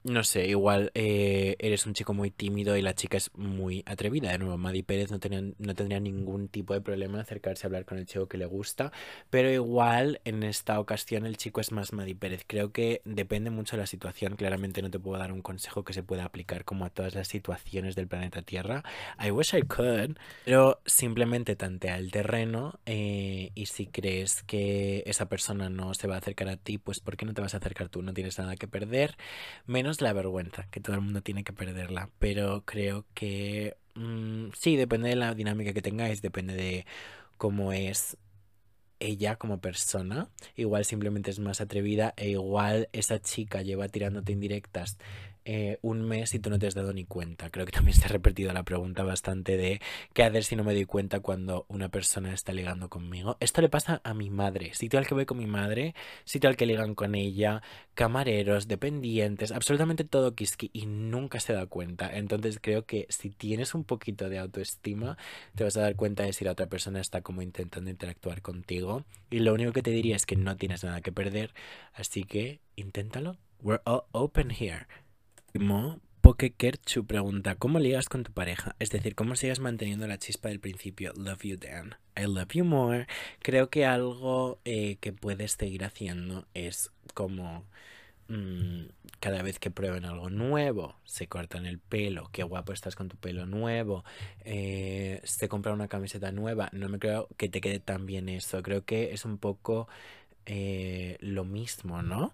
no 0.05 0.23
sé, 0.23 0.45
igual 0.45 0.91
eh, 0.93 1.55
eres 1.57 1.87
un 1.87 1.95
chico 1.95 2.13
muy 2.13 2.29
tímido 2.29 2.77
y 2.77 2.83
la 2.83 2.93
chica 2.93 3.17
es 3.17 3.31
muy 3.33 3.83
atrevida. 3.87 4.31
De 4.31 4.37
nuevo, 4.37 4.55
Maddie 4.55 4.83
Pérez 4.83 5.09
no, 5.09 5.19
tenía, 5.19 5.41
no 5.41 5.73
tendría 5.73 5.99
ningún 5.99 6.47
tipo 6.47 6.75
de 6.75 6.81
problema 6.81 7.15
en 7.15 7.21
acercarse 7.21 7.65
a 7.65 7.67
hablar 7.69 7.85
con 7.85 7.97
el 7.97 8.05
chico 8.05 8.27
que 8.27 8.37
le 8.37 8.45
gusta, 8.45 8.91
pero 9.31 9.51
igual 9.51 10.21
en 10.23 10.43
esta 10.43 10.79
ocasión 10.79 11.25
el 11.25 11.37
chico 11.37 11.59
es 11.59 11.71
más 11.71 11.91
Maddie 11.91 12.15
Pérez. 12.15 12.43
Creo 12.45 12.71
que 12.71 13.01
depende 13.03 13.49
mucho 13.49 13.77
de 13.77 13.81
la 13.81 13.87
situación. 13.87 14.35
Claramente 14.35 14.83
no 14.83 14.91
te 14.91 14.99
puedo 14.99 15.17
dar 15.17 15.31
un 15.31 15.41
consejo 15.41 15.83
que 15.83 15.93
se 15.93 16.03
pueda 16.03 16.23
aplicar 16.23 16.65
como 16.65 16.85
a 16.85 16.91
todas 16.91 17.15
las 17.15 17.27
situaciones 17.27 17.95
del 17.95 18.07
planeta 18.07 18.43
Tierra. 18.43 18.83
I 19.19 19.31
wish 19.31 19.55
I 19.55 19.63
could, 19.63 20.17
pero 20.45 20.81
simplemente 20.85 21.55
tantea 21.55 21.97
el 21.97 22.11
terreno 22.11 22.79
eh, 22.85 23.51
y 23.55 23.65
si 23.65 23.87
crees 23.87 24.43
que 24.43 25.01
esa 25.07 25.27
persona 25.29 25.69
no 25.69 25.95
se 25.95 26.07
va 26.07 26.13
a 26.13 26.19
acercar 26.19 26.49
a 26.49 26.57
ti, 26.57 26.77
pues 26.77 26.99
¿por 26.99 27.17
qué 27.17 27.25
no 27.25 27.33
te 27.33 27.41
vas 27.41 27.55
a 27.55 27.57
acercar 27.57 27.89
tú? 27.89 28.03
No 28.03 28.13
tienes 28.13 28.37
nada 28.37 28.55
que 28.55 28.67
perder, 28.67 29.17
menos 29.65 29.94
la 30.01 30.13
vergüenza, 30.13 30.67
que 30.71 30.79
todo 30.79 30.95
el 30.95 31.01
mundo 31.01 31.21
tiene 31.21 31.43
que 31.43 31.53
perderla, 31.53 32.09
pero 32.19 32.63
creo 32.65 33.05
que 33.13 33.77
mm, 33.95 34.47
sí, 34.57 34.75
depende 34.75 35.09
de 35.09 35.15
la 35.15 35.33
dinámica 35.33 35.73
que 35.73 35.81
tengáis, 35.81 36.21
depende 36.21 36.55
de 36.55 36.85
cómo 37.37 37.73
es 37.73 38.17
ella 38.99 39.35
como 39.35 39.59
persona. 39.59 40.29
Igual 40.55 40.85
simplemente 40.85 41.31
es 41.31 41.39
más 41.39 41.61
atrevida 41.61 42.13
e 42.17 42.29
igual 42.29 42.89
esa 42.93 43.19
chica 43.19 43.61
lleva 43.61 43.87
tirándote 43.89 44.31
indirectas 44.31 44.97
eh, 45.45 45.77
un 45.83 46.01
mes 46.01 46.33
y 46.33 46.39
tú 46.39 46.49
no 46.49 46.57
te 46.57 46.65
has 46.65 46.73
dado 46.73 46.91
ni 46.91 47.05
cuenta. 47.05 47.51
Creo 47.51 47.65
que 47.67 47.71
también 47.71 47.95
se 47.95 48.05
ha 48.05 48.07
repetido 48.07 48.51
la 48.51 48.63
pregunta 48.63 49.03
bastante 49.03 49.57
de 49.57 49.79
qué 50.13 50.23
hacer 50.23 50.43
si 50.43 50.55
no 50.55 50.63
me 50.63 50.73
doy 50.73 50.85
cuenta 50.85 51.19
cuando 51.19 51.65
una 51.69 51.89
persona 51.89 52.33
está 52.33 52.51
ligando 52.51 52.89
conmigo. 52.89 53.37
Esto 53.39 53.61
le 53.61 53.69
pasa 53.69 54.01
a 54.03 54.15
mi 54.15 54.31
madre. 54.31 54.73
Sitio 54.73 54.97
al 54.97 55.05
que 55.05 55.13
voy 55.13 55.25
con 55.25 55.37
mi 55.37 55.45
madre, 55.45 55.93
sitio 56.23 56.49
al 56.49 56.57
que 56.57 56.65
ligan 56.65 56.95
con 56.95 57.13
ella, 57.13 57.61
camareros, 57.93 58.67
dependientes, 58.67 59.51
absolutamente 59.51 60.03
todo 60.03 60.33
kiski 60.33 60.71
y 60.73 60.87
nunca 60.87 61.39
se 61.39 61.53
da 61.53 61.67
cuenta. 61.67 62.09
Entonces 62.11 62.57
creo 62.59 62.85
que 62.85 63.05
si 63.09 63.29
tienes 63.29 63.75
un 63.75 63.83
poquito 63.83 64.29
de 64.29 64.39
autoestima, 64.39 65.17
te 65.53 65.63
vas 65.63 65.77
a 65.77 65.81
dar 65.81 65.95
cuenta 65.95 66.23
de 66.23 66.33
si 66.33 66.43
la 66.43 66.53
otra 66.53 66.67
persona 66.67 66.99
está 66.99 67.21
como 67.21 67.43
intentando 67.43 67.91
interactuar 67.91 68.41
contigo. 68.41 69.05
Y 69.29 69.39
lo 69.39 69.53
único 69.53 69.73
que 69.73 69.83
te 69.83 69.91
diría 69.91 70.15
es 70.15 70.25
que 70.25 70.35
no 70.35 70.57
tienes 70.57 70.83
nada 70.83 71.01
que 71.01 71.11
perder. 71.11 71.53
Así 71.93 72.23
que 72.23 72.61
inténtalo. 72.75 73.37
We're 73.61 73.81
all 73.85 74.05
open 74.11 74.49
here. 74.49 74.87
Pokekerchu 76.19 77.05
pregunta, 77.05 77.55
¿cómo 77.55 77.79
ligas 77.79 78.09
con 78.09 78.23
tu 78.23 78.33
pareja? 78.33 78.75
Es 78.79 78.89
decir, 78.89 79.15
¿cómo 79.15 79.37
sigues 79.37 79.61
manteniendo 79.61 80.05
la 80.05 80.17
chispa 80.17 80.49
del 80.49 80.59
principio? 80.59 81.13
Love 81.15 81.43
you, 81.43 81.57
Dan. 81.57 81.95
I 82.17 82.25
love 82.25 82.49
you 82.53 82.65
more. 82.65 83.07
Creo 83.41 83.69
que 83.69 83.85
algo 83.85 84.59
eh, 84.65 84.97
que 84.99 85.13
puedes 85.13 85.53
seguir 85.53 85.85
haciendo 85.85 86.45
es 86.53 86.91
como 87.13 87.63
mm, 88.27 88.87
cada 89.21 89.43
vez 89.43 89.57
que 89.57 89.71
prueben 89.71 90.03
algo 90.03 90.29
nuevo, 90.29 90.97
se 91.05 91.27
cortan 91.27 91.65
el 91.65 91.79
pelo, 91.79 92.29
qué 92.33 92.43
guapo 92.43 92.73
estás 92.73 92.97
con 92.97 93.07
tu 93.07 93.15
pelo 93.15 93.45
nuevo, 93.45 94.03
eh, 94.43 95.21
se 95.23 95.47
compra 95.47 95.71
una 95.71 95.87
camiseta 95.87 96.33
nueva. 96.33 96.67
No 96.73 96.89
me 96.89 96.99
creo 96.99 97.29
que 97.37 97.47
te 97.47 97.61
quede 97.61 97.79
tan 97.79 98.05
bien 98.05 98.27
eso. 98.27 98.61
Creo 98.61 98.83
que 98.83 99.13
es 99.13 99.23
un 99.23 99.37
poco 99.37 99.87
eh, 100.45 101.15
lo 101.21 101.45
mismo, 101.45 102.01
¿no? 102.01 102.33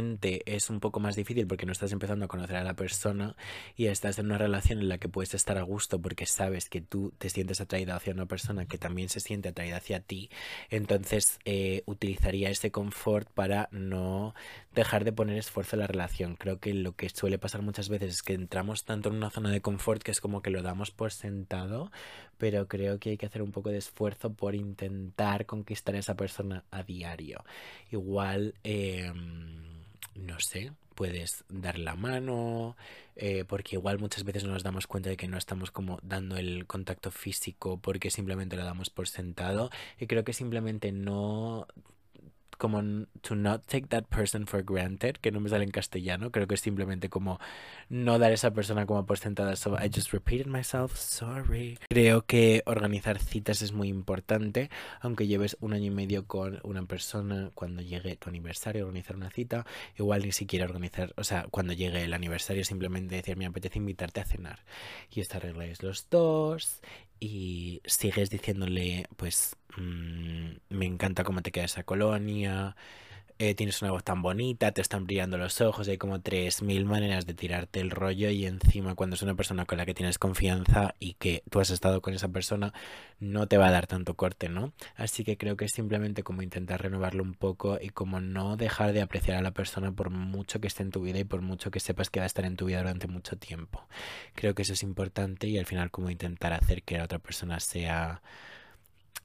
Es 0.00 0.70
un 0.70 0.80
poco 0.80 1.00
más 1.00 1.16
difícil 1.16 1.46
porque 1.46 1.66
no 1.66 1.72
estás 1.72 1.92
empezando 1.92 2.24
a 2.24 2.28
conocer 2.28 2.56
a 2.56 2.64
la 2.64 2.74
persona 2.74 3.36
y 3.76 3.86
estás 3.86 4.18
en 4.18 4.26
una 4.26 4.38
relación 4.38 4.78
en 4.80 4.88
la 4.88 4.98
que 4.98 5.08
puedes 5.08 5.34
estar 5.34 5.58
a 5.58 5.62
gusto 5.62 6.00
porque 6.00 6.26
sabes 6.26 6.68
que 6.68 6.80
tú 6.80 7.12
te 7.18 7.28
sientes 7.28 7.60
atraída 7.60 7.96
hacia 7.96 8.12
una 8.12 8.26
persona 8.26 8.66
que 8.66 8.78
también 8.78 9.08
se 9.08 9.20
siente 9.20 9.50
atraída 9.50 9.76
hacia 9.76 10.00
ti, 10.00 10.30
entonces 10.70 11.38
eh, 11.44 11.82
utilizaría 11.86 12.50
ese 12.50 12.70
confort 12.70 13.28
para 13.30 13.68
no 13.72 14.34
dejar 14.74 15.04
de 15.04 15.12
poner 15.12 15.36
esfuerzo 15.36 15.76
en 15.76 15.80
la 15.80 15.86
relación. 15.86 16.36
Creo 16.36 16.58
que 16.58 16.72
lo 16.72 16.92
que 16.96 17.08
suele 17.08 17.38
pasar 17.38 17.62
muchas 17.62 17.88
veces 17.88 18.14
es 18.14 18.22
que 18.22 18.34
entramos 18.34 18.84
tanto 18.84 19.08
en 19.08 19.16
una 19.16 19.30
zona 19.30 19.50
de 19.50 19.60
confort 19.60 20.02
que 20.02 20.12
es 20.12 20.20
como 20.20 20.42
que 20.42 20.50
lo 20.50 20.62
damos 20.62 20.90
por 20.90 21.12
sentado, 21.12 21.90
pero 22.38 22.68
creo 22.68 22.98
que 22.98 23.10
hay 23.10 23.16
que 23.18 23.26
hacer 23.26 23.42
un 23.42 23.52
poco 23.52 23.70
de 23.70 23.78
esfuerzo 23.78 24.32
por 24.32 24.54
intentar 24.54 25.46
conquistar 25.46 25.94
a 25.94 25.98
esa 25.98 26.16
persona 26.16 26.64
a 26.70 26.82
diario. 26.82 27.44
Igual... 27.90 28.54
Eh, 28.64 29.12
no 30.20 30.38
sé, 30.40 30.72
puedes 30.94 31.44
dar 31.48 31.78
la 31.78 31.94
mano, 31.94 32.76
eh, 33.16 33.44
porque 33.46 33.76
igual 33.76 33.98
muchas 33.98 34.24
veces 34.24 34.44
no 34.44 34.52
nos 34.52 34.62
damos 34.62 34.86
cuenta 34.86 35.10
de 35.10 35.16
que 35.16 35.28
no 35.28 35.38
estamos 35.38 35.70
como 35.70 35.98
dando 36.02 36.36
el 36.36 36.66
contacto 36.66 37.10
físico 37.10 37.78
porque 37.78 38.10
simplemente 38.10 38.56
lo 38.56 38.64
damos 38.64 38.90
por 38.90 39.08
sentado 39.08 39.70
y 39.98 40.06
creo 40.06 40.24
que 40.24 40.32
simplemente 40.32 40.92
no 40.92 41.66
como 42.60 43.06
to 43.22 43.34
not 43.34 43.66
take 43.66 43.88
that 43.88 44.04
person 44.04 44.46
for 44.46 44.62
granted, 44.62 45.16
que 45.16 45.32
no 45.32 45.40
me 45.40 45.48
sale 45.48 45.64
en 45.64 45.70
castellano, 45.70 46.30
creo 46.30 46.46
que 46.46 46.56
es 46.56 46.60
simplemente 46.60 47.08
como 47.08 47.40
no 47.88 48.18
dar 48.18 48.30
a 48.30 48.34
esa 48.34 48.52
persona 48.52 48.84
como 48.84 49.06
por 49.06 49.18
sentada. 49.18 49.56
So 49.56 49.76
I 49.82 49.90
just 49.92 50.12
repeated 50.12 50.46
myself, 50.46 50.94
sorry. 50.94 51.78
Creo 51.88 52.26
que 52.26 52.62
organizar 52.66 53.18
citas 53.18 53.62
es 53.62 53.72
muy 53.72 53.88
importante, 53.88 54.70
aunque 55.00 55.26
lleves 55.26 55.56
un 55.60 55.72
año 55.72 55.86
y 55.86 55.90
medio 55.90 56.26
con 56.26 56.60
una 56.62 56.84
persona, 56.84 57.50
cuando 57.54 57.80
llegue 57.80 58.16
tu 58.16 58.28
aniversario, 58.28 58.84
organizar 58.84 59.16
una 59.16 59.30
cita, 59.30 59.64
igual 59.98 60.22
ni 60.22 60.32
siquiera 60.32 60.66
organizar, 60.66 61.14
o 61.16 61.24
sea, 61.24 61.46
cuando 61.50 61.72
llegue 61.72 62.04
el 62.04 62.12
aniversario, 62.12 62.62
simplemente 62.64 63.14
decir, 63.14 63.38
me 63.38 63.46
apetece 63.46 63.78
invitarte 63.78 64.20
a 64.20 64.24
cenar. 64.24 64.64
Y 65.10 65.20
esta 65.20 65.38
arregláis 65.38 65.82
los 65.82 66.08
dos 66.10 66.82
y 67.18 67.80
sigues 67.86 68.28
diciéndole, 68.28 69.06
pues, 69.16 69.56
mm, 69.76 70.50
me 70.70 70.86
encanta 70.86 71.24
cómo 71.24 71.42
te 71.42 71.52
queda 71.52 71.64
esa 71.64 71.84
colonia, 71.84 72.76
eh, 73.42 73.54
tienes 73.54 73.80
una 73.80 73.90
voz 73.90 74.04
tan 74.04 74.20
bonita, 74.20 74.70
te 74.72 74.82
están 74.82 75.06
brillando 75.06 75.38
los 75.38 75.62
ojos, 75.62 75.88
hay 75.88 75.96
como 75.96 76.18
3.000 76.18 76.84
maneras 76.84 77.24
de 77.24 77.32
tirarte 77.32 77.80
el 77.80 77.90
rollo 77.90 78.28
y 78.28 78.44
encima 78.44 78.94
cuando 78.94 79.16
es 79.16 79.22
una 79.22 79.34
persona 79.34 79.64
con 79.64 79.78
la 79.78 79.86
que 79.86 79.94
tienes 79.94 80.18
confianza 80.18 80.94
y 80.98 81.14
que 81.14 81.42
tú 81.48 81.58
has 81.58 81.70
estado 81.70 82.02
con 82.02 82.12
esa 82.12 82.28
persona, 82.28 82.74
no 83.18 83.46
te 83.46 83.56
va 83.56 83.68
a 83.68 83.70
dar 83.70 83.86
tanto 83.86 84.12
corte, 84.12 84.50
¿no? 84.50 84.74
Así 84.94 85.24
que 85.24 85.38
creo 85.38 85.56
que 85.56 85.64
es 85.64 85.72
simplemente 85.72 86.22
como 86.22 86.42
intentar 86.42 86.82
renovarlo 86.82 87.22
un 87.22 87.32
poco 87.32 87.78
y 87.80 87.88
como 87.88 88.20
no 88.20 88.58
dejar 88.58 88.92
de 88.92 89.00
apreciar 89.00 89.38
a 89.38 89.42
la 89.42 89.52
persona 89.52 89.90
por 89.90 90.10
mucho 90.10 90.60
que 90.60 90.66
esté 90.66 90.82
en 90.82 90.90
tu 90.90 91.00
vida 91.00 91.18
y 91.18 91.24
por 91.24 91.40
mucho 91.40 91.70
que 91.70 91.80
sepas 91.80 92.10
que 92.10 92.20
va 92.20 92.24
a 92.24 92.26
estar 92.26 92.44
en 92.44 92.56
tu 92.56 92.66
vida 92.66 92.80
durante 92.80 93.06
mucho 93.08 93.38
tiempo. 93.38 93.88
Creo 94.34 94.54
que 94.54 94.60
eso 94.62 94.74
es 94.74 94.82
importante 94.82 95.48
y 95.48 95.56
al 95.56 95.64
final 95.64 95.90
como 95.90 96.10
intentar 96.10 96.52
hacer 96.52 96.82
que 96.82 96.98
la 96.98 97.04
otra 97.04 97.18
persona 97.18 97.58
sea 97.58 98.20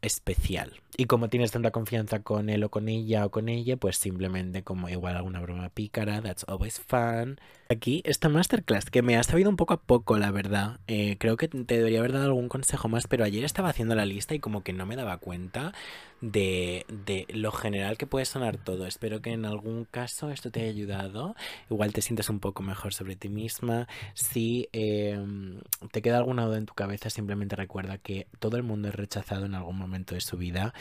especial. 0.06 0.72
Y 0.98 1.06
como 1.06 1.30
tienes 1.30 1.52
tanta 1.52 1.72
confianza 1.72 2.22
con 2.22 2.50
él 2.50 2.64
o 2.64 2.70
con 2.70 2.88
ella 2.88 3.26
o 3.26 3.32
con 3.32 3.50
ella, 3.50 3.76
pues 3.76 3.98
simplemente 3.98 4.64
como 4.64 4.88
igual 4.88 5.18
alguna 5.18 5.42
broma 5.42 5.70
pícara, 5.70 6.22
that's 6.22 6.46
always 6.48 6.80
fun. 6.80 7.38
Aquí 7.68 8.02
esta 8.06 8.30
masterclass 8.30 8.92
que 8.92 9.02
me 9.02 9.18
ha 9.18 9.24
sabido 9.24 9.50
un 9.50 9.56
poco 9.58 9.74
a 9.74 9.82
poco, 9.82 10.18
la 10.18 10.32
verdad. 10.32 10.80
Eh, 10.88 11.18
creo 11.20 11.36
que 11.36 11.48
te 11.48 11.78
debería 11.78 12.00
haber 12.00 12.14
dado 12.14 12.26
algún 12.26 12.48
consejo 12.48 12.88
más, 12.88 13.08
pero 13.08 13.26
ayer 13.26 13.44
estaba 13.44 13.70
haciendo 13.70 13.96
la 13.96 14.06
lista 14.06 14.36
y 14.36 14.40
como 14.40 14.64
que 14.64 14.72
no 14.72 14.86
me 14.86 14.96
daba 14.96 15.18
cuenta 15.18 15.74
de, 16.22 16.86
de 16.88 17.26
lo 17.30 17.52
general 17.52 17.98
que 17.98 18.08
puede 18.08 18.26
sonar 18.26 18.58
todo. 18.58 18.86
Espero 18.86 19.22
que 19.22 19.32
en 19.32 19.46
algún 19.46 19.86
caso 19.86 20.30
esto 20.30 20.52
te 20.52 20.62
haya 20.62 20.70
ayudado. 20.70 21.36
Igual 21.70 21.92
te 21.92 22.02
sientes 22.02 22.30
un 22.30 22.40
poco 22.40 22.64
mejor 22.64 22.94
sobre 22.94 23.16
ti 23.16 23.30
misma. 23.30 23.88
Si 24.14 24.70
em, 24.72 25.60
te 25.92 26.02
queda 26.02 26.18
alguna 26.18 26.46
duda 26.46 26.58
en 26.58 26.68
tu 26.68 26.74
cabeza, 26.74 27.10
simplemente 27.10 27.56
recuerda 27.56 27.98
que 27.98 28.28
todo 28.40 28.58
el 28.58 28.64
mundo 28.64 28.90
es 28.90 28.96
rechazado 28.96 29.46
en 29.46 29.56
algún 29.56 29.78
momento 29.78 30.16
de 30.16 30.22
su 30.22 30.38
vida 30.38 30.74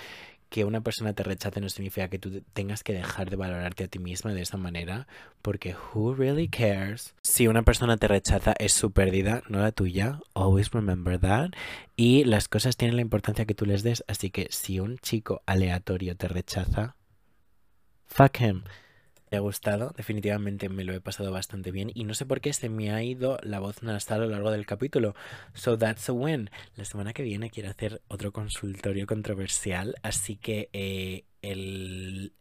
que 0.54 0.64
una 0.64 0.82
persona 0.82 1.12
te 1.14 1.24
rechace 1.24 1.60
no 1.60 1.68
significa 1.68 2.08
que 2.08 2.20
tú 2.20 2.42
tengas 2.52 2.84
que 2.84 2.92
dejar 2.92 3.28
de 3.28 3.34
valorarte 3.34 3.84
a 3.84 3.88
ti 3.88 3.98
misma 3.98 4.32
de 4.32 4.42
esa 4.42 4.56
manera, 4.56 5.08
porque 5.42 5.74
who 5.74 6.14
really 6.14 6.48
cares? 6.48 7.14
Si 7.22 7.48
una 7.48 7.62
persona 7.62 7.96
te 7.96 8.06
rechaza 8.06 8.54
es 8.60 8.72
su 8.72 8.92
pérdida, 8.92 9.42
no 9.48 9.58
la 9.58 9.72
tuya. 9.72 10.20
Always 10.32 10.70
remember 10.70 11.18
that. 11.18 11.50
Y 11.96 12.22
las 12.22 12.46
cosas 12.46 12.76
tienen 12.76 12.94
la 12.94 13.02
importancia 13.02 13.46
que 13.46 13.54
tú 13.54 13.66
les 13.66 13.82
des, 13.82 14.04
así 14.06 14.30
que 14.30 14.46
si 14.50 14.78
un 14.78 14.98
chico 14.98 15.42
aleatorio 15.46 16.16
te 16.16 16.28
rechaza, 16.28 16.94
fuck 18.06 18.40
him 18.40 18.62
ha 19.32 19.40
gustado, 19.40 19.92
definitivamente 19.96 20.68
me 20.68 20.84
lo 20.84 20.94
he 20.94 21.00
pasado 21.00 21.32
bastante 21.32 21.70
bien 21.70 21.90
y 21.94 22.04
no 22.04 22.14
sé 22.14 22.26
por 22.26 22.40
qué 22.40 22.52
se 22.52 22.68
me 22.68 22.92
ha 22.92 23.02
ido 23.02 23.38
la 23.42 23.58
voz 23.58 23.82
nasal 23.82 24.22
a 24.22 24.26
lo 24.26 24.30
largo 24.30 24.50
del 24.50 24.66
capítulo. 24.66 25.14
So 25.54 25.76
that's 25.76 26.08
a 26.08 26.12
win. 26.12 26.50
La 26.76 26.84
semana 26.84 27.12
que 27.12 27.22
viene 27.22 27.50
quiero 27.50 27.70
hacer 27.70 28.02
otro 28.08 28.32
consultorio 28.32 29.06
controversial, 29.06 29.94
así 30.02 30.36
que 30.36 30.70
eh, 30.72 31.24
el 31.42 32.32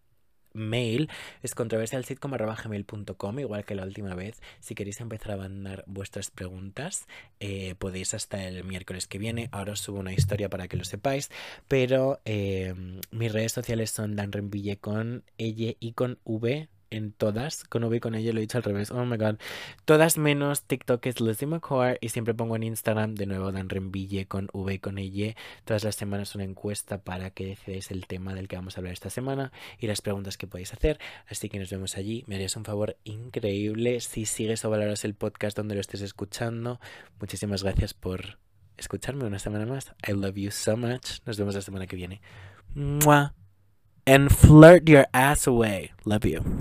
mail 0.54 1.10
es 1.42 1.56
controversialsitcom.gmail.com 1.56 3.40
igual 3.40 3.66
que 3.66 3.76
la 3.76 3.84
última 3.84 4.16
vez. 4.16 4.42
Si 4.60 4.76
queréis 4.76 5.02
empezar 5.02 5.34
a 5.34 5.38
mandar 5.38 5.84
vuestras 5.88 6.32
preguntas, 6.32 7.08
eh, 7.40 7.76
podéis 7.78 8.14
hasta 8.14 8.44
el 8.46 8.64
miércoles 8.64 9.08
que 9.08 9.18
viene. 9.18 9.50
Ahora 9.52 9.74
os 9.74 9.80
subo 9.80 10.00
una 10.00 10.14
historia 10.14 10.50
para 10.50 10.68
que 10.68 10.78
lo 10.78 10.86
sepáis. 10.86 11.30
Pero 11.68 12.22
eh, 12.26 12.74
mis 13.12 13.32
redes 13.32 13.52
sociales 13.52 13.92
son 13.92 14.16
Dan 14.16 14.32
con 14.80 15.24
ella 15.38 15.74
y 15.80 15.92
con 15.94 16.20
V 16.24 16.70
en 16.94 17.12
todas, 17.12 17.64
con 17.64 17.84
V 17.84 17.98
y 17.98 18.00
con 18.00 18.16
ella 18.16 18.32
lo 18.32 18.38
he 18.38 18.42
dicho 18.42 18.58
al 18.58 18.64
revés, 18.64 18.92
oh 18.92 19.06
my 19.06 19.18
god. 19.18 19.36
Todas 19.86 20.18
menos 20.18 20.64
TikTok 20.64 21.06
es 21.08 21.20
Lizzie 21.20 21.48
McCord 21.48 21.98
y 22.02 22.10
siempre 22.10 22.34
pongo 22.34 22.56
en 22.56 22.64
Instagram 22.64 23.16
de 23.16 23.26
nuevo 23.26 23.52
Dan 23.52 23.70
Renville 23.70 24.28
con 24.28 24.50
V 24.54 24.74
y 24.74 24.80
con 24.80 24.98
ella. 24.98 25.36
Todas 25.66 25.84
las 25.84 25.96
semanas 25.96 26.36
una 26.36 26.44
encuesta 26.44 27.02
para 27.02 27.32
que 27.32 27.48
decidáis 27.48 27.92
el 27.92 28.06
tema 28.08 28.34
del 28.34 28.48
que 28.48 28.56
vamos 28.56 28.78
a 28.78 28.82
hablar 28.82 28.94
esta 28.94 29.10
semana 29.10 29.52
y 29.80 29.88
las 29.88 30.02
preguntas 30.02 30.38
que 30.38 30.48
podéis 30.48 30.74
hacer. 30.74 31.00
Así 31.28 31.50
que 31.50 31.60
nos 31.60 31.70
vemos 31.70 31.98
allí. 31.98 32.24
Me 32.28 32.36
harías 32.36 32.56
un 32.56 32.66
favor 32.66 32.98
increíble 33.04 34.00
si 34.00 34.26
sigues 34.26 34.64
o 34.66 34.70
valoras 34.70 35.04
el 35.06 35.16
podcast 35.16 35.58
donde 35.58 35.76
lo 35.76 35.82
estés 35.82 36.02
escuchando. 36.02 36.80
Muchísimas 37.20 37.64
gracias 37.64 37.94
por 37.94 38.38
escucharme 38.78 39.26
una 39.26 39.40
semana 39.40 39.66
más. 39.66 39.94
I 40.08 40.14
love 40.14 40.36
you 40.36 40.52
so 40.52 40.78
much. 40.78 41.20
Nos 41.26 41.38
vemos 41.38 41.56
la 41.56 41.62
semana 41.62 41.88
que 41.88 41.96
viene. 41.96 42.22
And 44.06 44.32
flirt 44.36 44.90
your 44.90 45.06
ass 45.14 45.48
away. 45.48 45.92
Love 46.06 46.26
you. 46.26 46.58